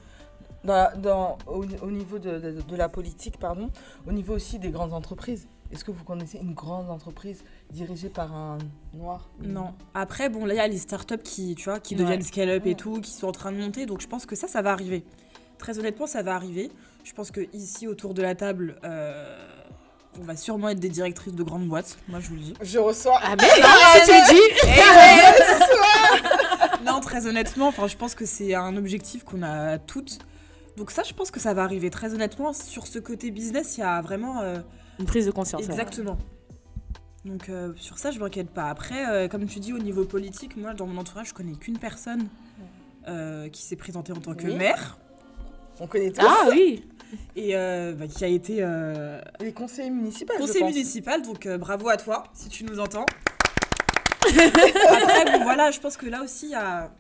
Dans, 0.63 1.39
au, 1.47 1.65
au 1.83 1.91
niveau 1.91 2.19
de, 2.19 2.39
de- 2.39 2.61
de 2.61 2.77
la 2.77 2.89
politique, 2.89 3.39
pardon, 3.39 3.71
au 4.07 4.13
niveau 4.13 4.35
aussi 4.35 4.59
des 4.59 4.69
grandes 4.71 4.93
entreprises. 4.93 5.49
Est-ce 5.73 5.85
que 5.85 5.93
vous 5.93 6.03
connaissez 6.05 6.39
une 6.39 6.53
grande 6.55 6.91
entreprise 6.91 7.45
dirigée 7.71 8.09
par 8.09 8.35
un 8.35 8.59
noir 8.93 9.31
Non. 9.41 9.73
Après, 9.95 10.29
bon, 10.29 10.45
là, 10.45 10.55
il 10.55 10.57
y 10.57 10.61
a 10.61 10.67
les 10.67 10.79
startups 10.79 11.19
qui, 11.23 11.55
tu 11.55 11.67
vois, 11.71 11.79
qui 11.79 11.95
Ouais. 11.95 12.01
deviennent 12.03 12.23
scale-up 12.23 12.65
Ouais. 12.65 12.73
et 12.73 12.75
tout, 12.75 13.01
qui 13.01 13.13
sont 13.13 13.29
en 13.29 13.33
train 13.33 13.53
de 13.53 13.59
monter. 13.59 13.87
Donc, 13.87 14.01
je 14.01 14.09
pense 14.09 14.27
que 14.27 14.35
ça, 14.35 14.49
ça 14.49 14.63
va 14.63 14.73
arriver. 14.73 15.05
Très 15.59 15.79
honnêtement, 15.79 16.07
ça 16.09 16.23
va 16.23 16.35
arriver. 16.35 16.73
Je 17.05 17.13
pense 17.13 17.31
que 17.31 17.43
ici, 17.53 17.87
autour 17.87 18.15
de 18.15 18.23
la 18.23 18.35
table, 18.35 18.81
euh, 18.85 19.47
on 20.21 20.25
va 20.25 20.37
sûrement 20.37 20.71
être 20.71 20.81
des 20.81 20.89
directrices 20.89 21.35
de 21.35 21.43
grandes 21.45 21.69
boîtes. 21.69 21.99
Moi, 22.09 22.19
je 22.21 22.29
vous 22.31 22.35
le 22.35 22.41
dis. 22.41 22.55
Je 22.63 22.79
reçois. 22.79 23.21
Ah 23.23 23.37
mais 23.39 23.47
tu 23.47 23.61
le 24.11 24.35
dis 24.35 24.41
non, 26.85 27.01
très 27.01 27.27
honnêtement, 27.27 27.69
enfin, 27.69 27.87
je 27.87 27.97
pense 27.97 28.15
que 28.15 28.25
c'est 28.27 28.55
un 28.55 28.77
objectif 28.77 29.25
qu'on 29.25 29.43
a 29.43 29.79
toutes. 29.79 30.19
Donc 30.77 30.91
ça, 30.91 31.03
je 31.03 31.13
pense 31.13 31.31
que 31.31 31.41
ça 31.41 31.55
va 31.55 31.63
arriver. 31.63 31.91
Très 31.91 32.15
honnêtement, 32.15 32.53
sur 32.53 32.87
ce 32.87 32.99
côté 32.99 33.31
business, 33.31 33.77
il 33.77 33.81
y 33.81 33.85
a 33.85 34.01
vraiment... 34.01 34.41
euh, 34.41 34.59
Une 35.01 35.07
prise 35.07 35.27
de 35.27 35.31
conscience. 35.33 35.63
ouais. 35.63 35.71
Exactement. 35.71 36.19
Donc 37.25 37.49
euh, 37.49 37.73
sur 37.77 37.99
ça, 37.99 38.11
je 38.11 38.19
m'inquiète 38.21 38.51
pas. 38.51 38.69
Après, 38.71 39.09
euh, 39.09 39.29
comme 39.29 39.47
tu 39.47 39.59
dis, 39.61 39.73
au 39.73 39.79
niveau 39.79 40.05
politique, 40.05 40.57
moi, 40.57 40.73
dans 40.75 40.87
mon 40.87 40.99
entourage, 41.01 41.29
je 41.29 41.35
connais 41.35 41.53
qu'une 41.55 41.79
personne 41.79 42.29
euh, 43.09 43.49
qui 43.49 43.63
s'est 43.63 43.77
présentée 43.77 44.13
en 44.13 44.21
tant 44.21 44.35
que 44.35 44.47
Oui. 44.47 44.57
maire 44.57 44.99
On 45.81 45.87
connaît 45.87 46.11
tous 46.13 46.25
Ah 46.27 46.47
oui 46.51 46.85
et 47.35 47.57
euh, 47.57 47.93
bah, 47.93 48.07
qui 48.07 48.25
a 48.25 48.29
été 48.29 48.59
euh, 48.61 49.21
les 49.41 49.53
conseillers 49.53 49.91
municipaux. 49.91 50.33
pense. 50.39 50.55
municipal. 50.61 51.23
Donc 51.23 51.45
euh, 51.47 51.59
bravo 51.59 51.89
à 51.89 51.97
toi, 51.97 52.23
si 52.35 52.49
tu 52.49 52.63
nous 52.65 52.79
entends. 52.79 53.07
Après, 54.29 55.25
bon, 55.39 55.43
voilà, 55.43 55.71
je 55.73 55.81
pense 55.81 55.97
que 55.97 56.07
là 56.07 56.23
aussi, 56.23 56.47
il 56.47 56.51
y 56.53 56.55
a 56.55 56.93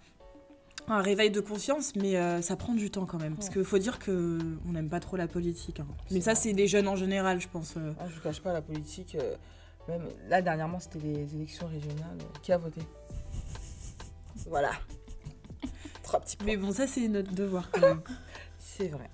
un 0.95 1.03
réveil 1.03 1.31
de 1.31 1.41
conscience, 1.41 1.95
mais 1.97 2.17
euh, 2.17 2.41
ça 2.43 2.57
prend 2.57 2.75
du 2.75 2.91
temps 2.91 3.07
quand 3.07 3.19
même. 3.19 3.35
Parce 3.35 3.49
qu'il 3.51 3.65
faut 3.65 3.79
dire 3.79 3.99
que 3.99 4.39
on 4.67 4.73
n'aime 4.73 4.89
pas 4.89 5.01
trop 5.01 5.17
la 5.17 5.29
politique. 5.29 5.81
hein. 5.81 5.87
Mais 6.11 6.21
ça, 6.21 6.35
c'est 6.35 6.53
les 6.53 6.67
jeunes 6.69 6.89
en 6.89 6.97
général, 6.97 7.41
je 7.41 7.49
pense. 7.49 7.75
euh. 7.77 7.93
Ah, 7.99 8.05
je 8.09 8.15
vous 8.15 8.21
cache 8.21 8.41
pas 8.41 8.53
la 8.53 8.63
politique. 8.63 9.15
euh, 9.15 9.35
même 9.89 10.03
là 10.29 10.43
dernièrement, 10.43 10.79
c'était 10.79 10.99
les 11.01 11.35
élections 11.35 11.67
régionales. 11.67 12.19
Qui 12.43 12.53
a 12.53 12.59
voté? 12.59 12.81
Voilà. 14.49 14.71
Trois 16.03 16.21
petits 16.21 16.37
points. 16.37 16.47
Mais 16.47 16.57
bon, 16.57 16.73
ça, 16.73 16.87
c'est 16.87 17.09
notre 17.09 17.33
devoir 17.33 17.71
quand 17.71 17.81
même. 17.81 18.03
C'est 18.59 18.89
vrai. 18.89 19.11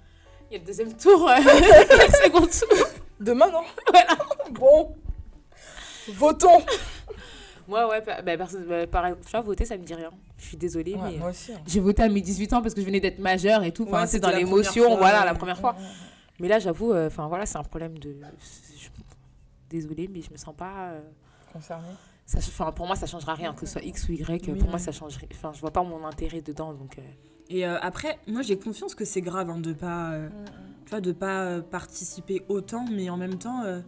Il 0.50 0.54
y 0.54 0.56
a 0.56 0.60
le 0.60 0.66
deuxième 0.66 0.94
tour, 0.96 1.28
euh, 1.28 1.34
le 1.38 2.24
second 2.24 2.40
tour. 2.46 2.86
Demain, 3.18 3.50
non? 3.50 3.62
Bon. 4.52 4.94
Votons. 6.08 6.62
Moi, 7.66 7.88
ouais, 7.88 8.00
bah, 8.02 8.22
bah, 8.22 8.36
perso- 8.36 8.64
bah, 8.68 8.86
par 8.86 9.04
tu 9.16 9.30
vois, 9.30 9.40
voter, 9.40 9.64
ça 9.64 9.76
me 9.76 9.82
dit 9.84 9.94
rien. 9.94 10.10
Je 10.38 10.44
suis 10.44 10.56
désolée, 10.56 10.94
Ouais, 10.94 11.12
mais. 11.12 11.18
moi 11.18 11.30
aussi. 11.30 11.52
hein. 11.52 11.60
J'ai 11.66 11.80
voté 11.80 12.02
à 12.02 12.08
mes 12.08 12.20
18 12.20 12.52
ans 12.52 12.62
parce 12.62 12.74
que 12.74 12.80
je 12.80 12.86
venais 12.86 13.00
d'être 13.00 13.18
majeure 13.18 13.62
et 13.64 13.72
tout. 13.72 13.84
Enfin, 13.84 14.02
Ouais, 14.02 14.06
c'est 14.06 14.20
dans 14.20 14.30
l'émotion, 14.30 14.96
voilà, 14.96 15.24
la 15.24 15.34
première 15.34 15.58
fois. 15.58 15.76
Mais 16.38 16.48
là, 16.48 16.58
j'avoue, 16.58 16.92
euh, 16.92 17.06
enfin 17.06 17.26
voilà, 17.28 17.46
c'est 17.46 17.56
un 17.58 17.62
problème 17.62 17.98
de. 17.98 18.14
je- 18.78 18.88
Désolée, 19.70 20.08
mais 20.12 20.22
je 20.22 20.30
me 20.30 20.36
sens 20.36 20.54
pas. 20.54 20.90
euh, 20.90 21.00
Concerné. 21.52 21.88
ça, 22.26 22.38
enfin, 22.38 22.70
pour 22.72 22.86
moi, 22.86 22.94
ça 22.96 23.06
changera 23.06 23.34
rien, 23.34 23.52
que 23.54 23.66
ce 23.66 23.72
soit 23.72 23.82
X 23.82 24.08
ou 24.08 24.12
Y. 24.12 24.46
Oui, 24.48 24.58
pour 24.58 24.68
moi, 24.68 24.78
ça 24.78 24.92
changerait. 24.92 25.28
Enfin, 25.32 25.52
je 25.54 25.60
vois 25.60 25.72
pas 25.72 25.82
mon 25.82 26.04
intérêt 26.04 26.42
dedans, 26.42 26.72
donc. 26.74 26.98
euh, 26.98 27.02
Et 27.48 27.66
euh, 27.66 27.78
après, 27.80 28.18
moi 28.26 28.42
j'ai 28.42 28.58
confiance 28.58 28.94
que 28.94 29.04
c'est 29.04 29.20
grave 29.22 29.48
hein, 29.50 29.58
de 29.60 29.72
pas, 29.72 30.12
euh, 30.12 30.28
tu 30.84 30.90
vois, 30.90 31.00
de 31.00 31.12
pas 31.12 31.42
euh, 31.44 31.62
participer 31.62 32.42
autant, 32.48 32.84
mais 32.90 33.08
en 33.10 33.16
même 33.16 33.38
temps, 33.38 33.62
euh, 33.64 33.80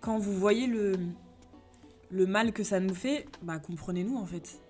quand 0.00 0.18
vous 0.18 0.32
voyez 0.34 0.66
le, 0.66 0.92
le 2.10 2.26
mal 2.26 2.52
que 2.52 2.62
ça 2.62 2.78
nous 2.78 2.94
fait, 2.94 3.26
bah 3.42 3.58
comprenez-nous 3.58 4.16
en 4.16 4.26
fait. 4.26 4.60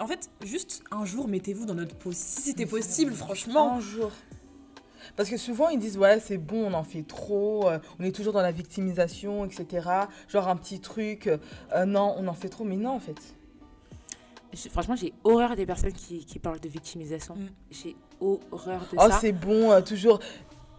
En 0.00 0.06
fait, 0.06 0.30
juste 0.44 0.82
un 0.90 1.04
jour, 1.04 1.26
mettez-vous 1.28 1.64
dans 1.66 1.74
notre 1.74 1.94
peau. 1.96 2.10
Si 2.12 2.42
c'était 2.42 2.66
possible, 2.66 3.12
franchement. 3.14 3.74
Un 3.76 3.80
jour. 3.80 4.10
Parce 5.14 5.30
que 5.30 5.36
souvent 5.38 5.68
ils 5.68 5.78
disent 5.78 5.96
ouais 5.96 6.18
c'est 6.20 6.36
bon 6.36 6.66
on 6.66 6.74
en 6.74 6.82
fait 6.82 7.02
trop, 7.02 7.68
euh, 7.68 7.78
on 7.98 8.04
est 8.04 8.10
toujours 8.12 8.32
dans 8.34 8.42
la 8.42 8.50
victimisation 8.50 9.44
etc. 9.46 9.88
Genre 10.28 10.48
un 10.48 10.56
petit 10.56 10.80
truc, 10.80 11.28
euh, 11.28 11.84
non 11.86 12.14
on 12.18 12.26
en 12.26 12.34
fait 12.34 12.48
trop 12.48 12.64
mais 12.64 12.76
non 12.76 12.90
en 12.90 13.00
fait. 13.00 13.16
je- 14.52 14.68
franchement, 14.68 14.96
j'ai 14.96 15.14
horreur 15.24 15.54
des 15.56 15.64
personnes 15.64 15.92
qui, 15.92 16.24
qui 16.26 16.38
parlent 16.40 16.60
de 16.60 16.68
victimisation. 16.68 17.36
Mm. 17.36 17.46
J'ai 17.70 17.96
horreur 18.20 18.80
de 18.92 18.98
Oh 18.98 19.08
ça. 19.08 19.18
c'est 19.20 19.32
bon 19.32 19.70
euh, 19.70 19.80
toujours. 19.80 20.18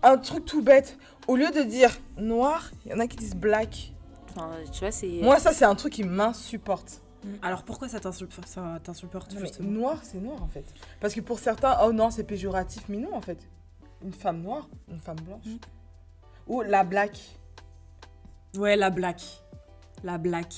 Un 0.03 0.17
truc 0.17 0.45
tout 0.45 0.61
bête, 0.61 0.97
au 1.27 1.35
lieu 1.37 1.49
de 1.49 1.63
dire 1.63 1.97
noir, 2.17 2.69
il 2.85 2.91
y 2.91 2.93
en 2.93 2.99
a 2.99 3.07
qui 3.07 3.15
disent 3.17 3.35
black. 3.35 3.93
Enfin, 4.29 4.51
tu 4.71 4.81
vois, 4.81 4.91
c'est. 4.91 5.07
Moi 5.23 5.39
ça 5.39 5.51
c'est 5.53 5.65
un 5.65 5.73
truc 5.75 5.93
qui 5.93 6.03
m'insupporte. 6.03 7.01
Alors 7.41 7.63
pourquoi 7.63 7.89
ça 7.89 7.99
t'insulte 7.99 8.31
ça 8.45 8.79
t'insupporte 8.83 9.37
justement 9.37 9.69
noir 9.71 9.99
c'est 10.03 10.19
noir 10.19 10.41
en 10.41 10.47
fait. 10.47 10.65
Parce 10.99 11.13
que 11.13 11.21
pour 11.21 11.39
certains 11.39 11.77
oh 11.85 11.91
non 11.91 12.09
c'est 12.11 12.23
péjoratif 12.23 12.83
mais 12.89 12.97
non 12.97 13.13
en 13.15 13.21
fait. 13.21 13.39
Une 14.03 14.13
femme 14.13 14.41
noire, 14.41 14.67
une 14.91 14.99
femme 14.99 15.19
blanche. 15.21 15.45
Mm. 15.45 15.57
Ou 16.47 16.61
la 16.61 16.83
black. 16.83 17.19
Ouais, 18.57 18.75
la 18.75 18.89
black. 18.89 19.21
La 20.03 20.17
black. 20.17 20.53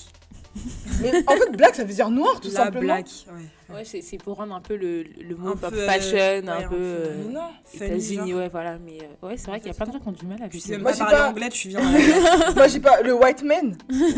Mais 1.02 1.12
en 1.28 1.32
fait 1.38 1.52
black 1.56 1.76
ça 1.76 1.84
veut 1.84 1.94
dire 1.94 2.10
noir 2.10 2.40
tout 2.42 2.50
la 2.50 2.66
simplement. 2.66 2.82
black. 2.96 3.08
Ouais. 3.32 3.76
Ouais, 3.76 3.86
c'est 3.86 4.02
c'est 4.02 4.18
pour 4.18 4.38
rendre 4.38 4.54
un 4.56 4.62
peu 4.62 4.76
le, 4.76 5.04
le 5.04 5.36
mot 5.36 5.50
Un 5.50 5.56
pop 5.56 5.70
peu, 5.72 5.80
euh, 5.80 5.86
fashion, 5.88 6.18
ouais, 6.18 6.50
un 6.50 6.68
peu. 6.68 6.76
euh, 6.76 7.30
non. 7.32 7.50
États-Unis, 7.74 8.34
ouais, 8.34 8.50
voilà. 8.50 8.80
Mais 8.80 8.98
euh, 9.02 9.28
ouais, 9.28 9.38
c'est 9.38 9.48
vrai 9.48 9.60
qu'il 9.60 9.68
y 9.68 9.72
a 9.72 9.76
plein 9.76 9.86
de 9.86 9.92
gens 9.94 10.00
qui 10.00 10.08
ont 10.08 10.12
du 10.12 10.26
mal 10.26 10.42
à 10.42 10.78
Moi, 10.80 10.92
j'ai 10.92 11.06
pas- 11.06 11.30
anglais, 11.30 11.50
tu 11.50 11.70
viens 11.70 11.80
la 11.80 12.52
Moi 12.56 12.68
j'ai 12.68 12.80
pas 12.80 13.02
le 13.02 13.14
white 13.14 13.44
man 13.44 13.78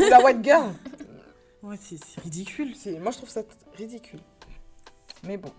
la 0.09 0.21
white 0.23 0.43
girl. 0.43 0.71
Ouais, 1.63 1.77
c'est 1.79 1.97
ridicule. 2.21 2.75
C'est- 2.75 2.99
Moi 2.99 3.11
je 3.11 3.17
trouve 3.17 3.29
ça 3.29 3.41
ridicule. 3.75 4.19
Mais 5.23 5.37
bon. 5.37 5.51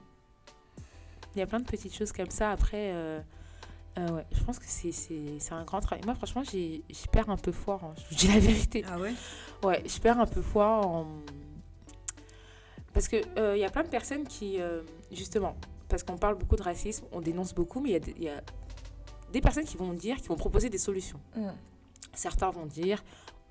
Il 1.35 1.39
y 1.39 1.43
a 1.43 1.47
plein 1.47 1.61
de 1.61 1.65
petites 1.65 1.95
choses 1.95 2.13
comme 2.13 2.31
ça. 2.31 2.51
Après, 2.51 2.93
euh, 2.93 3.21
euh, 3.99 4.09
ouais, 4.11 4.27
je 4.33 4.43
pense 4.43 4.59
que 4.59 4.65
c'est- 4.67 4.93
c'est 4.93 5.39
c'est 5.39 5.53
un 5.53 5.65
grand 5.65 5.81
travail. 5.81 6.05
Moi, 6.05 6.15
franchement, 6.15 6.43
j'ai- 6.45 6.83
j'y 6.91 7.09
perds 7.09 7.31
un 7.31 7.37
peu 7.37 7.53
foi. 7.53 7.81
hein. 7.83 7.95
Je 7.97 8.09
vous 8.09 8.15
dis 8.17 8.29
la 8.29 8.39
vérité. 8.41 8.85
Ah 8.89 8.99
ouais? 8.99 9.15
Ouais, 9.65 9.83
je 9.87 9.99
perds 10.01 10.19
un 10.21 10.27
peu 10.27 10.43
foi 10.43 10.85
en. 10.85 11.07
Parce 12.93 13.09
qu'il 13.09 13.25
il 13.37 13.59
y 13.59 13.65
a 13.65 13.71
plein 13.71 13.85
de 13.85 13.89
personnes 13.89 14.27
qui, 14.27 14.61
euh, 14.61 14.83
justement, 15.11 15.57
parce 15.89 16.03
qu'on 16.03 16.19
parle 16.19 16.35
beaucoup 16.37 16.57
de 16.57 16.63
racisme, 16.63 17.07
on 17.13 17.21
dénonce 17.21 17.55
beaucoup, 17.55 17.81
mais 17.81 17.91
il 17.91 17.93
y 17.93 17.97
a 17.97 18.01
des- 18.01 18.15
il 18.19 18.25
y, 18.25 18.29
a 18.29 18.43
des 19.33 19.41
personnes 19.41 19.65
qui 19.65 19.77
vont 19.79 19.95
dire, 19.95 20.17
qui 20.21 20.29
vont 20.29 20.37
proposer 20.37 20.69
des 20.69 20.79
solutions. 20.79 21.21
Certains 22.13 22.51
vont 22.51 22.67
dire 22.67 23.03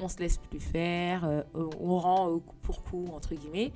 on 0.01 0.09
se 0.09 0.17
laisse 0.19 0.37
plus 0.37 0.59
faire, 0.59 1.23
euh, 1.25 1.41
on 1.79 1.97
rend 1.99 2.37
coup 2.39 2.55
pour 2.61 2.83
coup, 2.83 3.07
entre 3.15 3.33
guillemets. 3.35 3.71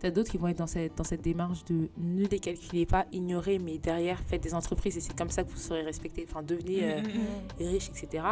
T'as 0.00 0.10
d'autres 0.10 0.30
qui 0.30 0.36
vont 0.36 0.48
être 0.48 0.58
dans 0.58 0.66
cette, 0.66 0.96
dans 0.98 1.04
cette 1.04 1.22
démarche 1.22 1.64
de 1.64 1.88
ne 1.98 2.26
les 2.26 2.38
calculez 2.38 2.84
pas, 2.84 3.06
ignorez, 3.12 3.58
mais 3.58 3.78
derrière, 3.78 4.20
faites 4.26 4.42
des 4.42 4.52
entreprises 4.52 4.96
et 4.98 5.00
c'est 5.00 5.16
comme 5.16 5.30
ça 5.30 5.44
que 5.44 5.50
vous 5.50 5.56
serez 5.56 5.82
respecté. 5.82 6.26
Enfin, 6.28 6.42
devenez 6.42 6.80
euh, 6.84 7.00
Mm, 7.00 7.06
mm, 7.06 7.64
mm. 7.64 7.68
riche, 7.68 7.88
etc. 7.88 8.22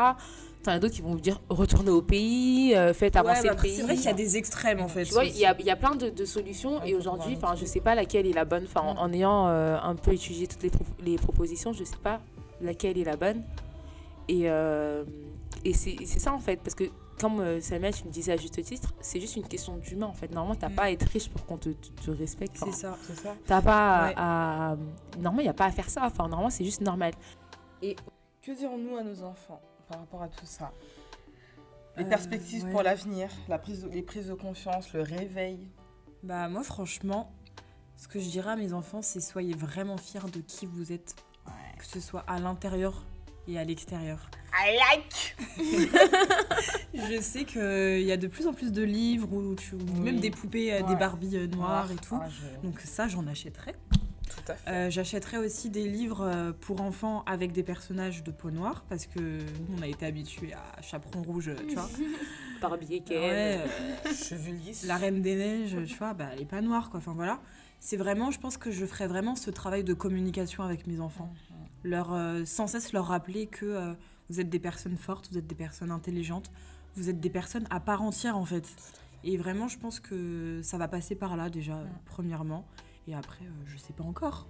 T'en 0.63 0.73
as 0.73 0.79
d'autres 0.79 0.95
qui 0.95 1.01
vont 1.03 1.13
vous 1.13 1.21
dire 1.21 1.41
retournez 1.49 1.91
au 1.91 2.03
pays, 2.03 2.75
euh, 2.75 2.93
faites 2.93 3.17
avancer 3.17 3.43
Ouais, 3.43 3.49
bah 3.49 3.55
le 3.57 3.63
pays. 3.63 3.75
c'est 3.77 3.83
vrai 3.83 3.95
qu'il 3.97 4.05
y 4.05 4.09
a 4.09 4.13
des 4.13 4.37
extrêmes 4.37 4.81
en 4.81 4.89
fait. 4.89 5.05
Tu 5.05 5.13
vois, 5.15 5.25
il 5.25 5.37
y 5.37 5.47
a, 5.47 5.59
y 5.61 5.71
a 5.71 5.77
plein 5.77 5.95
de, 5.97 6.11
de 6.11 6.25
solutions 6.25 6.83
et 6.85 6.95
aujourd'hui, 6.95 7.35
enfin, 7.37 7.55
je 7.57 7.65
sais 7.65 7.81
pas 7.81 7.95
laquelle 7.95 8.27
est 8.27 8.33
la 8.35 8.45
bonne. 8.45 8.65
Enfin, 8.67 8.83
en, 8.83 8.97
en 8.99 9.13
ayant 9.13 9.49
euh, 9.49 9.77
un 9.83 9.95
peu 9.97 10.13
étudié 10.13 10.47
toutes 10.47 10.63
les, 10.63 10.71
pro- 10.71 10.85
les 11.05 11.17
propositions, 11.17 11.73
je 11.73 11.85
sais 11.85 11.97
pas 12.03 12.21
laquelle 12.61 12.99
est 12.99 13.05
la 13.05 13.17
bonne. 13.17 13.43
Et, 14.29 14.43
euh, 14.51 15.05
et 15.65 15.73
c'est 15.73 16.05
ça 16.07 16.33
en 16.33 16.39
fait, 16.39 16.61
parce 16.63 16.75
que 16.75 16.85
comme 17.23 17.41
euh, 17.41 17.61
Samuel, 17.61 17.95
tu 17.95 18.05
me 18.05 18.11
disais 18.11 18.33
à 18.33 18.37
juste 18.37 18.61
titre, 18.63 18.93
c'est 19.01 19.21
juste 19.21 19.37
une 19.37 19.47
question 19.47 19.77
d'humain 19.79 20.07
en 20.07 20.13
fait. 20.13 20.31
Normalement, 20.33 20.57
t'as 20.61 20.69
Mm. 20.69 20.75
pas 20.75 20.83
à 20.83 20.91
être 20.91 21.05
riche 21.05 21.31
pour 21.31 21.47
qu'on 21.47 21.57
te, 21.57 21.71
te- 21.71 21.89
te 22.05 22.11
respecte. 22.11 22.57
C'est 22.57 22.65
Enfin, 22.65 22.73
ça. 22.73 22.99
C'est 23.07 23.15
ça. 23.17 23.35
T'as 23.47 23.63
pas 23.63 24.07
Ouais. 24.09 24.15
à, 24.17 24.73
à- 24.73 24.77
Normalement, 25.17 25.41
il 25.41 25.45
n'y 25.45 25.49
a 25.49 25.55
pas 25.55 25.67
à 25.67 25.71
faire 25.71 25.89
ça. 25.89 26.03
Enfin, 26.05 26.29
normalement, 26.29 26.51
c'est 26.51 26.65
juste 26.65 26.81
normal. 26.83 27.13
Que 27.81 28.51
dirons-nous 28.57 28.97
à 28.97 29.03
nos 29.05 29.23
enfants 29.23 29.61
par 29.89 30.01
rapport 30.01 30.23
à 30.23 30.29
tout 30.29 30.45
ça? 30.47 30.73
Les 31.97 32.05
Euh, 32.05 32.09
perspectives 32.09 32.65
ouais. 32.65 32.71
pour 32.73 32.83
l'avenir, 32.83 33.29
la 33.49 33.59
prise 33.59 33.83
de- 33.85 33.89
les 33.89 34.03
prises 34.03 34.27
de 34.29 34.35
confiance, 34.35 34.93
le 34.93 35.03
réveil. 35.03 35.69
Bah 36.25 36.49
moi 36.49 36.63
franchement, 36.63 37.31
ce 37.97 38.09
que 38.09 38.19
je 38.19 38.29
dirais 38.29 38.51
à 38.53 38.57
mes 38.57 38.73
enfants, 38.73 39.03
c'est 39.03 39.21
soyez 39.21 39.55
vraiment 39.55 39.97
fiers 39.97 40.29
de 40.33 40.41
qui 40.41 40.67
vous 40.67 40.91
êtes, 40.93 41.15
que 41.79 41.85
ce 41.87 42.01
soit 42.01 42.25
à 42.27 42.39
l'intérieur 42.41 43.05
et 43.47 43.59
à 43.59 43.65
l'extérieur. 43.65 44.29
I 44.55 44.77
like 44.77 45.37
Je 46.95 47.21
sais 47.21 47.45
qu'il 47.45 48.03
y 48.03 48.13
a 48.13 48.17
de 48.17 48.27
plus 48.27 48.47
en 48.47 48.53
plus 48.53 48.73
de 48.73 48.83
livres 48.83 49.33
ou 49.33 49.55
Oui. 49.55 50.01
même 50.01 50.21
des 50.21 50.31
poupées, 50.31 50.73
euh, 50.75 50.83
des. 50.83 50.97
Barbies 50.97 51.37
euh, 51.37 51.47
noires 51.47 51.91
et 51.91 51.97
tout. 51.97 52.19
Ah, 52.21 52.29
je- 52.29 52.67
Donc 52.67 52.81
ça, 52.81 53.09
j'en 53.09 53.27
achèterai. 53.27 53.75
Tout 54.29 54.53
à 54.53 54.55
fait. 54.55 54.71
Euh, 54.71 54.91
J'achèterais 54.91 55.37
aussi 55.39 55.69
des 55.71 55.89
livres 55.89 56.23
euh, 56.23 56.53
pour 56.59 56.81
enfants 56.81 57.23
avec 57.27 57.53
des 57.53 57.63
personnages 57.63 58.23
de 58.23 58.31
peau 58.31 58.51
noire 58.51 58.85
parce 58.89 59.07
que 59.07 59.19
nous, 59.21 59.77
on 59.79 59.83
a 59.83 59.87
été 59.87 60.07
habitués 60.07 60.53
à 60.55 60.81
Chaperon 60.83 61.23
Rouge, 61.23 61.51
tu 61.69 61.75
vois. 61.75 61.89
Barbier, 62.61 63.01
Ken. 63.01 63.19
Ouais, 63.19 63.59
euh, 64.07 64.11
Cheveux 64.15 64.53
lisses. 64.53 64.85
la 64.87 64.97
Reine 64.97 65.21
des 65.23 65.35
Neiges, 65.35 65.77
tu 65.87 65.97
vois, 65.97 66.15
bah, 66.15 66.27
elle 66.33 66.43
est 66.43 66.47
pas 66.47 66.61
noire, 66.61 66.91
quoi. 66.91 66.99
Enfin 66.99 67.13
voilà. 67.15 67.41
C'est 67.81 67.97
vraiment, 67.97 68.31
je 68.31 68.39
pense 68.39 68.57
que 68.59 68.71
je 68.71 68.87
ferais 68.87 69.09
vraiment 69.09 69.35
ce 69.35 69.51
travail 69.51 69.83
de 69.83 69.93
communication 69.95 70.63
avec 70.63 70.87
mes 70.87 71.01
enfants. 71.01 71.33
Leur, 71.83 72.13
euh, 72.15 72.45
sans 72.45 72.69
cesse 72.69 72.93
leur 72.93 73.07
rappeler 73.07 73.49
que 73.49 73.67
euh, 73.67 73.93
vous 74.33 74.41
êtes 74.41 74.49
des 74.49 74.59
personnes 74.59 74.97
fortes, 74.97 75.29
vous 75.31 75.37
êtes 75.37 75.47
des 75.47 75.55
personnes 75.55 75.91
intelligentes, 75.91 76.51
vous 76.97 77.11
êtes 77.11 77.21
des 77.21 77.31
personnes 77.31 77.67
à 77.69 77.81
part 77.81 78.01
entière 78.01 78.37
en 78.37 78.47
fait. 78.47 78.67
Et 79.25 79.37
vraiment, 79.37 79.69
je 79.69 79.79
pense 79.79 80.01
que 80.01 80.61
ça 80.63 80.79
va 80.79 80.89
passer 80.89 81.15
par 81.15 81.37
là 81.37 81.51
déjà, 81.51 81.79
premièrement. 82.07 82.65
Et 83.07 83.15
après, 83.15 83.45
euh, 83.45 83.65
je 83.67 83.77
sais 83.77 83.93
pas 83.93 84.05
encore. 84.05 84.49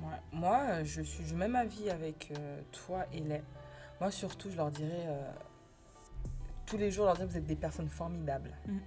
Ouais. 0.00 0.20
Moi, 0.32 0.60
euh, 0.62 0.84
je 0.84 1.02
suis 1.02 1.24
du 1.24 1.34
même 1.34 1.54
avis 1.54 1.90
avec 1.90 2.32
euh, 2.36 2.60
toi 2.72 3.04
et 3.12 3.20
les. 3.20 3.42
Moi, 4.00 4.10
surtout, 4.10 4.50
je 4.50 4.56
leur 4.56 4.70
dirais 4.70 5.04
euh, 5.06 5.30
tous 6.66 6.78
les 6.78 6.90
jours, 6.90 7.04
je 7.04 7.08
leur 7.08 7.16
dirais 7.16 7.26
vous 7.28 7.36
êtes 7.36 7.46
des 7.46 7.56
personnes 7.56 7.90
formidables. 7.90 8.50
Mm. 8.66 8.78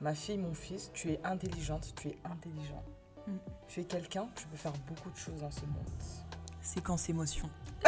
Ma 0.00 0.14
fille, 0.14 0.38
mon 0.38 0.54
fils, 0.54 0.90
tu 0.92 1.10
es 1.12 1.20
intelligente, 1.24 1.94
tu 1.96 2.08
es 2.08 2.18
intelligent. 2.24 2.82
Mm. 3.28 3.36
Tu 3.68 3.80
es 3.80 3.84
quelqu'un, 3.84 4.28
tu 4.34 4.46
peux 4.48 4.56
faire 4.56 4.74
beaucoup 4.88 5.10
de 5.10 5.16
choses 5.16 5.40
dans 5.40 5.52
ce 5.52 5.62
monde. 5.62 6.25
Séquence 6.66 7.08
émotion. 7.08 7.48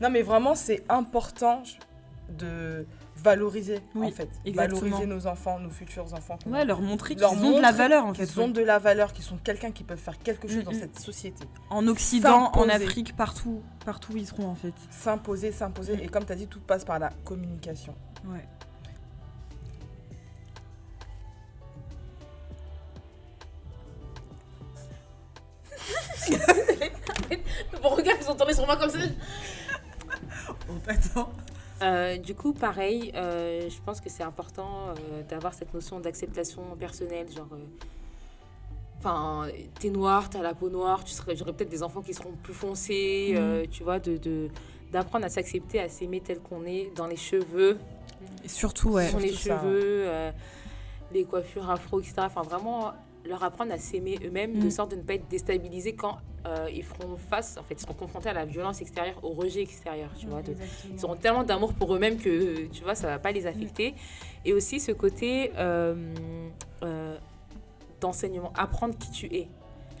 Non, 0.00 0.08
mais 0.08 0.22
vraiment, 0.22 0.54
c'est 0.54 0.82
important 0.88 1.62
de 2.30 2.86
valoriser, 3.16 3.80
Oui, 3.94 4.06
en 4.06 4.10
fait. 4.12 4.30
exactement. 4.46 4.80
Valoriser 4.80 5.06
nos 5.06 5.26
enfants, 5.26 5.58
nos 5.58 5.68
futurs 5.68 6.14
enfants. 6.14 6.38
Ouais, 6.46 6.64
leur 6.64 6.80
montrer 6.80 7.16
qu'ils 7.16 7.26
ont 7.26 7.56
de 7.58 7.60
la 7.60 7.70
valeur 7.70 8.06
en 8.06 8.12
qu'ils 8.12 8.26
fait. 8.26 8.40
ont 8.40 8.46
ouais. 8.46 8.52
de 8.52 8.62
la 8.62 8.78
valeur, 8.78 9.12
qu'ils 9.12 9.24
sont 9.24 9.36
quelqu'un 9.36 9.72
qui 9.72 9.84
peut 9.84 9.96
faire 9.96 10.18
quelque 10.18 10.48
chose 10.48 10.64
dans 10.64 10.72
cette 10.72 10.98
société. 10.98 11.44
En 11.68 11.86
Occident, 11.86 12.50
en. 12.54 12.68
Afrique, 12.70 13.14
partout, 13.14 13.60
partout 13.84 14.14
où 14.14 14.16
ils 14.16 14.26
seront 14.26 14.48
en 14.48 14.54
fait. 14.54 14.72
S'imposer, 14.90 15.52
s'imposer. 15.52 15.96
Mm. 15.98 16.00
Et 16.00 16.08
comme 16.08 16.24
tu 16.24 16.32
as 16.32 16.36
dit, 16.36 16.46
tout 16.46 16.60
passe 16.60 16.86
par 16.86 16.98
la 16.98 17.10
communication. 17.24 17.94
Ouais. 18.24 18.48
Sont 28.30 28.36
tournés 28.36 28.54
sur 28.54 28.66
moi 28.66 28.76
comme 28.76 28.90
ça. 28.90 28.98
On 30.68 30.74
t'attend. 30.80 31.30
Euh, 31.82 32.16
du 32.18 32.34
coup, 32.34 32.52
pareil, 32.52 33.10
euh, 33.14 33.68
je 33.70 33.76
pense 33.84 34.00
que 34.00 34.10
c'est 34.10 34.22
important 34.22 34.88
euh, 34.90 35.22
d'avoir 35.28 35.54
cette 35.54 35.72
notion 35.72 35.98
d'acceptation 36.00 36.62
personnelle. 36.78 37.26
Genre, 37.34 37.48
euh, 37.52 37.64
enfin, 38.98 39.48
t'es 39.78 39.88
noir, 39.90 40.28
t'as 40.28 40.42
la 40.42 40.54
peau 40.54 40.68
noire, 40.68 41.04
tu 41.04 41.12
serais, 41.12 41.34
j'aurais 41.36 41.52
peut-être 41.54 41.70
des 41.70 41.82
enfants 41.82 42.02
qui 42.02 42.12
seront 42.12 42.32
plus 42.42 42.52
foncés, 42.54 43.32
euh, 43.34 43.64
tu 43.70 43.82
vois, 43.82 43.98
de, 43.98 44.16
de- 44.18 44.48
d'apprendre 44.92 45.24
à 45.24 45.28
s'accepter, 45.30 45.80
à 45.80 45.88
s'aimer 45.88 46.20
tel 46.20 46.40
qu'on 46.40 46.64
est, 46.66 46.90
dans 46.96 47.06
les 47.06 47.16
cheveux, 47.16 47.78
Et 48.44 48.48
surtout, 48.48 48.90
ouais. 48.90 49.08
sur 49.08 49.18
les 49.18 49.32
ça. 49.32 49.58
cheveux, 49.58 50.04
euh, 50.06 50.30
les 51.12 51.24
coiffures 51.24 51.70
afro, 51.70 52.00
etc. 52.00 52.14
Enfin, 52.18 52.42
vraiment 52.42 52.92
leur 53.24 53.42
apprendre 53.44 53.72
à 53.72 53.78
s'aimer 53.78 54.18
eux-mêmes, 54.24 54.58
de 54.58 54.66
Mm. 54.66 54.70
sorte 54.70 54.90
de 54.92 54.96
ne 54.96 55.02
pas 55.02 55.14
être 55.14 55.28
déstabilisés 55.28 55.94
quand 55.94 56.18
euh, 56.46 56.68
ils 56.74 56.82
feront 56.82 57.16
face, 57.18 57.58
en 57.58 57.62
fait, 57.62 57.74
ils 57.74 57.80
seront 57.80 57.92
confrontés 57.92 58.30
à 58.30 58.32
la 58.32 58.46
violence 58.46 58.80
extérieure, 58.80 59.18
au 59.22 59.30
rejet 59.34 59.60
extérieur, 59.60 60.10
tu 60.18 60.26
vois, 60.26 60.40
de, 60.40 60.54
ils 60.90 61.04
auront 61.04 61.16
tellement 61.16 61.44
d'amour 61.44 61.74
pour 61.74 61.94
eux-mêmes 61.94 62.16
que, 62.16 62.66
tu 62.68 62.82
vois, 62.82 62.94
ça 62.94 63.06
va 63.08 63.18
pas 63.18 63.30
les 63.30 63.46
affecter. 63.46 63.94
Et 64.46 64.54
aussi 64.54 64.80
ce 64.80 64.92
côté 64.92 65.52
euh, 65.58 66.14
euh, 66.82 67.18
d'enseignement, 68.00 68.52
apprendre 68.56 68.96
qui 68.96 69.10
tu 69.10 69.26
es. 69.26 69.48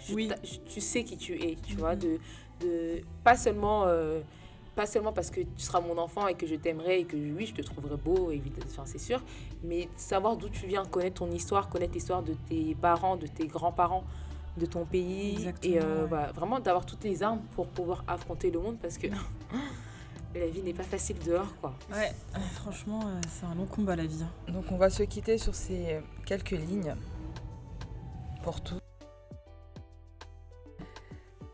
Je- 0.08 0.14
Oui. 0.14 0.30
tu 0.72 0.80
sais 0.80 1.04
qui 1.04 1.18
tu 1.18 1.34
es, 1.34 1.56
tu 1.56 1.76
vois, 1.76 1.94
Mhm. 1.94 2.00
de, 2.00 2.18
de 2.62 3.00
pas 3.22 3.36
seulement... 3.36 3.84
pas 4.74 4.86
seulement 4.86 5.12
parce 5.12 5.30
que 5.30 5.40
tu 5.40 5.48
seras 5.58 5.80
mon 5.80 5.98
enfant 5.98 6.26
et 6.28 6.34
que 6.34 6.46
je 6.46 6.54
t'aimerai 6.54 7.00
et 7.00 7.04
que 7.04 7.16
oui, 7.16 7.46
je 7.46 7.54
te 7.54 7.62
trouverai 7.62 7.96
beau, 7.96 8.30
évidemment, 8.30 8.66
enfin, 8.70 8.84
c'est 8.86 8.98
sûr, 8.98 9.20
mais 9.64 9.88
savoir 9.96 10.36
d'où 10.36 10.48
tu 10.48 10.66
viens, 10.66 10.84
connaître 10.84 11.16
ton 11.20 11.30
histoire, 11.30 11.68
connaître 11.68 11.92
l'histoire 11.94 12.22
de 12.22 12.34
tes 12.48 12.74
parents, 12.74 13.16
de 13.16 13.26
tes 13.26 13.46
grands-parents, 13.46 14.04
de 14.56 14.66
ton 14.66 14.84
pays, 14.84 15.32
Exactement, 15.34 15.74
et 15.74 15.80
euh, 15.80 16.06
ouais. 16.06 16.26
vraiment 16.34 16.60
d'avoir 16.60 16.84
toutes 16.86 17.04
les 17.04 17.22
armes 17.22 17.40
pour 17.54 17.66
pouvoir 17.68 18.04
affronter 18.08 18.50
le 18.50 18.58
monde 18.60 18.78
parce 18.80 18.98
que 18.98 19.06
la 20.34 20.46
vie 20.46 20.62
n'est 20.62 20.72
pas 20.74 20.82
facile 20.84 21.16
dehors, 21.24 21.54
quoi. 21.60 21.74
Ouais, 21.92 22.12
euh, 22.36 22.38
franchement, 22.54 23.00
euh, 23.06 23.20
c'est 23.28 23.46
un 23.46 23.54
long 23.54 23.66
combat 23.66 23.96
la 23.96 24.06
vie. 24.06 24.22
hein. 24.22 24.52
Donc 24.52 24.64
on 24.70 24.76
va 24.76 24.90
se 24.90 25.02
quitter 25.04 25.38
sur 25.38 25.54
ces 25.54 26.00
quelques 26.26 26.50
lignes 26.52 26.94
pour 28.42 28.60
tout. 28.60 28.76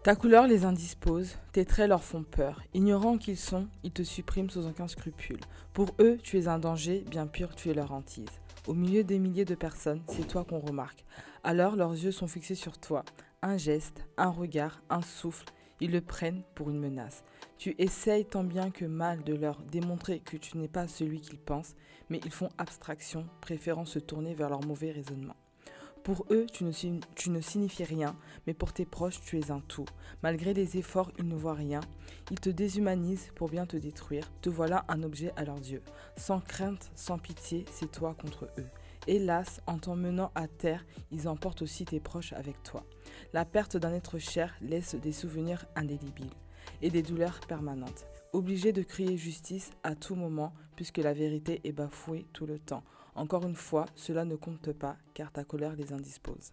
Ta 0.06 0.14
couleur 0.14 0.46
les 0.46 0.64
indispose, 0.64 1.34
tes 1.50 1.64
traits 1.64 1.88
leur 1.88 2.04
font 2.04 2.22
peur. 2.22 2.62
Ignorant 2.74 3.18
qu'ils 3.18 3.36
sont, 3.36 3.66
ils 3.82 3.90
te 3.90 4.04
suppriment 4.04 4.48
sans 4.48 4.68
aucun 4.68 4.86
scrupule. 4.86 5.40
Pour 5.72 5.96
eux, 5.98 6.16
tu 6.22 6.38
es 6.38 6.46
un 6.46 6.60
danger, 6.60 7.04
bien 7.10 7.26
pur, 7.26 7.56
tu 7.56 7.70
es 7.70 7.74
leur 7.74 7.90
hantise. 7.90 8.28
Au 8.68 8.72
milieu 8.72 9.02
des 9.02 9.18
milliers 9.18 9.44
de 9.44 9.56
personnes, 9.56 10.04
c'est 10.06 10.28
toi 10.28 10.44
qu'on 10.44 10.60
remarque. 10.60 11.04
Alors 11.42 11.74
leurs 11.74 11.90
yeux 11.90 12.12
sont 12.12 12.28
fixés 12.28 12.54
sur 12.54 12.78
toi. 12.78 13.04
Un 13.42 13.56
geste, 13.56 14.06
un 14.16 14.30
regard, 14.30 14.80
un 14.90 15.02
souffle, 15.02 15.46
ils 15.80 15.90
le 15.90 16.00
prennent 16.00 16.44
pour 16.54 16.70
une 16.70 16.78
menace. 16.78 17.24
Tu 17.58 17.74
essayes 17.78 18.26
tant 18.26 18.44
bien 18.44 18.70
que 18.70 18.84
mal 18.84 19.24
de 19.24 19.34
leur 19.34 19.60
démontrer 19.60 20.20
que 20.20 20.36
tu 20.36 20.56
n'es 20.56 20.68
pas 20.68 20.86
celui 20.86 21.20
qu'ils 21.20 21.40
pensent, 21.40 21.74
mais 22.10 22.20
ils 22.24 22.30
font 22.30 22.50
abstraction, 22.58 23.26
préférant 23.40 23.86
se 23.86 23.98
tourner 23.98 24.34
vers 24.34 24.50
leur 24.50 24.64
mauvais 24.64 24.92
raisonnement. 24.92 25.34
Pour 26.06 26.24
eux, 26.30 26.46
tu 26.52 26.62
ne, 26.62 27.40
signifies 27.40 27.82
rien, 27.82 28.14
mais 28.46 28.54
pour 28.54 28.72
tes 28.72 28.86
proches, 28.86 29.20
tu 29.22 29.40
es 29.40 29.50
un 29.50 29.58
tout. 29.58 29.86
Malgré 30.22 30.54
les 30.54 30.76
efforts, 30.76 31.10
ils 31.18 31.26
ne 31.26 31.34
voient 31.34 31.54
rien. 31.54 31.80
Ils 32.30 32.38
te 32.38 32.48
déshumanisent 32.48 33.32
pour 33.34 33.48
bien 33.48 33.66
te 33.66 33.76
détruire. 33.76 34.30
Te 34.40 34.48
voilà 34.48 34.84
un 34.86 35.02
objet 35.02 35.32
à 35.34 35.44
leurs 35.44 35.58
yeux. 35.58 35.82
Sans 36.16 36.38
crainte, 36.38 36.92
sans 36.94 37.18
pitié, 37.18 37.64
c'est 37.72 37.90
toi 37.90 38.14
contre 38.14 38.48
eux. 38.56 38.68
Hélas, 39.08 39.60
en 39.66 39.78
t'emmenant 39.78 40.30
à 40.36 40.46
terre, 40.46 40.86
ils 41.10 41.26
emportent 41.26 41.62
aussi 41.62 41.84
tes 41.84 41.98
proches 41.98 42.34
avec 42.34 42.62
toi. 42.62 42.84
La 43.32 43.44
perte 43.44 43.76
d'un 43.76 43.92
être 43.92 44.20
cher 44.20 44.54
laisse 44.60 44.94
des 44.94 45.10
souvenirs 45.10 45.66
indélébiles 45.74 46.30
et 46.82 46.90
des 46.90 47.02
douleurs 47.02 47.40
permanentes. 47.48 48.06
Obligé 48.32 48.72
de 48.72 48.84
crier 48.84 49.16
justice 49.16 49.72
à 49.82 49.96
tout 49.96 50.14
moment, 50.14 50.52
puisque 50.76 50.98
la 50.98 51.14
vérité 51.14 51.60
est 51.64 51.72
bafouée 51.72 52.26
tout 52.32 52.46
le 52.46 52.60
temps. 52.60 52.84
Encore 53.16 53.46
une 53.46 53.56
fois, 53.56 53.86
cela 53.94 54.26
ne 54.26 54.36
compte 54.36 54.72
pas, 54.72 54.96
car 55.14 55.32
ta 55.32 55.42
colère 55.42 55.74
les 55.74 55.94
indispose. 55.94 56.52